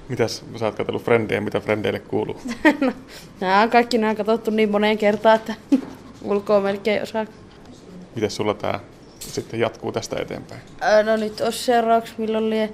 Mitäs 0.08 0.44
sä 0.56 0.64
oot 0.64 0.74
katsellut 0.74 1.02
frendejä, 1.04 1.40
mitä 1.40 1.60
frendeille 1.60 1.98
kuuluu? 1.98 2.40
no, 2.80 2.92
nämä 3.40 3.62
on 3.62 3.70
kaikki 3.70 3.98
nämä 3.98 4.14
katsottu 4.14 4.50
niin 4.50 4.70
moneen 4.70 4.98
kertaan, 4.98 5.36
että 5.36 5.54
ulkoa 6.22 6.60
melkein 6.60 7.02
osaa. 7.02 7.26
Miten 8.16 8.30
sulla 8.30 8.54
tää 8.54 8.80
sitten 9.20 9.60
jatkuu 9.60 9.92
tästä 9.92 10.16
eteenpäin? 10.20 10.60
No 11.04 11.16
nyt 11.16 11.40
olisi 11.40 11.58
seuraavaksi, 11.58 12.14
milloin 12.18 12.50
lie 12.50 12.72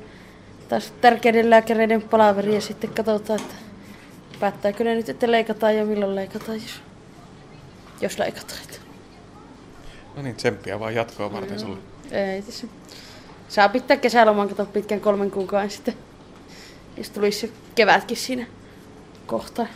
taas 0.68 0.92
tärkeiden 1.00 1.50
lääkäreiden 1.50 2.02
palaveri 2.02 2.54
ja 2.54 2.60
sitten 2.60 2.90
katsotaan, 2.90 3.40
että 3.40 3.54
päättääkö 4.40 4.84
ne 4.84 4.94
nyt, 4.94 5.08
että 5.08 5.30
leikataan 5.30 5.76
ja 5.76 5.84
milloin 5.84 6.14
leikataan, 6.14 6.62
jos, 6.62 6.82
jos 8.00 8.18
leikataan. 8.18 8.58
No 10.16 10.22
niin, 10.22 10.36
tsemppiä 10.36 10.80
vaan 10.80 10.94
jatkoa 10.94 11.32
varten 11.32 11.52
mm. 11.52 11.58
sulle. 11.58 11.78
Ei 12.10 12.42
tässä. 12.42 12.66
Saa 13.48 13.68
pitää 13.68 13.96
kesäloman, 13.96 14.48
kato 14.48 14.66
pitkän 14.66 15.00
kolmen 15.00 15.30
kuukauden 15.30 15.70
sitten. 15.70 15.94
Jos 16.96 17.10
tulisi 17.10 17.52
kevätkin 17.74 18.16
siinä 18.16 18.46
kohtaa. 19.26 19.66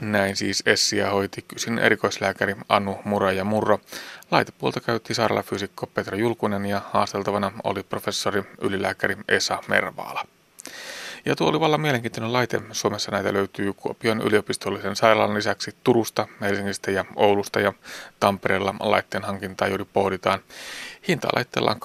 Näin 0.00 0.36
siis 0.36 0.62
Essia 0.66 1.10
hoiti 1.10 1.44
kysin 1.48 1.78
erikoislääkäri 1.78 2.56
Anu 2.68 2.96
Mura 3.04 3.32
ja 3.32 3.44
Murro. 3.44 3.80
Laitepuolta 4.30 4.80
käytti 4.80 5.14
sairaalafyysikko 5.14 5.86
Petra 5.86 6.16
Julkunen 6.16 6.66
ja 6.66 6.80
haasteltavana 6.92 7.52
oli 7.64 7.82
professori 7.82 8.42
ylilääkäri 8.60 9.16
Esa 9.28 9.58
Mervaala. 9.68 10.26
Ja 11.26 11.36
tuo 11.36 11.48
oli 11.48 11.60
vallan 11.60 11.80
mielenkiintoinen 11.80 12.32
laite. 12.32 12.62
Suomessa 12.72 13.10
näitä 13.10 13.32
löytyy 13.32 13.72
Kuopion 13.72 14.20
yliopistollisen 14.20 14.96
sairaalan 14.96 15.36
lisäksi 15.36 15.74
Turusta, 15.84 16.28
Helsingistä 16.40 16.90
ja 16.90 17.04
Oulusta 17.16 17.60
ja 17.60 17.72
Tampereella 18.20 18.74
laitteen 18.80 19.24
hankintaa 19.24 19.68
juuri 19.68 19.84
pohditaan. 19.84 20.40
Hinta 21.08 21.28
laitteella 21.34 21.70
on 21.70 21.76
200-250 21.76 21.80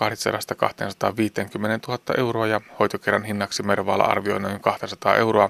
000 1.88 2.00
euroa 2.18 2.48
ja 2.48 2.62
hoitokerran 2.80 3.24
hinnaksi 3.24 3.64
Mervaala 3.64 4.04
arvioi 4.04 4.40
noin 4.40 4.60
200 4.60 5.16
euroa, 5.16 5.50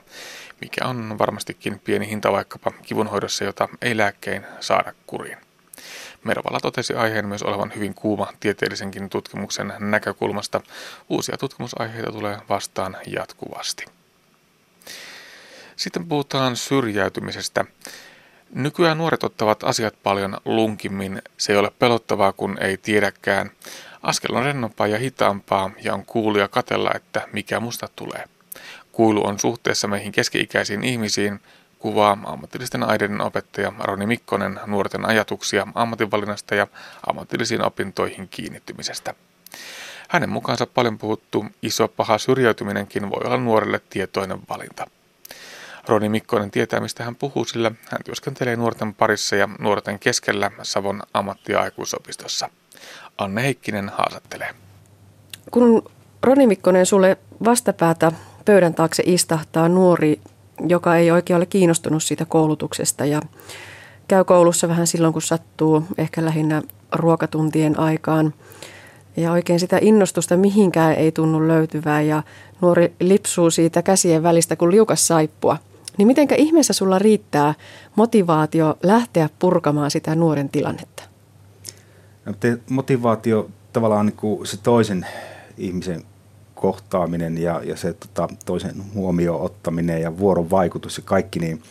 mikä 0.62 0.86
on 0.86 1.18
varmastikin 1.20 1.80
pieni 1.80 2.10
hinta 2.10 2.32
vaikkapa 2.32 2.72
kivunhoidossa, 2.84 3.44
jota 3.44 3.70
ei 3.82 3.98
lääkkein 3.98 4.46
saada 4.60 4.94
kuriin. 5.08 5.49
Mervala 6.24 6.60
totesi 6.60 6.94
aiheen 6.94 7.28
myös 7.28 7.44
olevan 7.44 7.72
hyvin 7.76 7.94
kuuma 7.94 8.28
tieteellisenkin 8.40 9.10
tutkimuksen 9.10 9.74
näkökulmasta. 9.80 10.62
Uusia 11.10 11.38
tutkimusaiheita 11.38 12.12
tulee 12.12 12.38
vastaan 12.50 12.98
jatkuvasti. 13.08 13.86
Sitten 15.76 16.06
puhutaan 16.06 16.56
syrjäytymisestä. 16.56 17.66
Nykyään 18.54 18.98
nuoret 18.98 19.24
ottavat 19.24 19.64
asiat 19.64 19.96
paljon 20.04 20.38
lunkimmin. 20.46 21.22
Se 21.38 21.54
ei 21.54 21.60
ole 21.60 21.72
pelottavaa, 21.80 22.34
kun 22.34 22.58
ei 22.62 22.78
tiedäkään. 22.78 23.52
Askel 24.04 24.36
on 24.36 24.44
rennompaa 24.44 24.88
ja 24.88 24.98
hitaampaa 24.98 25.72
ja 25.82 25.94
on 25.94 26.06
kuulia 26.06 26.48
katella, 26.48 26.92
että 26.96 27.28
mikä 27.34 27.60
musta 27.60 27.90
tulee. 27.96 28.24
Kuilu 28.92 29.28
on 29.28 29.40
suhteessa 29.40 29.88
meihin 29.88 30.12
keski-ikäisiin 30.12 30.84
ihmisiin, 30.84 31.40
kuvaa 31.80 32.18
ammatillisten 32.24 32.84
aineiden 32.84 33.22
opettaja 33.22 33.74
Roni 33.80 34.06
Mikkonen 34.06 34.60
nuorten 34.68 35.06
ajatuksia 35.06 35.68
ammatinvalinnasta 35.76 36.56
ja 36.56 36.68
ammatillisiin 37.08 37.66
opintoihin 37.66 38.28
kiinnittymisestä. 38.28 39.14
Hänen 40.10 40.30
mukaansa 40.30 40.68
paljon 40.68 40.98
puhuttu 40.98 41.46
iso 41.62 41.88
paha 41.88 42.18
syrjäytyminenkin 42.18 43.10
voi 43.10 43.22
olla 43.26 43.38
nuorelle 43.38 43.82
tietoinen 43.90 44.40
valinta. 44.50 44.88
Roni 45.88 46.10
Mikkonen 46.10 46.52
tietää, 46.52 46.80
mistä 46.80 47.04
hän 47.04 47.16
puhuu, 47.16 47.46
sillä 47.46 47.72
hän 47.92 48.04
työskentelee 48.06 48.56
nuorten 48.56 48.94
parissa 48.94 49.36
ja 49.36 49.50
nuorten 49.60 50.00
keskellä 50.00 50.52
Savon 50.62 51.02
ammatti- 51.14 51.52
ja 51.52 51.62
aikuisopistossa. 51.62 52.50
Anne 53.18 53.44
Heikkinen 53.44 53.90
haastattelee. 53.90 54.50
Kun 55.52 55.92
Roni 56.24 56.48
Mikkonen 56.48 56.86
sulle 56.86 57.18
vastapäätä 57.46 58.12
pöydän 58.46 58.74
taakse 58.74 59.04
istahtaa 59.06 59.70
nuori 59.70 60.22
joka 60.68 60.96
ei 60.96 61.12
oikein 61.12 61.38
ole 61.38 61.46
kiinnostunut 61.46 62.04
siitä 62.04 62.26
koulutuksesta 62.26 63.06
ja 63.06 63.22
käy 64.08 64.24
koulussa 64.24 64.68
vähän 64.68 64.88
silloin, 64.88 65.14
kun 65.14 65.22
sattuu, 65.22 65.84
ehkä 65.98 66.26
lähinnä 66.26 66.62
ruokatuntien 66.96 67.80
aikaan. 67.80 68.34
Ja 69.18 69.32
oikein 69.32 69.60
sitä 69.60 69.78
innostusta 69.82 70.38
mihinkään 70.38 70.96
ei 70.96 71.12
tunnu 71.12 71.48
löytyvää 71.48 72.02
ja 72.02 72.24
nuori 72.62 72.94
lipsuu 73.00 73.52
siitä 73.52 73.82
käsien 73.82 74.24
välistä 74.24 74.56
kuin 74.56 74.72
liukas 74.72 75.08
saippua. 75.08 75.58
Niin 75.98 76.08
mitenkä 76.08 76.36
ihmeessä 76.36 76.74
sulla 76.74 77.00
riittää 77.00 77.54
motivaatio 77.96 78.78
lähteä 78.84 79.30
purkamaan 79.40 79.92
sitä 79.92 80.16
nuoren 80.16 80.50
tilannetta? 80.50 81.04
No, 82.26 82.34
motivaatio 82.70 83.50
tavallaan 83.74 84.06
niin 84.06 84.18
kuin 84.18 84.48
se 84.48 84.58
toisen 84.58 85.06
ihmisen 85.58 86.04
kohtaaminen 86.60 87.38
ja, 87.38 87.62
ja 87.64 87.78
se 87.78 87.94
tota, 87.94 88.28
toisen 88.46 88.76
huomioon 88.94 89.42
ottaminen 89.42 90.02
ja 90.02 90.18
vuorovaikutus 90.18 90.98
ja 90.98 91.04
kaikki, 91.06 91.40
niin 91.40 91.62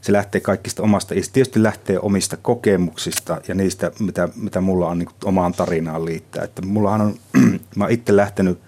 se 0.00 0.12
lähtee 0.12 0.40
kaikista 0.40 0.82
omasta, 0.82 1.14
se 1.14 1.32
tietysti 1.32 1.62
lähtee 1.62 1.98
omista 1.98 2.36
kokemuksista 2.36 3.40
ja 3.48 3.54
niistä, 3.54 3.90
mitä, 3.98 4.28
mitä 4.36 4.60
mulla 4.60 4.88
on 4.88 4.98
niin 4.98 5.08
omaan 5.24 5.52
tarinaan 5.52 6.04
liittää. 6.04 6.44
Että 6.44 6.62
mullahan 6.62 7.00
on, 7.00 7.14
mä 7.76 7.84
oon 7.84 7.90
itse 7.90 8.16
lähtenyt 8.16 8.58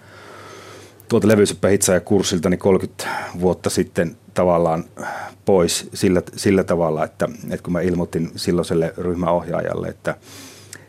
tuolta 1.07 1.27
ja 1.93 2.01
kurssilta 2.01 2.49
niin 2.49 2.59
30 2.59 3.07
vuotta 3.39 3.69
sitten 3.69 4.17
tavallaan 4.33 4.83
pois 5.45 5.89
sillä, 5.93 6.21
sillä 6.35 6.63
tavalla, 6.63 7.03
että, 7.03 7.29
että 7.43 7.63
kun 7.63 7.73
mä 7.73 7.81
ilmoitin 7.81 8.31
silloiselle 8.35 8.93
ryhmäohjaajalle, 8.97 9.87
että– 9.87 10.15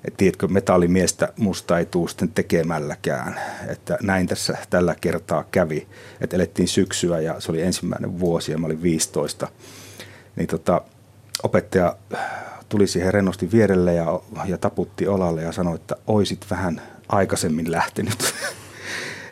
että 0.04 0.16
tiedätkö, 0.16 0.48
metallimiestä 0.48 1.32
musta 1.36 1.78
ei 1.78 1.86
tule 1.86 2.08
sitten 2.08 2.28
tekemälläkään. 2.28 3.40
Että 3.68 3.98
näin 4.02 4.26
tässä 4.26 4.58
tällä 4.70 4.94
kertaa 5.00 5.44
kävi. 5.50 5.86
Että 6.20 6.36
elettiin 6.36 6.68
syksyä 6.68 7.20
ja 7.20 7.40
se 7.40 7.52
oli 7.52 7.62
ensimmäinen 7.62 8.20
vuosi 8.20 8.52
ja 8.52 8.58
mä 8.58 8.66
olin 8.66 8.82
15. 8.82 9.48
Niin 10.36 10.46
tota, 10.46 10.82
opettaja 11.42 11.96
tuli 12.68 12.86
siihen 12.86 13.14
rennosti 13.14 13.52
vierelle 13.52 13.94
ja, 13.94 14.20
ja 14.46 14.58
taputti 14.58 15.06
olalle 15.06 15.42
ja 15.42 15.52
sanoi, 15.52 15.74
että 15.74 15.96
oisit 16.06 16.46
vähän 16.50 16.82
aikaisemmin 17.08 17.72
lähtenyt. 17.72 18.34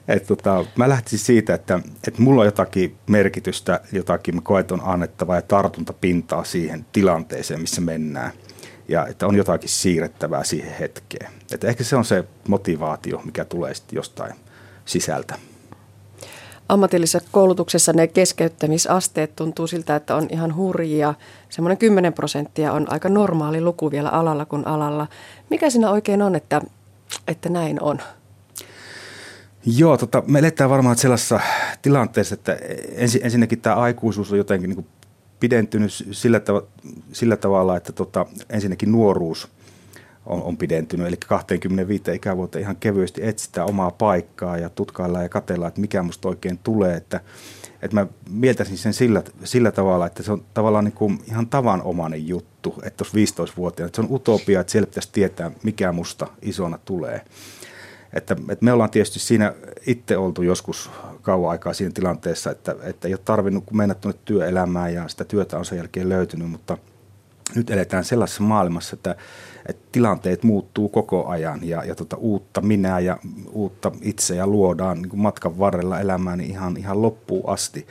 Et 0.09 0.27
tota, 0.27 0.65
mä 0.77 0.89
lähtisin 0.89 1.19
siitä, 1.19 1.55
että, 1.55 1.81
että 2.09 2.23
mulla 2.23 2.41
on 2.41 2.47
jotakin 2.47 2.97
merkitystä, 3.07 3.81
jotakin 3.93 4.35
mä 4.35 4.41
koet 4.41 4.73
on 4.73 4.81
annettava 4.85 5.35
ja 5.35 5.43
tartuntapintaa 5.43 6.45
siihen 6.45 6.87
tilanteeseen, 6.93 7.61
missä 7.61 7.81
mennään– 7.81 8.33
ja 8.91 9.07
että 9.07 9.27
on 9.27 9.37
jotakin 9.37 9.69
siirrettävää 9.69 10.45
siihen 10.45 10.75
hetkeen. 10.81 11.31
Että 11.53 11.69
ehkä 11.69 11.85
se 11.85 11.97
on 11.97 12.05
se 12.05 12.25
motivaatio, 12.49 13.21
mikä 13.25 13.45
tulee 13.45 13.75
sitten 13.75 13.97
jostain 13.97 14.35
sisältä. 14.85 15.35
Ammatillisessa 16.69 17.29
koulutuksessa 17.33 17.93
ne 17.93 18.07
keskeyttämisasteet 18.07 19.37
tuntuu 19.37 19.67
siltä, 19.67 19.97
että 19.97 20.17
on 20.17 20.27
ihan 20.31 20.57
hurjia. 20.57 21.15
Semmoinen 21.49 21.79
10 21.79 22.13
prosenttia 22.13 22.73
on 22.73 22.93
aika 22.93 23.09
normaali 23.09 23.61
luku 23.61 23.91
vielä 23.91 24.09
alalla 24.09 24.45
kuin 24.45 24.67
alalla. 24.67 25.07
Mikä 25.51 25.71
siinä 25.71 25.91
oikein 25.91 26.23
on, 26.23 26.35
että, 26.35 26.61
että 27.29 27.49
näin 27.49 27.83
on? 27.83 27.99
Joo, 29.67 29.97
tota, 29.97 30.23
me 30.27 30.39
eletään 30.39 30.71
varmaan 30.71 30.97
sellaisessa 30.97 31.41
tilanteessa, 31.83 32.35
että 32.35 32.59
ensin, 32.95 33.21
ensinnäkin 33.25 33.61
tämä 33.61 33.77
aikuisuus 33.77 34.33
on 34.33 34.39
jotenkin 34.39 34.71
niin 34.71 34.87
pidentynyt 35.41 35.93
sillä, 36.11 36.39
tav- 36.39 36.67
sillä 37.13 37.37
tavalla, 37.37 37.77
että 37.77 37.93
tota, 37.93 38.27
ensinnäkin 38.51 38.93
nuoruus 38.93 39.49
on, 40.27 40.43
on 40.43 40.57
pidentynyt, 40.57 41.07
eli 41.07 41.17
25 41.27 42.03
ikävuotta 42.15 42.59
ihan 42.59 42.77
kevyesti 42.77 43.27
etsitään 43.27 43.69
omaa 43.69 43.91
paikkaa 43.91 44.59
ja 44.59 44.71
tutkaillaan 44.71 45.25
ja 45.25 45.29
katellaan, 45.29 45.69
että 45.69 45.81
mikä 45.81 46.03
musta 46.03 46.29
oikein 46.29 46.59
tulee, 46.59 46.97
että, 46.97 47.21
että 47.83 47.97
mä 47.97 48.07
mieltäisin 48.31 48.79
sen 48.79 48.95
sillä, 48.95 49.23
sillä 49.45 49.71
tavalla, 49.71 50.07
että 50.07 50.23
se 50.23 50.33
on 50.33 50.45
tavallaan 50.55 50.85
niin 50.85 50.93
kuin 50.93 51.19
ihan 51.29 51.47
tavanomainen 51.47 52.29
juttu, 52.29 52.75
että 52.83 53.05
jos 53.05 53.33
15-vuotiaana, 53.33 53.87
että 53.87 53.97
se 53.97 54.03
on 54.03 54.15
utopia, 54.15 54.61
että 54.61 54.71
siellä 54.71 54.87
pitäisi 54.87 55.09
tietää, 55.13 55.51
mikä 55.63 55.93
musta 55.93 56.27
isona 56.43 56.79
tulee. 56.85 57.25
Että, 58.13 58.37
että 58.49 58.65
me 58.65 58.73
ollaan 58.73 58.91
tietysti 58.91 59.19
siinä 59.19 59.55
itse 59.87 60.17
oltu 60.17 60.43
joskus 60.43 60.91
kauan 61.23 61.51
aikaa 61.51 61.73
siinä 61.73 61.93
tilanteessa, 61.95 62.51
että, 62.51 62.77
että 62.83 63.09
ei 63.09 63.15
ole 63.15 63.21
tarvinnut 63.25 63.71
mennä 63.71 63.95
tuonne 63.95 64.21
työelämään 64.25 64.95
ja 64.95 65.09
sitä 65.09 65.25
työtä 65.25 65.59
on 65.59 65.65
sen 65.65 65.79
jälkeen 65.79 66.09
löytynyt, 66.09 66.51
mutta 66.51 66.79
nyt 67.55 67.71
eletään 67.71 68.05
sellaisessa 68.05 68.43
maailmassa, 68.43 68.97
että, 68.97 69.17
että 69.67 69.83
tilanteet 69.93 70.43
muuttuu 70.43 70.89
koko 70.89 71.27
ajan 71.27 71.61
ja, 71.63 71.85
ja 71.85 71.95
tota, 71.95 72.17
uutta 72.17 72.61
minää 72.61 73.01
ja 73.01 73.19
uutta 73.53 73.93
itseä 74.03 74.47
luodaan 74.47 75.03
niin 75.03 75.11
kuin 75.11 75.21
matkan 75.21 75.59
varrella 75.59 76.01
elämään 76.01 76.39
niin 76.39 76.51
ihan, 76.51 76.77
ihan 76.77 77.03
loppuun 77.03 77.49
asti. 77.49 77.87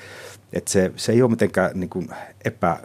Et 0.54 0.68
se, 0.68 0.92
se 0.96 1.12
ei 1.12 1.22
ole 1.22 1.32
mitenkään 1.32 1.72
niin 1.74 1.90
kuin 1.90 2.10
epä, 2.46 2.78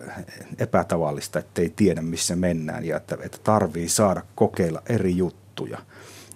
epätavallista, 0.59 1.38
että 1.38 1.62
ei 1.62 1.72
tiedä 1.76 2.03
missä 2.03 2.36
mennään 2.36 2.84
ja 2.84 2.97
että, 2.97 3.18
että 3.22 3.38
tarvii 3.45 3.88
saada 3.88 4.22
kokeilla 4.34 4.82
eri 4.88 5.16
juttuja. 5.16 5.78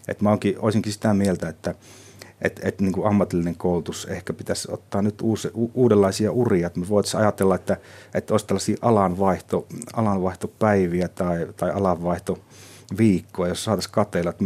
Et 0.08 0.20
mä 0.20 0.30
onkin, 0.30 0.54
olisinkin 0.58 0.92
sitä 0.92 1.14
mieltä, 1.14 1.48
että 1.48 1.74
että 2.42 2.60
et, 2.64 2.80
niin 2.80 2.92
kuin 2.92 3.06
ammatillinen 3.06 3.56
koulutus 3.56 4.04
ehkä 4.04 4.32
pitäisi 4.32 4.68
ottaa 4.72 5.02
nyt 5.02 5.20
uusi, 5.20 5.50
u, 5.54 5.70
uudenlaisia 5.74 6.32
uria. 6.32 6.70
Me 6.76 6.88
voitaisiin 6.88 7.20
ajatella, 7.20 7.54
että, 7.54 7.76
että 8.14 8.34
olisi 8.34 8.46
tällaisia 8.46 8.76
alanvaihto, 8.82 9.66
alanvaihtopäiviä 9.92 11.08
tai, 11.08 11.46
tai 11.56 11.70
alanvaihto 11.70 12.38
viikkoa, 12.98 13.48
jos 13.48 13.64
saataisiin 13.64 13.92
kateilla, 13.92 14.30
että 14.30 14.44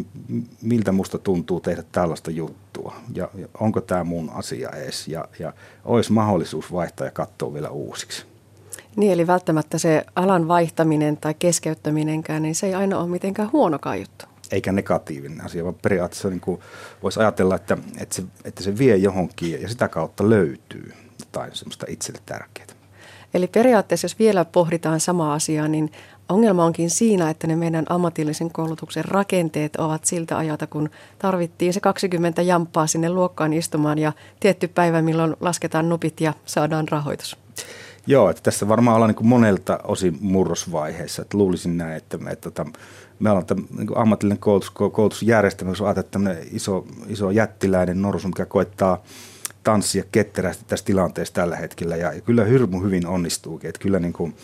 miltä 0.62 0.93
musta 0.93 1.18
tuntuu 1.18 1.61
tehdä 1.61 1.84
tällaista 1.93 2.30
juttua 2.30 2.95
ja, 3.14 3.28
ja 3.34 3.49
onko 3.61 3.80
tämä 3.80 4.05
mun 4.05 4.30
asia 4.30 4.70
edes 4.70 5.09
ja, 5.09 5.24
ja 5.38 5.53
olisi 5.84 6.12
mahdollisuus 6.12 6.72
vaihtaa 6.72 7.07
ja 7.07 7.11
katsoa 7.11 7.55
vielä 7.55 7.70
uusiksi. 7.70 8.26
Niin, 8.97 9.12
eli 9.12 9.26
välttämättä 9.26 9.78
se 9.78 10.05
alan 10.16 10.49
vaihtaminen 10.49 11.16
tai 11.16 11.34
keskeyttäminenkään, 11.38 12.43
niin 12.43 12.55
se 12.55 12.66
ei 12.66 12.74
aina 12.74 12.99
ole 12.99 13.09
mitenkään 13.09 13.53
huonokaan 13.53 14.01
juttu. 14.01 14.32
Eikä 14.53 14.73
negatiivinen 14.73 15.45
asia, 15.45 15.65
vaan 15.65 15.75
periaatteessa 15.83 16.29
niin 16.31 16.41
kuin 16.41 16.61
voisi 17.03 17.21
ajatella, 17.21 17.57
että, 17.57 17.79
että, 17.99 18.15
se, 18.15 18.23
että 18.45 18.63
se 18.63 18.79
vie 18.79 18.97
johonkin 18.97 19.63
ja 19.63 19.69
sitä 19.69 19.89
kautta 19.89 20.31
löytyy 20.31 20.93
jotain 21.21 21.55
semmoista 21.55 21.87
itselle 21.89 22.21
tärkeää. 22.27 22.67
Eli 23.35 23.47
periaatteessa, 23.47 24.05
jos 24.05 24.19
vielä 24.19 24.45
pohditaan 24.45 25.01
samaa 25.01 25.35
asiaa, 25.35 25.69
niin 25.69 25.93
ongelma 26.29 26.65
onkin 26.65 26.91
siinä, 26.91 27.31
että 27.31 27.47
ne 27.47 27.57
meidän 27.57 27.85
ammatillisen 27.89 28.51
koulutuksen 28.51 29.05
rakenteet 29.05 29.77
ovat 29.77 30.05
siltä 30.05 30.39
ajalta, 30.39 30.67
kun 30.67 30.91
tarvittiin 31.19 31.73
se 31.73 31.81
20 31.81 32.43
jamppaa 32.43 32.87
sinne 32.87 33.11
luokkaan 33.11 33.53
istumaan 33.53 33.99
ja 33.99 34.13
tietty 34.41 34.69
päivä, 34.69 35.03
milloin 35.03 35.37
lasketaan 35.41 35.89
nupit 35.89 36.21
ja 36.21 36.35
saadaan 36.47 36.89
rahoitus. 36.89 37.37
Joo, 38.07 38.31
että 38.31 38.43
tässä 38.43 38.69
varmaan 38.69 38.97
ollaan 38.97 39.15
niin 39.19 39.29
monelta 39.29 39.79
osin 39.85 40.19
murrosvaiheessa. 40.21 41.23
Että 41.23 41.39
luulisin 41.39 41.77
näin, 41.77 41.97
että, 41.97 42.17
että, 42.17 42.31
että 42.31 42.51
tota, 42.51 42.79
me 43.23 43.31
ollaan 43.31 43.47
niin 43.79 43.89
ammatillinen 43.95 44.39
koulutus, 44.39 44.70
koulutusjärjestelmä, 44.70 45.70
jos 45.70 45.81
ajatellaan 45.81 46.37
iso, 46.51 46.87
iso 47.09 47.31
jättiläinen 47.31 48.03
norsu, 48.03 48.29
mikä 48.29 48.47
koettaa 48.47 49.03
tanssia 49.62 50.05
ketterästi 50.12 50.64
tässä 50.66 50.85
tilanteessa 50.85 51.35
tällä 51.35 51.57
hetkellä. 51.57 51.97
Ja 51.97 52.20
kyllä 52.20 52.45
hirmu 52.45 52.81
hyvin 52.81 53.07
onnistuukin, 53.07 53.68
että 53.68 53.81
kyllä 53.81 53.99
niin 53.99 54.12
kuin 54.12 54.37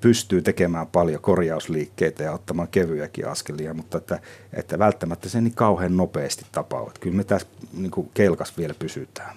pystyy 0.00 0.42
tekemään 0.42 0.86
paljon 0.86 1.22
korjausliikkeitä 1.22 2.22
ja 2.22 2.32
ottamaan 2.32 2.68
kevyjäkin 2.68 3.28
askelia, 3.28 3.74
mutta 3.74 3.98
että, 3.98 4.18
että 4.52 4.78
välttämättä 4.78 5.28
se 5.28 5.40
niin 5.40 5.54
kauhean 5.54 5.96
nopeasti 5.96 6.46
tapaa. 6.52 6.90
Kyllä 7.00 7.16
me 7.16 7.24
tässä 7.24 7.48
niin 7.72 7.90
kuin 7.90 8.10
kelkas 8.14 8.58
vielä 8.58 8.74
pysytään. 8.78 9.36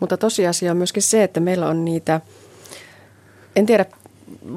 Mutta 0.00 0.16
tosiasia 0.16 0.70
on 0.70 0.76
myöskin 0.76 1.02
se, 1.02 1.22
että 1.22 1.40
meillä 1.40 1.68
on 1.68 1.84
niitä, 1.84 2.20
en 3.56 3.66
tiedä 3.66 3.84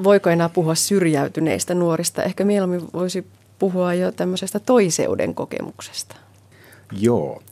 voiko 0.04 0.30
enää 0.30 0.48
puhua 0.48 0.74
syrjäytyneistä 0.74 1.74
nuorista. 1.74 2.22
Ehkä 2.22 2.44
mieluummin 2.44 2.88
voisi 2.92 3.26
puhua 3.58 3.94
jo 3.94 4.12
tämmöisestä 4.12 4.60
toiseuden 4.60 5.34
kokemuksesta. 5.34 6.16
Joo. 6.92 7.42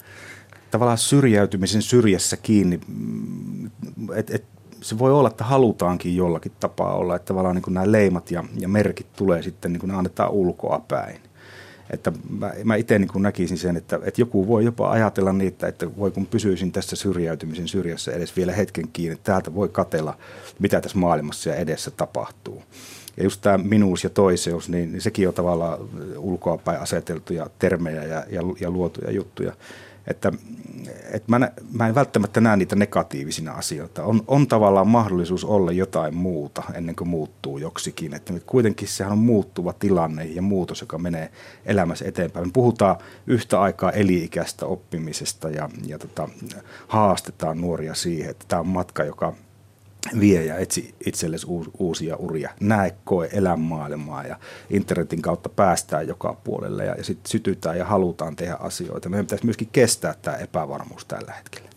Tavallaan 0.70 0.98
syrjäytymisen 0.98 1.82
syrjässä 1.82 2.36
kiinni. 2.36 2.80
Mm, 2.88 3.70
et, 4.14 4.30
et, 4.30 4.44
se 4.80 4.98
voi 4.98 5.12
olla, 5.12 5.28
että 5.28 5.44
halutaankin 5.44 6.16
jollakin 6.16 6.52
tapaa 6.60 6.94
olla, 6.94 7.16
että 7.16 7.26
tavallaan 7.26 7.56
niin 7.56 7.74
nämä 7.74 7.92
leimat 7.92 8.30
ja, 8.30 8.44
ja 8.58 8.68
merkit 8.68 9.12
tulee 9.12 9.42
sitten, 9.42 9.72
niin 9.72 9.80
kuin 9.80 9.88
ne 9.88 9.96
annetaan 9.96 10.30
ulkoa 10.30 10.84
päin. 10.88 11.20
Että 11.90 12.12
mä, 12.28 12.52
mä 12.64 12.76
itse 12.76 12.98
niin 12.98 13.22
näkisin 13.22 13.58
sen, 13.58 13.76
että, 13.76 14.00
että 14.04 14.20
joku 14.20 14.48
voi 14.48 14.64
jopa 14.64 14.90
ajatella 14.90 15.32
niitä, 15.32 15.68
että 15.68 15.96
voi 15.96 16.10
kun 16.10 16.26
pysyisin 16.26 16.72
tässä 16.72 16.96
syrjäytymisen 16.96 17.68
syrjässä 17.68 18.12
edes 18.12 18.36
vielä 18.36 18.52
hetken 18.52 18.88
kiinni, 18.92 19.12
että 19.12 19.32
täältä 19.32 19.54
voi 19.54 19.68
katella, 19.68 20.16
mitä 20.58 20.80
tässä 20.80 20.98
maailmassa 20.98 21.50
ja 21.50 21.56
edessä 21.56 21.90
tapahtuu. 21.90 22.62
Ja 23.16 23.24
just 23.24 23.40
tämä 23.40 23.58
minuus 23.58 24.04
ja 24.04 24.10
toiseus, 24.10 24.68
niin, 24.68 24.92
niin 24.92 25.02
sekin 25.02 25.28
on 25.28 25.34
tavallaan 25.34 25.78
ulkoapäin 26.16 26.80
aseteltuja 26.80 27.50
termejä 27.58 28.04
ja, 28.04 28.24
ja, 28.30 28.40
ja 28.60 28.70
luotuja 28.70 29.10
juttuja. 29.10 29.52
Että, 30.06 30.32
että 31.12 31.24
mä, 31.26 31.50
mä 31.72 31.88
en 31.88 31.94
välttämättä 31.94 32.40
näe 32.40 32.56
niitä 32.56 32.76
negatiivisina 32.76 33.52
asioita. 33.52 34.04
On, 34.04 34.22
on 34.26 34.46
tavallaan 34.46 34.88
mahdollisuus 34.88 35.44
olla 35.44 35.72
jotain 35.72 36.14
muuta 36.14 36.62
ennen 36.74 36.96
kuin 36.96 37.08
muuttuu 37.08 37.58
joksikin. 37.58 38.14
Että 38.14 38.32
kuitenkin 38.46 38.88
sehän 38.88 39.12
on 39.12 39.18
muuttuva 39.18 39.72
tilanne 39.72 40.24
ja 40.24 40.42
muutos, 40.42 40.80
joka 40.80 40.98
menee 40.98 41.30
elämässä 41.64 42.04
eteenpäin. 42.04 42.46
Me 42.46 42.50
puhutaan 42.52 42.96
yhtä 43.26 43.60
aikaa 43.60 43.92
eli-ikäistä 43.92 44.66
oppimisesta 44.66 45.50
ja, 45.50 45.70
ja 45.86 45.98
tota, 45.98 46.28
haastetaan 46.88 47.60
nuoria 47.60 47.94
siihen, 47.94 48.30
että 48.30 48.44
tämä 48.48 48.60
on 48.60 48.68
matka, 48.68 49.04
joka– 49.04 49.32
vie 50.20 50.44
ja 50.44 50.56
etsi 50.56 50.94
itsellesi 51.06 51.46
uusia 51.78 52.16
uria. 52.16 52.50
Näe, 52.60 52.94
koe, 53.04 53.28
elä 53.32 53.56
maailmaa 53.56 54.24
ja 54.24 54.36
internetin 54.70 55.22
kautta 55.22 55.48
päästään 55.48 56.08
joka 56.08 56.36
puolelle 56.44 56.84
ja, 56.84 56.94
ja 56.94 57.04
sitten 57.04 57.30
sytytään 57.30 57.78
ja 57.78 57.84
halutaan 57.84 58.36
tehdä 58.36 58.54
asioita. 58.60 59.08
Meidän 59.08 59.26
pitäisi 59.26 59.44
myöskin 59.44 59.68
kestää 59.72 60.14
tämä 60.22 60.36
epävarmuus 60.36 61.04
tällä 61.04 61.32
hetkellä. 61.32 61.70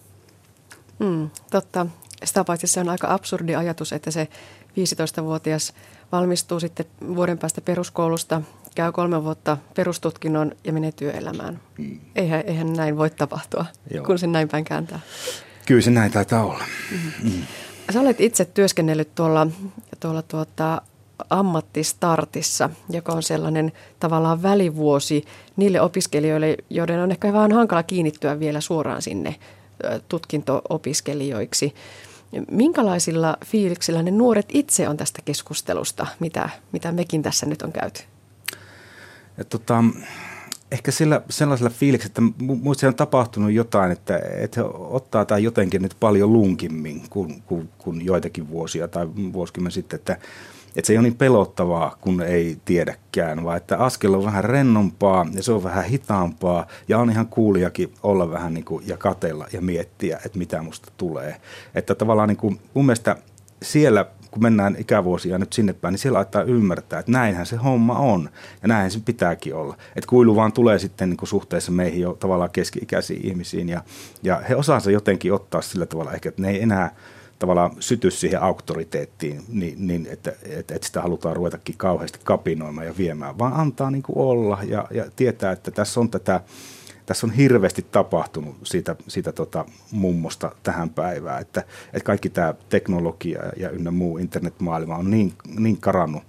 Mm, 1.00 1.30
totta. 1.52 1.86
Sitä 2.24 2.44
paitsi 2.44 2.68
se 2.68 2.80
on 2.80 2.90
aika 2.90 3.14
absurdi 3.14 3.56
ajatus, 3.56 3.94
että 3.94 4.12
se 4.12 4.28
15-vuotias 4.72 5.74
valmistuu 6.12 6.60
sitten 6.60 6.86
vuoden 7.16 7.38
päästä 7.38 7.62
peruskoulusta, 7.62 8.42
käy 8.76 8.92
kolme 8.92 9.24
vuotta 9.24 9.58
perustutkinnon 9.76 10.52
ja 10.64 10.74
menee 10.74 10.92
työelämään. 10.92 11.60
Mm. 11.78 12.00
Eihän, 12.16 12.44
eihän 12.46 12.74
näin 12.74 12.98
voi 12.98 13.10
tapahtua, 13.10 13.66
Joo. 13.92 14.06
kun 14.06 14.20
sen 14.20 14.32
näin 14.32 14.50
päin 14.50 14.66
kääntää. 14.66 15.00
Kyllä 15.66 15.82
se 15.82 15.92
näin 15.92 16.12
taitaa 16.12 16.44
olla. 16.44 16.66
Mm. 16.92 17.30
Mm. 17.32 17.44
Sä 17.92 18.00
olet 18.02 18.22
itse 18.22 18.46
työskennellyt 18.46 19.16
tuolla, 19.16 19.48
tuolla 20.00 20.22
tuota, 20.22 20.82
ammattistartissa, 21.30 22.70
joka 22.90 23.12
on 23.14 23.24
sellainen 23.24 23.72
tavallaan 24.00 24.44
välivuosi 24.44 25.26
niille 25.56 25.82
opiskelijoille, 25.82 26.58
joiden 26.70 27.00
on 27.00 27.12
ehkä 27.12 27.34
vähän 27.34 27.52
hankala 27.52 27.84
kiinnittyä 27.84 28.40
vielä 28.40 28.62
suoraan 28.62 29.02
sinne 29.02 29.36
tutkinto-opiskelijoiksi. 30.10 31.74
Minkälaisilla 32.52 33.38
fiiliksillä 33.46 34.04
ne 34.04 34.12
nuoret 34.12 34.46
itse 34.50 34.90
on 34.90 34.98
tästä 34.98 35.22
keskustelusta, 35.26 36.08
mitä, 36.20 36.50
mitä 36.72 36.92
mekin 36.92 37.22
tässä 37.22 37.46
nyt 37.46 37.62
on 37.62 37.72
käyty? 37.72 38.02
Ja 39.38 39.44
tota, 39.44 39.84
ehkä 40.74 40.92
sillä, 40.92 41.22
sellaisella 41.30 41.70
fiiliksellä, 41.70 42.12
että 42.12 42.46
muista 42.46 42.88
on 42.88 42.96
tapahtunut 42.96 43.52
jotain, 43.52 43.92
että, 43.92 44.18
että 44.18 44.62
he 44.62 44.68
ottaa 44.74 45.26
tämä 45.26 45.40
jotenkin 45.40 45.82
nyt 45.82 45.96
paljon 46.00 46.34
lunkimmin 46.34 47.04
kuin, 47.10 47.44
kuin, 47.46 47.70
kuin 47.78 48.06
joitakin 48.06 48.50
vuosia 48.50 48.88
tai 48.88 49.08
vuosikymmen 49.34 49.72
sitten, 49.72 49.98
että, 50.00 50.18
että 50.76 50.88
se 50.88 50.94
ei 50.94 50.98
ole 50.98 51.04
niin 51.04 51.16
pelottavaa, 51.16 51.98
kun 52.02 52.22
ei 52.22 52.58
tiedäkään, 52.66 53.44
vaan 53.44 53.58
että 53.58 53.78
askel 53.78 54.14
on 54.14 54.26
vähän 54.26 54.44
rennompaa 54.44 55.26
ja 55.34 55.44
se 55.44 55.52
on 55.52 55.64
vähän 55.64 55.86
hitaampaa 55.86 56.68
ja 56.88 57.00
on 57.00 57.10
ihan 57.10 57.28
kuulijakin 57.28 57.94
olla 58.04 58.32
vähän 58.32 58.54
niin 58.54 58.66
kuin, 58.66 58.88
ja 58.88 58.98
katella 58.98 59.48
ja 59.54 59.62
miettiä, 59.62 60.20
että 60.26 60.38
mitä 60.38 60.62
musta 60.62 60.92
tulee. 60.98 61.42
Että 61.76 61.96
tavallaan 61.96 62.30
niin 62.30 62.38
kuin, 62.38 62.60
mun 62.74 62.86
mielestä 62.86 63.16
siellä 63.62 64.06
kun 64.34 64.44
mennään 64.44 64.76
ikävuosia 64.80 65.38
nyt 65.38 65.54
sinne 65.54 65.74
päin, 65.74 65.92
niin 65.92 66.00
siellä 66.00 66.18
laittaa 66.18 66.44
ymmärtää, 66.44 67.00
että 67.00 67.12
näinhän 67.12 67.46
se 67.46 67.56
homma 67.56 67.98
on 67.98 68.30
ja 68.62 68.68
näinhän 68.68 68.92
se 68.92 69.00
pitääkin 69.06 69.56
olla. 69.56 69.78
Että 69.96 70.10
kuilu 70.10 70.36
vaan 70.36 70.54
tulee 70.54 70.80
sitten 70.80 71.10
niin 71.10 71.18
kuin 71.18 71.30
suhteessa 71.30 71.72
meihin 71.72 72.02
jo 72.02 72.14
tavallaan 72.14 72.52
keski-ikäisiin 72.52 73.28
ihmisiin 73.28 73.70
ja, 73.70 73.84
ja 74.24 74.42
he 74.50 74.56
osaa 74.56 74.80
se 74.80 74.92
jotenkin 74.92 75.34
ottaa 75.34 75.62
sillä 75.62 75.86
tavalla 75.86 76.14
ehkä, 76.14 76.30
että 76.30 76.42
ne 76.42 76.50
ei 76.50 76.62
enää 76.62 76.96
tavallaan 77.40 77.72
syty 77.80 78.12
siihen 78.12 78.42
auktoriteettiin, 78.42 79.42
niin, 79.48 79.88
niin 79.88 80.08
että, 80.10 80.34
että, 80.44 80.76
että 80.76 80.88
sitä 80.88 81.02
halutaan 81.02 81.36
ruvetakin 81.36 81.78
kauheasti 81.78 82.20
kapinoimaan 82.24 82.88
ja 82.88 82.98
viemään, 82.98 83.38
vaan 83.40 83.54
antaa 83.54 83.92
niin 83.92 84.04
kuin 84.04 84.18
olla 84.18 84.60
ja, 84.68 84.88
ja 84.92 85.06
tietää, 85.16 85.52
että 85.52 85.72
tässä 85.72 86.00
on 86.00 86.10
tätä 86.10 86.42
tässä 87.06 87.28
on 87.28 87.34
hirveästi 87.34 87.86
tapahtunut 87.92 88.56
siitä, 88.64 88.96
siitä 89.08 89.32
tota 89.32 89.66
mummosta 89.92 90.52
tähän 90.64 90.90
päivään, 90.90 91.42
että, 91.42 91.64
että 91.94 92.06
kaikki 92.06 92.30
tämä 92.30 92.54
teknologia 92.70 93.42
ja 93.58 93.70
ynnä 93.70 93.92
muu 93.92 94.18
internetmaailma 94.18 94.96
on 94.96 95.12
niin, 95.12 95.34
niin 95.60 95.78
karannut 95.78 96.24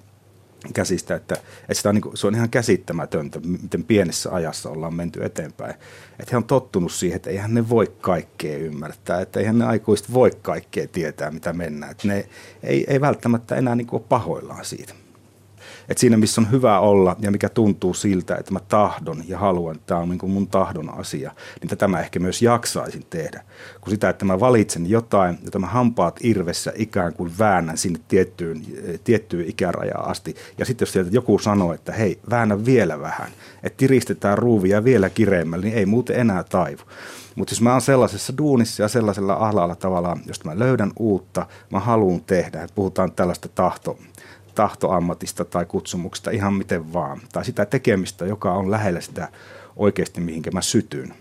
käsistä, 0.75 1.15
että, 1.15 1.35
että 1.35 1.75
sitä 1.75 1.89
on, 1.89 1.95
niin 1.95 2.03
kuin, 2.03 2.17
se 2.17 2.27
on 2.27 2.35
ihan 2.35 2.51
käsittämätöntä, 2.51 3.41
miten 3.63 3.85
pienessä 3.85 4.33
ajassa 4.33 4.71
ollaan 4.71 4.95
menty 4.95 5.25
eteenpäin. 5.25 5.75
Että 6.19 6.31
he 6.31 6.37
on 6.37 6.45
tottunut 6.45 6.93
siihen, 6.93 7.17
että 7.17 7.31
eihän 7.31 7.55
ne 7.55 7.69
voi 7.69 7.93
kaikkea 8.01 8.59
ymmärtää, 8.59 9.21
että 9.21 9.41
eihän 9.41 9.59
ne 9.59 9.65
aikuiset 9.65 10.13
voi 10.13 10.31
kaikkea 10.43 10.89
tietää, 10.89 11.31
mitä 11.31 11.53
mennään. 11.53 11.93
Että 11.93 12.09
ne 12.09 12.29
ei, 12.63 12.85
ei 12.89 13.01
välttämättä 13.01 13.57
enää 13.57 13.75
niin 13.75 13.87
kuin 13.87 14.01
ole 14.01 14.07
pahoillaan 14.09 14.65
siitä. 14.65 14.95
Et 15.89 15.99
siinä, 15.99 16.17
missä 16.17 16.41
on 16.41 16.51
hyvä 16.51 16.81
olla 16.81 17.17
ja 17.19 17.31
mikä 17.31 17.49
tuntuu 17.49 17.95
siltä, 17.95 18.37
että 18.37 18.53
mä 18.53 18.61
tahdon 18.69 19.23
ja 19.29 19.39
haluan, 19.39 19.75
että 19.75 19.87
tämä 19.87 20.01
on 20.01 20.09
niin 20.09 20.19
kuin 20.19 20.33
mun 20.33 20.47
tahdon 20.47 20.99
asia, 20.99 21.33
niin 21.61 21.69
tätä 21.69 21.89
mä 21.89 22.01
ehkä 22.01 22.19
myös 22.19 22.43
jaksaisin 22.43 23.05
tehdä. 23.11 23.45
Kun 23.81 23.91
sitä, 23.91 24.09
että 24.09 24.25
mä 24.25 24.41
valitsen 24.41 24.91
jotain, 24.91 25.39
jota 25.45 25.59
mä 25.59 25.67
hampaat 25.67 26.19
irvessä 26.23 26.73
ikään 26.77 27.13
kuin 27.13 27.33
väännän 27.39 27.79
sinne 27.79 28.01
tiettyyn, 28.09 28.63
tiettyyn 29.05 29.49
ikärajaan 29.49 30.11
asti. 30.11 30.35
Ja 30.59 30.65
sitten 30.65 30.87
jos 30.87 30.93
sieltä 30.93 31.11
joku 31.13 31.39
sanoo, 31.39 31.73
että 31.73 31.93
hei, 31.93 32.21
väännä 32.31 32.65
vielä 32.65 33.01
vähän, 33.01 33.29
että 33.63 33.77
tiristetään 33.77 34.39
ruuvia 34.39 34.85
vielä 34.85 35.11
kireemmällä, 35.11 35.65
niin 35.65 35.79
ei 35.79 35.87
muuten 35.87 36.17
enää 36.17 36.45
taivu. 36.45 36.83
Mutta 37.35 37.53
jos 37.53 37.61
mä 37.61 37.73
oon 37.73 37.81
sellaisessa 37.81 38.33
duunissa 38.39 38.83
ja 38.83 38.89
sellaisella 38.89 39.35
alalla 39.35 39.75
tavallaan, 39.75 40.21
josta 40.27 40.49
mä 40.49 40.59
löydän 40.59 40.93
uutta, 40.99 41.47
mä 41.71 41.81
haluan 41.81 42.21
tehdä, 42.21 42.63
että 42.63 42.75
puhutaan 42.75 43.13
tällaista 43.13 43.49
tahto, 43.49 43.99
tahtoammatista 44.55 45.45
tai 45.45 45.65
kutsumuksesta 45.67 46.31
ihan 46.31 46.55
miten 46.55 46.93
vaan. 46.93 47.21
Tai 47.33 47.45
sitä 47.45 47.67
tekemistä, 47.67 48.27
joka 48.27 48.53
on 48.53 48.71
lähellä 48.71 49.01
sitä 49.01 49.29
oikeasti, 49.77 50.21
mihinkä 50.21 50.51
mä 50.51 50.63
sytyn. 50.63 51.15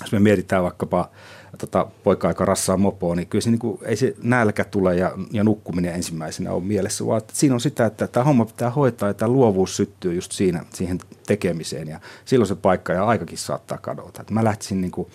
jos 0.00 0.12
me 0.12 0.20
mietitään 0.20 0.62
vaikkapa 0.62 1.10
tota, 1.58 1.86
poika, 2.04 2.28
joka 2.28 2.44
rassaa 2.44 2.76
mopoa, 2.76 3.14
niin 3.14 3.28
kyllä 3.28 3.42
se, 3.42 3.50
niin 3.50 3.58
kuin, 3.58 3.78
ei 3.84 3.96
se 3.96 4.14
nälkä 4.22 4.64
tule 4.64 4.96
ja, 4.96 5.12
ja 5.32 5.44
nukkuminen 5.44 5.94
ensimmäisenä 5.94 6.52
ole 6.52 6.62
mielessä, 6.62 7.06
vaan 7.06 7.18
että 7.18 7.32
siinä 7.36 7.54
on 7.54 7.60
sitä, 7.60 7.86
että 7.86 8.06
tämä 8.06 8.24
homma 8.24 8.44
pitää 8.44 8.70
hoitaa 8.70 9.08
ja 9.08 9.14
tämä 9.14 9.32
luovuus 9.32 9.76
syttyy 9.76 10.14
just 10.14 10.32
siinä, 10.32 10.64
siihen 10.74 10.98
tekemiseen 11.26 11.88
ja 11.88 12.00
silloin 12.24 12.48
se 12.48 12.54
paikka 12.54 12.92
ja 12.92 13.06
aikakin 13.06 13.38
saattaa 13.38 13.78
kadota. 13.78 14.20
Että 14.20 14.34
mä 14.34 14.44
lähtisin 14.44 14.80
niin 14.80 14.90
kuin, 14.90 15.08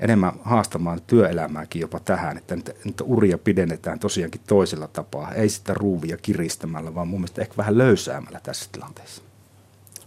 enemmän 0.00 0.32
haastamaan 0.42 1.00
työelämääkin 1.06 1.80
jopa 1.80 2.00
tähän, 2.00 2.36
että 2.38 2.56
niitä, 2.56 2.72
niitä 2.84 3.04
uria 3.04 3.38
pidennetään 3.38 3.98
tosiaankin 3.98 4.40
toisella 4.46 4.88
tapaa, 4.88 5.34
ei 5.34 5.48
sitä 5.48 5.74
ruuvia 5.74 6.16
kiristämällä, 6.16 6.94
vaan 6.94 7.08
mun 7.08 7.20
mielestä 7.20 7.42
ehkä 7.42 7.54
vähän 7.56 7.78
löysäämällä 7.78 8.40
tässä 8.42 8.70
tilanteessa. 8.72 9.22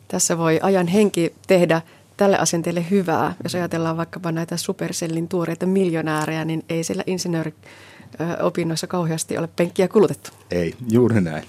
Tässä 0.07 0.37
voi 0.37 0.59
ajan 0.63 0.87
henki 0.87 1.33
tehdä 1.47 1.81
tälle 2.17 2.37
asenteelle 2.37 2.85
hyvää. 2.89 3.35
Jos 3.43 3.55
ajatellaan 3.55 3.97
vaikkapa 3.97 4.31
näitä 4.31 4.57
Supercellin 4.57 5.27
tuoreita 5.27 5.65
miljonäärejä, 5.65 6.45
niin 6.45 6.65
ei 6.69 6.83
siellä 6.83 7.03
insinööriopinnoissa 7.07 8.87
kauheasti 8.87 9.37
ole 9.37 9.49
penkkiä 9.55 9.87
kulutettu. 9.87 10.31
Ei, 10.51 10.75
juuri 10.91 11.21
näin. 11.21 11.43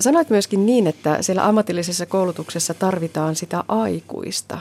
Sanoit 0.00 0.30
myöskin 0.30 0.66
niin, 0.66 0.86
että 0.86 1.22
siellä 1.22 1.46
ammatillisessa 1.46 2.06
koulutuksessa 2.06 2.74
tarvitaan 2.74 3.36
sitä 3.36 3.64
aikuista. 3.68 4.58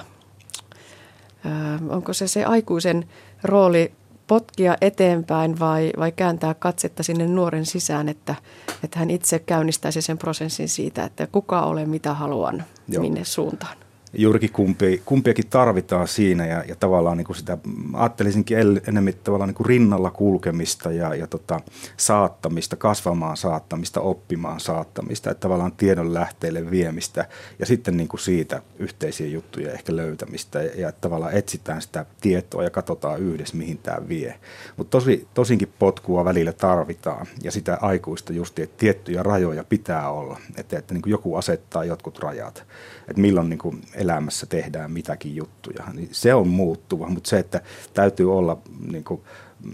Onko 1.90 2.14
se 2.14 2.28
se 2.28 2.46
aikuisen 2.46 3.06
rooli 3.44 3.92
potkia 4.28 4.78
eteenpäin 4.82 5.60
vai, 5.60 5.92
vai 5.98 6.12
kääntää 6.12 6.54
katsetta 6.54 7.04
sinne 7.04 7.28
nuoren 7.28 7.66
sisään, 7.66 8.10
että, 8.10 8.36
että 8.84 9.00
hän 9.00 9.10
itse 9.10 9.40
käynnistäisi 9.40 10.02
sen 10.02 10.18
prosessin 10.18 10.70
siitä, 10.70 11.04
että 11.04 11.28
kuka 11.28 11.62
olen, 11.62 11.90
mitä 11.90 12.14
haluan, 12.14 12.64
Joo. 12.88 13.02
minne 13.02 13.24
suuntaan? 13.24 13.78
Juurikin 14.14 14.52
kumpi, 14.52 15.02
kumpiakin 15.06 15.48
tarvitaan 15.50 16.08
siinä 16.08 16.46
ja, 16.46 16.64
ja 16.68 16.76
tavallaan 16.76 17.18
niin 17.18 17.26
kuin 17.26 17.36
sitä, 17.36 17.58
ajattelisinkin 17.94 18.58
enemmän 18.88 19.14
tavallaan 19.24 19.48
niin 19.48 19.56
kuin 19.56 19.68
rinnalla 19.68 20.12
kulkemista 20.12 20.92
ja, 20.92 21.16
ja 21.16 21.28
tota, 21.28 21.60
saattamista, 21.98 22.76
kasvamaan 22.76 23.38
saattamista, 23.38 24.02
oppimaan 24.02 24.60
saattamista, 24.60 25.32
että 25.32 25.42
tavallaan 25.42 25.72
tiedon 25.72 26.14
lähteille 26.14 26.72
viemistä 26.72 27.26
ja 27.60 27.66
sitten 27.66 27.98
niin 27.98 28.08
kuin 28.08 28.20
siitä 28.20 28.62
yhteisiä 28.80 29.28
juttuja 29.28 29.72
ehkä 29.72 29.96
löytämistä 29.96 30.64
ja, 30.64 30.82
ja 30.82 30.92
tavallaan 30.92 31.34
etsitään 31.34 31.82
sitä 31.82 32.06
tietoa 32.22 32.64
ja 32.64 32.70
katsotaan 32.70 33.20
yhdessä, 33.20 33.58
mihin 33.58 33.78
tämä 33.78 34.10
vie. 34.10 34.40
Mutta 34.78 34.92
tosi, 34.92 35.28
tosinkin 35.34 35.74
potkua 35.80 36.26
välillä 36.26 36.54
tarvitaan 36.54 37.28
ja 37.44 37.52
sitä 37.52 37.78
aikuista 37.82 38.34
just, 38.34 38.60
että 38.60 38.78
tiettyjä 38.78 39.24
rajoja 39.24 39.64
pitää 39.64 40.12
olla, 40.12 40.40
että, 40.58 40.78
että 40.78 40.94
niin 40.94 41.02
kuin 41.02 41.12
joku 41.12 41.36
asettaa 41.36 41.84
jotkut 41.84 42.20
rajat, 42.20 42.66
että 43.08 43.22
milloin 43.22 43.50
niin 43.50 43.60
kuin 43.60 43.82
elämässä 44.00 44.46
tehdään 44.46 44.92
mitäkin 44.92 45.36
juttuja. 45.36 45.84
Niin 45.94 46.10
se 46.12 46.34
on 46.34 46.48
muuttuva, 46.48 47.10
mutta 47.10 47.30
se, 47.30 47.40
että 47.40 47.62
täytyy 47.94 48.38
olla 48.38 48.58
niin 48.92 49.04
kuin, 49.04 49.22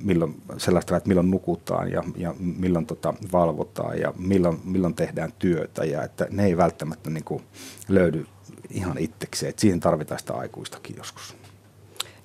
milloin, 0.03 0.41
sellaista, 0.57 0.97
että 0.97 1.07
milloin 1.07 1.31
nukutaan 1.31 1.91
ja, 1.91 2.03
ja 2.17 2.35
milloin 2.39 2.85
tota, 2.85 3.13
valvotaan 3.31 3.99
ja 3.99 4.13
milloin, 4.17 4.59
milloin 4.63 4.95
tehdään 4.95 5.33
työtä 5.39 5.85
ja 5.85 6.03
että 6.03 6.27
ne 6.29 6.45
ei 6.45 6.57
välttämättä 6.57 7.09
niin 7.09 7.23
kuin, 7.23 7.43
löydy 7.87 8.25
ihan 8.69 8.97
itsekseen. 8.97 9.49
Että 9.49 9.61
siihen 9.61 9.79
tarvitaan 9.79 10.19
sitä 10.19 10.33
aikuistakin 10.33 10.95
joskus. 10.97 11.35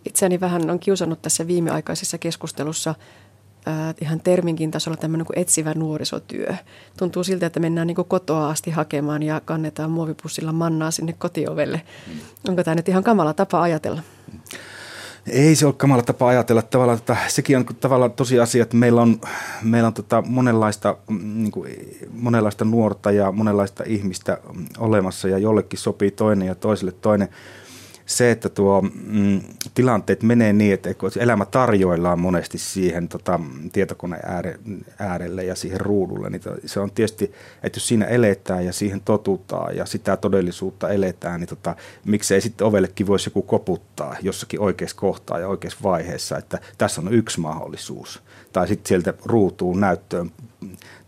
Itseäni 0.05 0.41
vähän 0.41 0.71
on 0.71 0.79
kiusannut 0.79 1.23
tässä 1.23 1.47
viimeaikaisessa 1.47 2.19
keskustelussa 2.19 2.95
äh, 3.69 3.95
ihan 4.01 4.21
terminkin 4.21 4.71
tasolla 4.71 4.97
tämmöinen 4.97 5.27
kuin 5.27 5.39
etsivä 5.39 5.75
nuorisotyö. 5.75 6.55
Tuntuu 6.97 7.25
siltä, 7.25 7.47
että 7.47 7.61
mennään 7.61 7.87
niin 7.87 7.97
kotoa 8.09 8.49
asti 8.49 8.71
hakemaan 8.71 9.23
ja 9.23 9.41
kannetaan 9.45 9.91
muovipussilla 9.91 10.53
mannaa 10.53 10.91
sinne 10.91 11.13
kotiovelle. 11.13 11.83
Mm. 12.07 12.21
Onko 12.49 12.65
tämä 12.65 12.75
nyt 12.75 12.89
ihan 12.89 13.05
kamala 13.05 13.35
tapa 13.35 13.63
ajatella? 13.63 14.03
Ei 15.27 15.55
se 15.55 15.67
ole 15.67 15.75
kamala 15.75 16.03
tapa 16.03 16.29
ajatella. 16.29 16.63
Tavallaan, 16.63 16.99
että 16.99 17.17
sekin 17.29 17.57
on 17.57 17.65
tavallaan 17.81 18.13
tosiasia, 18.13 18.63
että 18.63 18.77
meillä 18.77 19.03
on, 19.03 19.21
meillä 19.63 19.87
on 19.87 19.95
tota 19.95 20.23
monenlaista, 20.27 20.97
mm, 21.09 21.43
niin 21.43 21.53
kuin, 21.53 21.99
monenlaista 22.13 22.65
nuorta 22.65 23.11
ja 23.11 23.33
monenlaista 23.33 23.85
ihmistä 23.87 24.39
olemassa 24.79 25.29
ja 25.29 25.39
jollekin 25.39 25.79
sopii 25.79 26.11
toinen 26.11 26.49
ja 26.49 26.55
toiselle 26.55 26.93
toinen 26.93 27.29
se, 28.11 28.31
että 28.31 28.49
tuo 28.49 28.83
mm, 28.83 29.41
tilanteet 29.75 30.23
menee 30.23 30.53
niin, 30.53 30.75
että 30.75 30.91
elämä 31.21 31.45
tarjoillaan 31.45 32.21
monesti 32.21 32.59
siihen 32.59 33.09
tota, 33.09 33.41
tietokoneen 33.73 34.23
ääre, 34.27 34.59
äärelle 34.99 35.45
ja 35.45 35.55
siihen 35.55 35.81
ruudulle, 35.81 36.31
niin 36.31 36.43
se 36.67 36.81
on 36.81 36.91
tietysti, 36.91 37.33
että 37.63 37.77
jos 37.77 37.89
siinä 37.89 38.05
eletään 38.05 38.67
ja 38.67 38.73
siihen 38.73 39.01
totutaan 39.01 39.77
ja 39.77 39.87
sitä 39.87 40.17
todellisuutta 40.17 40.89
eletään, 40.89 41.41
niin 41.41 41.49
tota, 41.49 41.77
miksei 42.05 42.41
sitten 42.41 42.67
ovellekin 42.67 43.07
voisi 43.07 43.29
joku 43.29 43.43
koputtaa 43.43 44.17
jossakin 44.23 44.61
oikeassa 44.61 44.97
kohtaa 44.97 45.39
ja 45.39 45.49
oikeassa 45.49 45.79
vaiheessa, 45.83 46.39
että 46.39 46.59
tässä 46.79 47.01
on 47.01 47.15
yksi 47.15 47.41
mahdollisuus. 47.41 48.23
Tai 48.53 48.69
sitten 48.69 48.89
sieltä 48.89 49.15
ruutuun 49.25 49.81
näyttöön 49.81 50.31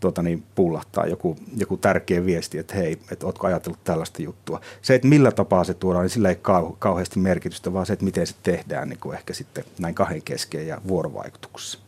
tuota 0.01 0.23
niin, 0.23 0.43
pullahtaa 0.55 1.07
joku, 1.07 1.37
joku 1.57 1.77
tärkeä 1.77 2.27
viesti, 2.27 2.59
että 2.59 2.75
hei, 2.75 2.99
että 3.11 3.27
ootko 3.27 3.47
ajatellut 3.47 3.85
tällaista 3.85 4.23
juttua. 4.23 4.61
Se, 4.83 4.95
että 4.95 5.09
millä 5.09 5.33
tapaa 5.33 5.65
se 5.65 5.75
tuodaan, 5.75 6.03
niin 6.03 6.11
sillä 6.11 6.29
ei 6.29 6.37
kau, 6.37 6.73
kauheasti 6.79 7.19
merkitystä, 7.19 7.73
vaan 7.73 7.87
se, 7.87 7.93
että 7.93 8.05
miten 8.05 8.27
se 8.27 8.35
tehdään 8.43 8.89
niin 8.89 8.99
kuin 8.99 9.17
ehkä 9.17 9.35
sitten 9.35 9.65
näin 9.79 9.95
kahden 9.95 10.23
kesken 10.23 10.67
ja 10.67 10.81
vuorovaikutuksessa. 10.89 11.79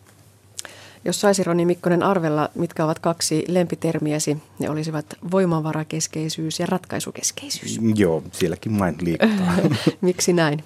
Jos 1.05 1.21
saisi 1.21 1.45
Roni 1.45 1.67
Mikkonen 1.67 2.03
arvella, 2.03 2.51
mitkä 2.55 2.85
ovat 2.85 2.99
kaksi 2.99 3.45
lempitermiäsi, 3.49 4.39
ne 4.59 4.71
olisivat 4.71 5.07
voimavarakeskeisyys 5.31 6.61
ja 6.61 6.67
ratkaisukeskeisyys. 6.67 7.81
Joo, 7.95 8.23
sielläkin 8.33 8.73
main 8.73 8.97
liikuttaa. 9.01 9.55
Miksi 10.01 10.33
näin? 10.33 10.65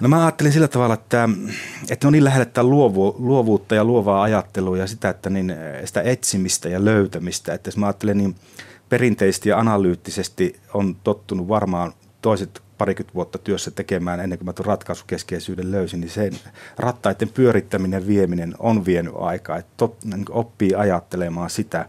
No 0.00 0.08
mä 0.08 0.24
ajattelin 0.24 0.52
sillä 0.52 0.68
tavalla, 0.68 0.94
että, 0.94 1.28
että 1.90 2.06
on 2.06 2.12
niin 2.12 2.24
lähellä 2.24 2.44
tätä 2.44 2.62
luovu, 2.62 3.16
luovuutta 3.18 3.74
ja 3.74 3.84
luovaa 3.84 4.22
ajattelua 4.22 4.78
ja 4.78 4.86
sitä, 4.86 5.08
että 5.08 5.30
niin, 5.30 5.56
sitä 5.84 6.02
etsimistä 6.02 6.68
ja 6.68 6.84
löytämistä. 6.84 7.54
Että 7.54 7.68
jos 7.68 7.76
mä 7.76 7.86
ajattelen 7.86 8.18
niin 8.18 8.34
perinteisesti 8.88 9.48
ja 9.48 9.58
analyyttisesti 9.58 10.60
on 10.74 10.96
tottunut 11.04 11.48
varmaan 11.48 11.92
toiset 12.22 12.62
parikymmentä 12.78 13.14
vuotta 13.14 13.38
työssä 13.38 13.70
tekemään 13.70 14.20
ennen 14.20 14.38
kuin 14.38 14.46
mä 14.46 14.52
tuon 14.52 14.66
ratkaisukeskeisyyden 14.66 15.72
löysin, 15.72 16.00
niin 16.00 16.10
sen 16.10 16.32
rattaiden 16.78 17.28
pyörittäminen, 17.28 18.06
vieminen 18.06 18.54
on 18.58 18.84
vienyt 18.84 19.14
aikaa. 19.18 19.56
Että 19.56 19.72
tot, 19.76 20.04
niin 20.04 20.24
oppii 20.30 20.74
ajattelemaan 20.74 21.50
sitä, 21.50 21.88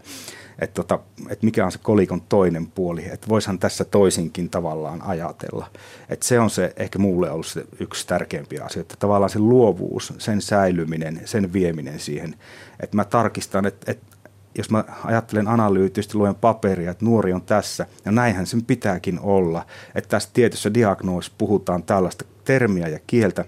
että, 0.62 0.74
tota, 0.74 0.98
että 1.28 1.46
mikä 1.46 1.64
on 1.64 1.72
se 1.72 1.78
kolikon 1.82 2.20
toinen 2.20 2.66
puoli, 2.66 3.04
että 3.12 3.28
voisihan 3.28 3.58
tässä 3.58 3.84
toisinkin 3.84 4.50
tavallaan 4.50 5.02
ajatella. 5.02 5.66
Että 6.08 6.26
se 6.26 6.40
on 6.40 6.50
se 6.50 6.72
ehkä 6.76 6.98
mulle 6.98 7.30
ollut 7.30 7.46
se 7.46 7.64
yksi 7.80 8.06
tärkeimpiä 8.06 8.64
asioita, 8.64 8.92
että 8.92 9.00
tavallaan 9.00 9.30
se 9.30 9.38
luovuus, 9.38 10.14
sen 10.18 10.42
säilyminen, 10.42 11.20
sen 11.24 11.52
vieminen 11.52 12.00
siihen, 12.00 12.36
että 12.80 12.96
mä 12.96 13.04
tarkistan, 13.04 13.66
että, 13.66 13.92
että 13.92 14.16
jos 14.58 14.70
mä 14.70 14.84
ajattelen 15.04 15.48
analyyttisesti, 15.48 16.18
luen 16.18 16.34
paperia, 16.34 16.90
että 16.90 17.04
nuori 17.04 17.32
on 17.32 17.42
tässä, 17.42 17.86
ja 18.04 18.12
näinhän 18.12 18.46
sen 18.46 18.64
pitääkin 18.64 19.20
olla, 19.20 19.66
että 19.94 20.08
tässä 20.08 20.30
tietyssä 20.32 20.74
diagnoosissa 20.74 21.34
puhutaan 21.38 21.82
tällaista 21.82 22.24
termiä 22.44 22.88
ja 22.88 22.98
kieltä, 23.06 23.44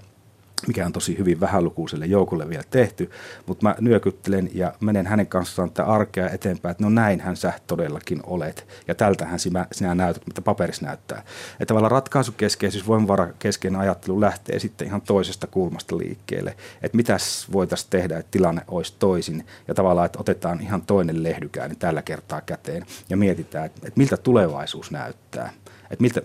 mikä 0.66 0.86
on 0.86 0.92
tosi 0.92 1.18
hyvin 1.18 1.40
vähälukuiselle 1.40 2.06
joukolle 2.06 2.48
vielä 2.48 2.62
tehty, 2.70 3.10
mutta 3.46 3.62
mä 3.62 3.76
nyökyttelen 3.80 4.50
ja 4.54 4.74
menen 4.80 5.06
hänen 5.06 5.26
kanssaan 5.26 5.70
tätä 5.70 5.84
arkea 5.84 6.30
eteenpäin, 6.30 6.70
että 6.70 6.84
no 6.84 6.90
näinhän 6.90 7.36
sä 7.36 7.52
todellakin 7.66 8.20
olet, 8.24 8.66
ja 8.88 8.94
tältähän 8.94 9.38
sinä, 9.38 9.66
sinä 9.72 9.94
näytät, 9.94 10.26
mitä 10.26 10.42
paperissa 10.42 10.86
näyttää. 10.86 11.18
Että 11.52 11.66
tavallaan 11.66 11.90
ratkaisukeskeisyys, 11.90 12.86
voimavarakeskeinen 12.86 13.80
ajattelu 13.80 14.20
lähtee 14.20 14.58
sitten 14.58 14.86
ihan 14.86 15.02
toisesta 15.02 15.46
kulmasta 15.46 15.98
liikkeelle, 15.98 16.56
että 16.82 16.96
mitäs 16.96 17.46
voitaisiin 17.52 17.90
tehdä, 17.90 18.18
että 18.18 18.30
tilanne 18.30 18.62
olisi 18.68 18.94
toisin, 18.98 19.46
ja 19.68 19.74
tavallaan, 19.74 20.06
että 20.06 20.20
otetaan 20.20 20.60
ihan 20.60 20.82
toinen 20.82 21.22
lehdykään 21.22 21.76
tällä 21.76 22.02
kertaa 22.02 22.40
käteen, 22.40 22.86
ja 23.10 23.16
mietitään, 23.16 23.66
että 23.66 23.92
miltä 23.96 24.16
tulevaisuus 24.16 24.90
näyttää 24.90 25.52
että 25.94 26.02
miltä, 26.02 26.22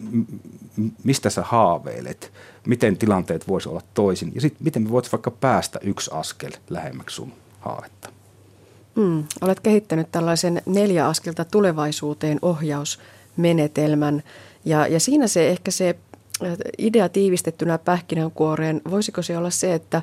mistä 1.04 1.30
sä 1.30 1.42
haaveilet, 1.42 2.32
miten 2.68 2.98
tilanteet 2.98 3.48
voisi 3.48 3.70
olla 3.70 3.82
toisin 3.94 4.32
ja 4.36 4.42
sitten 4.42 4.64
miten 4.64 4.84
me 4.84 4.90
voitaisiin 4.90 5.12
vaikka 5.12 5.32
päästä 5.32 5.80
yksi 5.84 6.12
askel 6.14 6.52
lähemmäksi 6.70 7.16
sun 7.16 7.34
haavetta. 7.60 8.10
Mm, 8.96 9.24
olet 9.42 9.60
kehittänyt 9.60 10.12
tällaisen 10.12 10.62
neljä 10.66 11.08
askelta 11.08 11.46
tulevaisuuteen 11.46 12.40
ohjausmenetelmän 12.42 14.24
ja, 14.66 14.88
ja 14.88 15.00
siinä 15.00 15.28
se 15.28 15.50
ehkä 15.50 15.72
se 15.72 15.96
äh, 16.44 16.58
idea 16.78 17.10
tiivistettynä 17.10 17.78
pähkinänkuoreen, 17.78 18.82
voisiko 18.90 19.22
se 19.22 19.38
olla 19.38 19.50
se, 19.50 19.74
että 19.74 20.02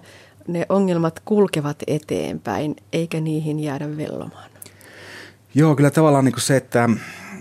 ne 0.48 0.66
ongelmat 0.68 1.22
kulkevat 1.24 1.76
eteenpäin 1.86 2.76
eikä 2.92 3.20
niihin 3.20 3.60
jäädä 3.60 3.96
vellomaan? 3.96 4.50
Joo, 5.54 5.76
kyllä 5.76 5.90
tavallaan 5.90 6.24
niin 6.24 6.32
kuin 6.32 6.42
se, 6.42 6.56
että 6.56 6.88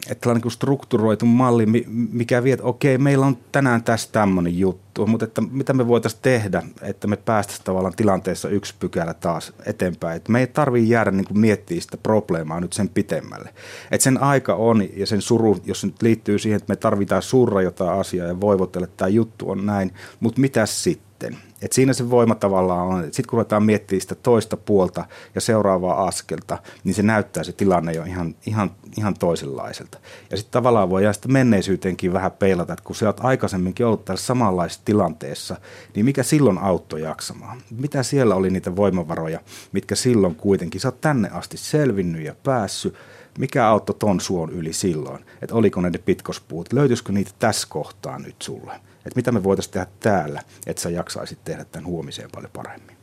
että 0.10 0.22
tällainen 0.22 0.42
niin 0.44 0.52
strukturoitu 0.52 1.26
malli, 1.26 1.66
mikä 2.12 2.44
vie, 2.44 2.54
että 2.54 2.66
okei, 2.66 2.98
meillä 2.98 3.26
on 3.26 3.38
tänään 3.52 3.84
tässä 3.84 4.10
tämmöinen 4.12 4.60
juttu, 4.60 5.08
mutta 5.08 5.26
että 5.26 5.42
mitä 5.52 5.74
me 5.74 5.88
voitaisiin 5.88 6.22
tehdä, 6.22 6.64
että 6.82 7.08
me 7.08 7.18
päästäisiin 7.18 7.66
tavallaan 7.66 7.96
tilanteessa 7.96 8.50
yksi 8.50 8.76
pykälä 8.80 9.14
taas 9.14 9.54
eteenpäin. 9.66 10.18
Että 10.18 10.32
me 10.32 10.40
ei 10.40 10.48
tarvitse 10.48 10.90
jäädä 10.90 11.12
niin 11.12 11.26
kuin 11.26 11.40
miettimään 11.40 11.82
sitä 11.82 11.98
probleemaa 11.98 12.60
nyt 12.60 12.74
sen 12.74 12.90
pitemmälle. 12.90 13.50
Että 13.92 14.04
sen 14.04 14.24
aika 14.24 14.56
on 14.56 14.84
ja 14.96 15.08
sen 15.08 15.22
suru, 15.22 15.58
jos 15.66 15.82
se 15.82 15.88
nyt 15.88 16.02
liittyy 16.02 16.40
siihen, 16.40 16.58
että 16.58 16.72
me 16.72 16.76
tarvitaan 16.76 17.22
surra 17.22 17.62
jotain 17.62 18.00
asiaa 18.00 18.28
ja 18.28 18.42
voivotella, 18.42 18.86
että 18.86 18.98
tämä 18.98 19.10
juttu 19.10 19.50
on 19.50 19.66
näin, 19.66 19.94
mutta 20.20 20.42
mitä 20.42 20.66
sitten? 20.66 21.15
Sitten. 21.32 21.56
Et 21.62 21.74
siinä 21.74 21.94
se 21.94 22.10
voima 22.10 22.36
tavallaan 22.36 22.88
on, 22.88 23.04
sitten 23.04 23.26
kun 23.26 23.38
ruvetaan 23.38 23.64
miettimään 23.64 24.02
sitä 24.02 24.16
toista 24.16 24.58
puolta 24.58 25.06
ja 25.36 25.42
seuraavaa 25.42 26.08
askelta, 26.08 26.58
niin 26.84 26.94
se 26.94 27.04
näyttää 27.04 27.44
se 27.44 27.52
tilanne 27.52 27.92
jo 27.92 28.04
ihan, 28.04 28.36
ihan, 28.46 28.72
ihan 28.98 29.14
toisenlaiselta. 29.14 29.98
Ja 30.32 30.38
sitten 30.38 30.52
tavallaan 30.52 30.90
voi 30.90 31.04
sitten 31.14 31.34
menneisyyteenkin 31.34 32.14
vähän 32.14 32.32
peilata, 32.32 32.74
että 32.74 32.86
kun 32.86 32.96
sä 32.96 33.08
oot 33.08 33.20
aikaisemminkin 33.24 33.86
ollut 33.86 34.06
tässä 34.06 34.26
samanlaisessa 34.26 34.86
tilanteessa, 34.86 35.56
niin 35.96 36.06
mikä 36.06 36.24
silloin 36.24 36.58
auttoi 36.58 37.02
jaksamaan? 37.02 37.62
Mitä 37.72 38.04
siellä 38.04 38.36
oli 38.36 38.50
niitä 38.50 38.76
voimavaroja, 38.76 39.40
mitkä 39.72 39.96
silloin 39.96 40.36
kuitenkin, 40.36 40.82
sä 40.82 40.88
oot 40.88 41.02
tänne 41.02 41.30
asti 41.30 41.58
selvinnyt 41.58 42.26
ja 42.26 42.36
päässyt, 42.44 42.96
mikä 43.38 43.68
auttoi 43.68 43.96
ton 44.00 44.20
suon 44.20 44.52
yli 44.52 44.74
silloin? 44.74 45.26
Että 45.42 45.56
oliko 45.56 45.82
ne 45.82 45.90
ne 45.90 45.98
pitkospuut? 45.98 46.74
Löytyisikö 46.74 47.12
niitä 47.12 47.32
tässä 47.40 47.68
kohtaa 47.70 48.20
nyt 48.20 48.42
sulle? 48.42 48.72
Että 49.06 49.16
mitä 49.16 49.32
me 49.32 49.44
voitaisiin 49.44 49.74
tehdä 49.74 49.88
täällä, 50.00 50.42
että 50.68 50.82
sä 50.82 50.90
jaksaisit 50.90 51.40
tehdä 51.44 51.66
tämän 51.66 51.86
huomiseen 51.86 52.30
paljon 52.32 52.52
paremmin? 52.54 52.98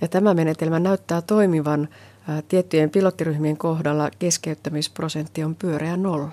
Ja 0.00 0.08
tämä 0.08 0.34
menetelmä 0.34 0.78
näyttää 0.78 1.22
toimivan 1.22 1.88
tiettyjen 2.48 2.90
pilottiryhmien 2.90 3.56
kohdalla 3.56 4.10
keskeyttämisprosentti 4.18 5.44
on 5.44 5.54
pyöreä 5.54 5.96
nolla. 5.96 6.32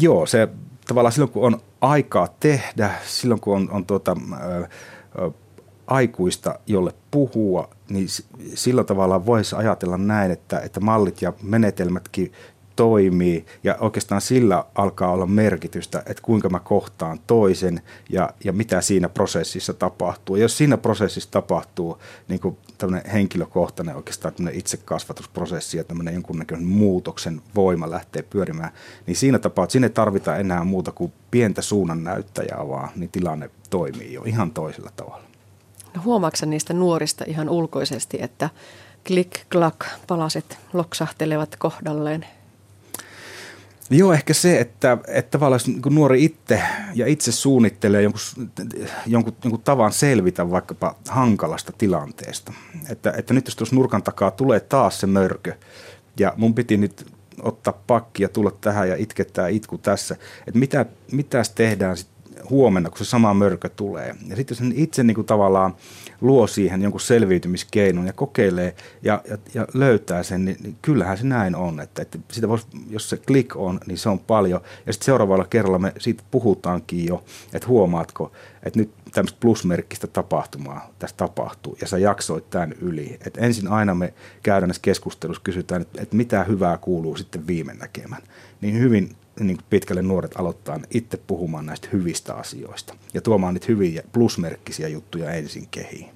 Joo, 0.00 0.26
se 0.26 0.48
tavallaan 0.88 1.12
silloin 1.12 1.32
kun 1.32 1.46
on 1.46 1.60
aikaa 1.80 2.28
tehdä, 2.40 2.90
silloin 3.06 3.40
kun 3.40 3.56
on, 3.56 3.70
on 3.70 3.86
tuota, 3.86 4.16
ä, 4.32 4.68
aikuista, 5.86 6.58
jolle 6.66 6.94
puhua, 7.10 7.70
niin 7.88 8.08
sillä 8.54 8.84
tavalla 8.84 9.26
voisi 9.26 9.56
ajatella 9.56 9.98
näin, 9.98 10.30
että, 10.30 10.60
että 10.60 10.80
mallit 10.80 11.22
ja 11.22 11.32
menetelmätkin 11.42 12.32
toimii 12.78 13.46
ja 13.64 13.76
oikeastaan 13.80 14.20
sillä 14.20 14.64
alkaa 14.74 15.12
olla 15.12 15.26
merkitystä, 15.26 15.98
että 16.06 16.22
kuinka 16.22 16.48
mä 16.48 16.60
kohtaan 16.60 17.20
toisen 17.26 17.82
ja, 18.10 18.30
ja 18.44 18.52
mitä 18.52 18.80
siinä 18.80 19.08
prosessissa 19.08 19.74
tapahtuu. 19.74 20.36
Ja 20.36 20.42
jos 20.42 20.58
siinä 20.58 20.76
prosessissa 20.76 21.30
tapahtuu 21.30 21.98
niin 22.28 22.40
kuin 22.40 22.56
tämmöinen 22.78 23.10
henkilökohtainen 23.10 23.96
oikeastaan 23.96 24.34
tämmöinen 24.34 24.58
itsekasvatusprosessi 24.58 25.76
ja 25.76 25.84
tämmöinen 25.84 26.14
jonkunnäköinen 26.14 26.66
muutoksen 26.66 27.42
voima 27.54 27.90
lähtee 27.90 28.22
pyörimään, 28.22 28.70
niin 29.06 29.16
siinä 29.16 29.38
tapauksessa 29.38 29.72
sinne 29.72 29.88
tarvitaan 29.88 30.40
enää 30.40 30.64
muuta 30.64 30.92
kuin 30.92 31.12
pientä 31.30 31.62
suunnannäyttäjää 31.62 32.68
vaan, 32.68 32.88
niin 32.96 33.10
tilanne 33.10 33.50
toimii 33.70 34.12
jo 34.12 34.22
ihan 34.22 34.50
toisella 34.50 34.90
tavalla. 34.96 35.24
No 35.96 36.02
huomaatko 36.04 36.46
niistä 36.46 36.72
nuorista 36.74 37.24
ihan 37.26 37.48
ulkoisesti, 37.48 38.18
että 38.20 38.50
klik, 39.06 39.30
klak, 39.52 39.86
palaset 40.06 40.58
loksahtelevat 40.72 41.56
kohdalleen? 41.56 42.37
Joo, 43.90 44.12
ehkä 44.12 44.34
se, 44.34 44.60
että, 44.60 44.98
että 45.08 45.30
tavallaan 45.30 45.60
kun 45.82 45.94
nuori 45.94 46.24
itse 46.24 46.62
ja 46.94 47.06
itse 47.06 47.32
suunnittelee 47.32 48.02
jonkun, 48.02 48.20
jonkun, 49.06 49.36
jonkun 49.44 49.62
tavan 49.62 49.92
selvitä 49.92 50.50
vaikkapa 50.50 50.94
hankalasta 51.08 51.72
tilanteesta. 51.78 52.52
Että, 52.88 53.12
että 53.16 53.34
nyt 53.34 53.46
jos 53.46 53.56
tuossa 53.56 53.76
nurkan 53.76 54.02
takaa 54.02 54.30
tulee 54.30 54.60
taas 54.60 55.00
se 55.00 55.06
mörkö 55.06 55.54
ja 56.18 56.32
mun 56.36 56.54
piti 56.54 56.76
nyt 56.76 57.06
ottaa 57.42 57.82
pakki 57.86 58.22
ja 58.22 58.28
tulla 58.28 58.50
tähän 58.60 58.88
ja 58.88 58.96
itkettää 58.96 59.48
itku 59.48 59.78
tässä, 59.78 60.16
että 60.46 60.58
mitä, 60.58 60.86
mitäs 61.12 61.50
tehdään 61.50 61.96
sitten 61.96 62.17
huomenna, 62.50 62.90
kun 62.90 62.98
se 62.98 63.04
sama 63.04 63.34
mörkö 63.34 63.68
tulee. 63.68 64.14
Ja 64.28 64.36
sitten 64.36 64.56
jos 64.60 64.72
itse 64.74 65.02
niin 65.02 65.14
kuin 65.14 65.26
tavallaan 65.26 65.76
luo 66.20 66.46
siihen 66.46 66.82
jonkun 66.82 67.00
selviytymiskeinon 67.00 68.06
ja 68.06 68.12
kokeilee 68.12 68.74
ja, 69.02 69.22
ja, 69.30 69.38
ja 69.54 69.66
löytää 69.74 70.22
sen, 70.22 70.44
niin, 70.44 70.56
niin 70.62 70.76
kyllähän 70.82 71.18
se 71.18 71.26
näin 71.26 71.56
on. 71.56 71.80
Että, 71.80 72.02
että 72.02 72.18
sitä 72.32 72.48
vois, 72.48 72.66
jos 72.90 73.10
se 73.10 73.16
klik 73.16 73.56
on, 73.56 73.80
niin 73.86 73.98
se 73.98 74.08
on 74.08 74.18
paljon. 74.18 74.60
Ja 74.86 74.92
sitten 74.92 75.06
seuraavalla 75.06 75.44
kerralla 75.44 75.78
me 75.78 75.92
siitä 75.98 76.22
puhutaankin 76.30 77.06
jo, 77.06 77.24
että 77.52 77.68
huomaatko, 77.68 78.32
että 78.62 78.78
nyt 78.78 78.90
tämmöistä 79.12 79.38
plusmerkkistä 79.40 80.06
tapahtumaa 80.06 80.90
tässä 80.98 81.16
tapahtuu 81.16 81.76
ja 81.80 81.86
sä 81.86 81.98
jaksoit 81.98 82.50
tämän 82.50 82.72
yli. 82.72 83.18
Et 83.26 83.36
ensin 83.36 83.68
aina 83.68 83.94
me 83.94 84.14
käydään 84.42 84.68
näissä 84.68 84.82
keskustelussa, 84.82 85.42
kysytään, 85.44 85.82
että, 85.82 86.02
että 86.02 86.16
mitä 86.16 86.44
hyvää 86.44 86.78
kuuluu 86.78 87.16
sitten 87.16 87.46
viime 87.46 87.74
näkemään. 87.74 88.22
Niin 88.60 88.78
hyvin 88.78 89.16
niin 89.40 89.58
pitkälle 89.70 90.02
nuoret 90.02 90.36
aloittaa 90.36 90.80
itse 90.90 91.16
puhumaan 91.16 91.66
näistä 91.66 91.88
hyvistä 91.92 92.34
asioista 92.34 92.94
ja 93.14 93.20
tuomaan 93.20 93.54
niitä 93.54 93.66
hyviä 93.68 94.02
plusmerkkisiä 94.12 94.88
juttuja 94.88 95.30
ensin 95.30 95.68
kehiin. 95.70 96.10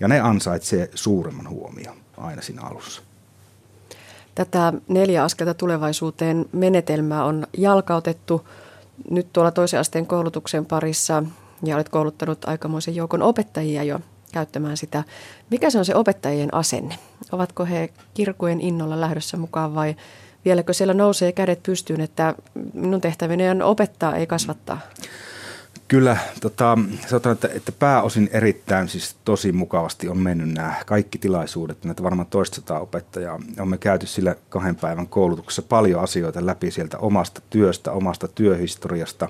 Ja 0.00 0.08
ne 0.08 0.20
ansaitsee 0.20 0.90
suuremman 0.94 1.48
huomion 1.48 1.96
aina 2.16 2.42
siinä 2.42 2.62
alussa. 2.62 3.02
Tätä 4.34 4.72
neljä 4.88 5.24
askelta 5.24 5.54
tulevaisuuteen 5.54 6.46
menetelmää 6.52 7.24
on 7.24 7.46
jalkautettu 7.56 8.46
nyt 9.10 9.32
tuolla 9.32 9.50
toisen 9.50 9.80
asteen 9.80 10.06
koulutuksen 10.06 10.66
parissa 10.66 11.22
ja 11.64 11.76
olet 11.76 11.88
kouluttanut 11.88 12.44
aikamoisen 12.44 12.94
joukon 12.94 13.22
opettajia 13.22 13.82
jo 13.82 14.00
käyttämään 14.32 14.76
sitä. 14.76 15.04
Mikä 15.50 15.70
se 15.70 15.78
on 15.78 15.84
se 15.84 15.94
opettajien 15.94 16.54
asenne? 16.54 16.98
Ovatko 17.32 17.64
he 17.64 17.90
kirkujen 18.14 18.60
innolla 18.60 19.00
lähdössä 19.00 19.36
mukaan 19.36 19.74
vai 19.74 19.96
vieläkö 20.44 20.72
siellä 20.72 20.94
nousee 20.94 21.32
kädet 21.32 21.62
pystyyn, 21.62 22.00
että 22.00 22.34
minun 22.74 23.00
tehtäväni 23.00 23.48
on 23.48 23.62
opettaa, 23.62 24.16
ei 24.16 24.26
kasvattaa? 24.26 24.80
Kyllä, 25.88 26.16
tota, 26.40 26.78
sanotaan, 27.06 27.32
että, 27.32 27.48
että 27.54 27.72
pääosin 27.72 28.30
erittäin 28.32 28.88
siis 28.88 29.16
tosi 29.24 29.52
mukavasti 29.52 30.08
on 30.08 30.18
mennyt 30.18 30.48
nämä 30.48 30.74
kaikki 30.86 31.18
tilaisuudet, 31.18 31.84
näitä 31.84 32.02
varmaan 32.02 32.26
toistasataa 32.26 32.80
opettajaa. 32.80 33.40
Olemme 33.58 33.78
käyty 33.78 34.06
sillä 34.06 34.36
kahden 34.48 34.76
päivän 34.76 35.08
koulutuksessa 35.08 35.62
paljon 35.62 36.02
asioita 36.02 36.46
läpi 36.46 36.70
sieltä 36.70 36.98
omasta 36.98 37.40
työstä, 37.50 37.92
omasta 37.92 38.28
työhistoriasta, 38.28 39.28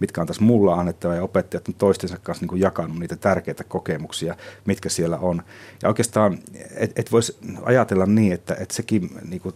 mitkä 0.00 0.20
on 0.20 0.26
tässä 0.26 0.42
mulla 0.42 0.74
annettava 0.74 1.14
ja 1.14 1.22
opettajat 1.22 1.68
on 1.68 1.74
toistensa 1.74 2.18
kanssa 2.22 2.42
niin 2.42 2.48
kuin 2.48 2.60
jakanut 2.60 2.98
niitä 2.98 3.16
tärkeitä 3.16 3.64
kokemuksia, 3.64 4.36
mitkä 4.66 4.88
siellä 4.88 5.18
on. 5.18 5.42
Ja 5.82 5.88
oikeastaan 5.88 6.38
et, 6.76 6.98
et 6.98 7.12
voisi 7.12 7.38
ajatella 7.62 8.06
niin, 8.06 8.32
että, 8.32 8.54
että 8.54 8.74
sekin 8.74 9.10
niin 9.28 9.40
kuin, 9.40 9.54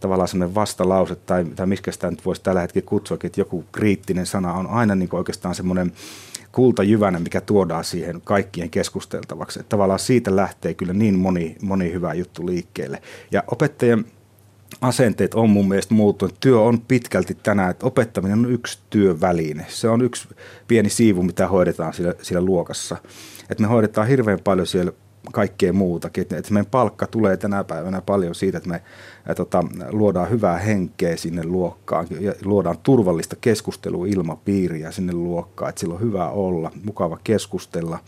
tavallaan 0.00 0.28
sellainen 0.28 0.54
vastalause, 0.54 1.14
tai, 1.14 1.44
tai 1.44 1.66
miskä 1.66 1.92
sitä 1.92 2.10
nyt 2.10 2.26
voisi 2.26 2.42
tällä 2.42 2.60
hetkellä 2.60 2.86
kutsua, 2.86 3.18
että 3.24 3.40
joku 3.40 3.64
kriittinen 3.72 4.26
sana 4.26 4.52
on 4.52 4.66
aina 4.66 4.94
niin 4.94 5.08
oikeastaan 5.12 5.54
semmoinen 5.54 5.92
kultajyvänä, 6.52 7.18
mikä 7.18 7.40
tuodaan 7.40 7.84
siihen 7.84 8.20
kaikkien 8.24 8.70
keskusteltavaksi. 8.70 9.60
Että 9.60 9.68
tavallaan 9.68 9.98
siitä 9.98 10.36
lähtee 10.36 10.74
kyllä 10.74 10.92
niin 10.92 11.18
moni, 11.18 11.56
moni 11.62 11.92
hyvä 11.92 12.14
juttu 12.14 12.46
liikkeelle. 12.46 13.02
Ja 13.30 13.44
opettajien 13.46 14.04
asenteet 14.80 15.34
on 15.34 15.50
mun 15.50 15.68
mielestä 15.68 15.94
muuttunut. 15.94 16.40
Työ 16.40 16.60
on 16.60 16.80
pitkälti 16.80 17.34
tänään, 17.42 17.70
että 17.70 17.86
opettaminen 17.86 18.38
on 18.38 18.52
yksi 18.52 18.78
työväline. 18.90 19.66
Se 19.68 19.88
on 19.88 20.02
yksi 20.02 20.28
pieni 20.68 20.90
siivu, 20.90 21.22
mitä 21.22 21.48
hoidetaan 21.48 21.94
siellä, 21.94 22.14
siellä 22.22 22.46
luokassa. 22.46 22.96
Että 23.50 23.62
me 23.62 23.68
hoidetaan 23.68 24.08
hirveän 24.08 24.40
paljon 24.44 24.66
siellä 24.66 24.92
kaikkea 25.32 25.72
muutakin. 25.72 26.22
Että, 26.22 26.36
meidän 26.50 26.70
palkka 26.70 27.06
tulee 27.06 27.36
tänä 27.36 27.64
päivänä 27.64 28.00
paljon 28.00 28.34
siitä, 28.34 28.58
että 28.58 28.70
me 28.70 28.82
tota, 29.34 29.64
luodaan 29.90 30.30
hyvää 30.30 30.58
henkeä 30.58 31.16
sinne 31.16 31.44
luokkaan 31.44 32.06
ja 32.20 32.34
luodaan 32.44 32.78
turvallista 32.82 33.36
keskusteluilmapiiriä 33.40 34.90
sinne 34.90 35.12
luokkaan, 35.12 35.68
että 35.68 35.80
sillä 35.80 35.94
on 35.94 36.00
hyvä 36.00 36.28
olla, 36.28 36.70
mukava 36.84 37.18
keskustella 37.24 37.98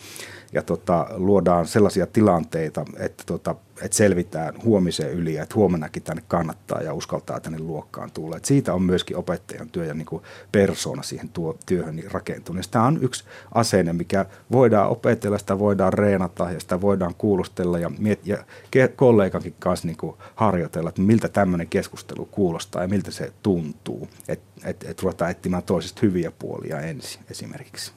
ja 0.52 0.62
tota, 0.62 1.06
luodaan 1.14 1.66
sellaisia 1.66 2.06
tilanteita, 2.06 2.84
että, 2.98 3.22
tota, 3.26 3.54
että 3.82 3.96
selvitään 3.96 4.54
huomiseen 4.64 5.12
yli 5.12 5.34
ja 5.34 5.42
että 5.42 5.54
huomennakin 5.54 6.02
tänne 6.02 6.22
kannattaa 6.28 6.82
ja 6.82 6.94
uskaltaa 6.94 7.40
tänne 7.40 7.58
luokkaan 7.58 8.10
tulla. 8.10 8.36
Et 8.36 8.44
siitä 8.44 8.74
on 8.74 8.82
myöskin 8.82 9.16
opettajan 9.16 9.68
työ 9.70 9.84
ja 9.84 9.94
niin 9.94 10.06
kuin 10.06 10.22
persona 10.52 11.02
siihen 11.02 11.28
tuo, 11.28 11.56
työhön 11.66 11.96
niin 11.96 12.10
rakentunut. 12.10 12.70
Tämä 12.70 12.86
on 12.86 12.98
yksi 13.02 13.24
asenne, 13.54 13.92
mikä 13.92 14.26
voidaan 14.52 14.90
opetella, 14.90 15.38
sitä 15.38 15.58
voidaan 15.58 15.92
reenata 15.92 16.50
ja 16.50 16.60
sitä 16.60 16.80
voidaan 16.80 17.14
kuulustella 17.18 17.78
ja, 17.78 17.90
miet- 17.98 18.26
ja 18.26 18.38
kollegankin 18.96 19.54
kanssa 19.58 19.86
niin 19.86 19.96
kuin 19.96 20.16
harjoitella, 20.34 20.88
että 20.88 21.02
miltä 21.10 21.28
tämmöinen 21.28 21.68
keskustelu 21.68 22.28
kuulostaa 22.30 22.82
ja 22.82 22.88
miltä 22.88 23.10
se 23.10 23.32
tuntuu. 23.42 24.08
Että 24.28 24.68
et, 24.70 24.84
et 24.84 25.02
ruvetaan 25.02 25.30
etsimään 25.30 25.62
toisesta 25.62 26.00
hyviä 26.02 26.30
puolia 26.30 26.80
ensin 26.80 27.22
esimerkiksi. 27.30 27.92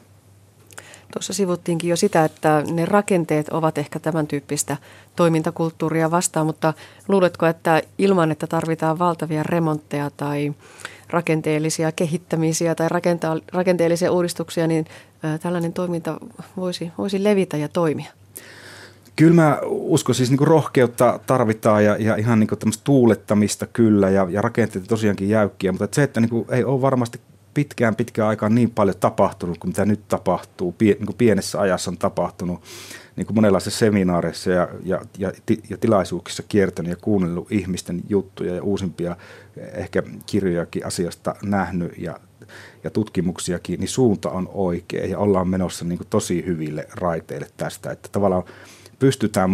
Tuossa 1.14 1.34
sivuttiinkin 1.34 1.90
jo 1.90 1.96
sitä, 1.96 2.26
että 2.26 2.64
ne 2.72 2.86
rakenteet 2.86 3.50
ovat 3.50 3.78
ehkä 3.78 4.00
tämän 4.00 4.28
tyyppistä 4.28 4.78
toimintakulttuuria 5.16 6.12
vastaan, 6.12 6.46
mutta 6.46 6.74
luuletko, 7.08 7.46
että 7.46 7.82
ilman, 7.98 8.32
että 8.32 8.48
tarvitaan 8.48 9.00
valtavia 9.00 9.44
remontteja 9.44 10.12
tai 10.18 10.54
rakenteellisia 11.10 11.92
kehittämisiä 11.92 12.76
tai 12.76 12.88
rakenteellisia 13.54 14.12
uudistuksia, 14.12 14.68
niin 14.68 14.86
tällainen 15.42 15.74
toiminta 15.74 16.18
voisi, 16.58 16.92
voisi 16.98 17.24
levitä 17.24 17.58
ja 17.58 17.68
toimia? 17.68 18.12
Kyllä 19.16 19.34
mä 19.34 19.60
uskon, 19.66 20.16
siis 20.16 20.30
niin 20.30 20.48
rohkeutta 20.48 21.20
tarvitaan 21.26 21.86
ja, 21.86 21.98
ja 22.00 22.16
ihan 22.16 22.40
niin 22.40 22.48
tämmöistä 22.60 22.84
tuulettamista 22.84 23.68
kyllä 23.68 24.10
ja, 24.10 24.28
ja 24.30 24.42
rakenteet 24.42 24.86
tosiaankin 24.88 25.30
jäykkiä, 25.30 25.72
mutta 25.72 25.86
että 25.86 25.96
se, 25.96 26.04
että 26.04 26.22
niin 26.22 26.46
ei 26.50 26.64
ole 26.64 26.82
varmasti 26.82 27.20
pitkään 27.54 27.96
pitkään 27.96 28.30
aikaan 28.30 28.56
niin 28.56 28.72
paljon 28.72 28.98
tapahtunut 29.00 29.58
kuin 29.58 29.70
mitä 29.70 29.86
nyt 29.86 30.08
tapahtuu, 30.08 30.72
pie, 30.72 30.96
niin 31.00 31.16
pienessä 31.18 31.60
ajassa 31.60 31.92
on 31.92 31.98
tapahtunut 31.98 32.62
niin 33.16 33.26
kuin 33.26 33.36
monenlaisissa 33.36 33.80
seminaareissa 33.80 34.52
ja, 34.52 34.70
ja, 34.84 35.02
ja, 35.18 35.32
ja 35.70 35.78
tilaisuuksissa 35.78 36.44
kiertänyt 36.50 36.90
ja 36.90 36.96
kuunnellut 36.96 37.52
ihmisten 37.52 38.02
juttuja 38.10 38.56
ja 38.56 38.64
uusimpia 38.64 39.16
ehkä 39.74 40.04
kirjojakin 40.26 40.86
asiasta 40.86 41.36
nähnyt 41.44 41.98
ja 41.98 42.20
ja 42.84 42.90
tutkimuksiakin, 42.90 43.80
niin 43.80 43.88
suunta 43.88 44.30
on 44.30 44.50
oikea 44.54 45.06
ja 45.06 45.20
ollaan 45.20 45.48
menossa 45.48 45.86
niin 45.86 45.98
kuin 45.98 46.08
tosi 46.10 46.46
hyville 46.46 46.88
raiteille 46.96 47.48
tästä, 47.58 47.92
että 47.92 48.10
tavallaan 48.12 48.44
pystytään 49.00 49.50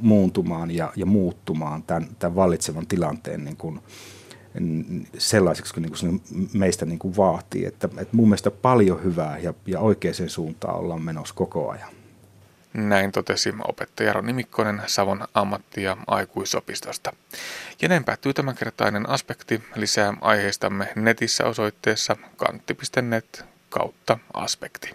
muuntumaan 0.00 0.70
ja, 0.70 0.92
ja 0.96 1.06
muuttumaan 1.06 1.82
tämän, 1.82 2.08
tämän 2.18 2.36
vallitsevan 2.36 2.86
tilanteen 2.86 3.44
niin 3.44 3.56
kuin, 3.56 3.80
sellaiseksi 5.18 5.74
kuin, 5.74 5.82
niin 5.82 5.92
kuin 6.00 6.22
meistä 6.52 6.86
niin 6.86 6.98
kuin 6.98 7.16
vaatii. 7.16 7.64
Että, 7.64 7.88
että 7.98 8.16
mun 8.16 8.28
mielestä 8.28 8.50
paljon 8.50 9.04
hyvää 9.04 9.38
ja, 9.38 9.54
ja 9.66 9.80
oikeaan 9.80 10.14
suuntaan 10.28 10.76
ollaan 10.76 11.02
menossa 11.02 11.34
koko 11.34 11.70
ajan. 11.70 11.90
Näin 12.72 13.12
totesi 13.12 13.54
opettaja 13.68 14.12
Roni 14.12 14.32
Mikkonen 14.32 14.82
Savon 14.86 15.24
ammatti- 15.34 15.82
ja 15.82 15.96
aikuisopistosta. 16.06 17.12
Ja 17.82 17.88
näin 17.88 18.04
päättyy 18.04 18.34
tämänkertainen 18.34 19.08
aspekti. 19.08 19.62
Lisää 19.74 20.14
aiheistamme 20.20 20.92
netissä 20.96 21.44
osoitteessa 21.44 22.16
kantti.net 22.36 23.44
kautta 23.68 24.18
aspekti. 24.34 24.90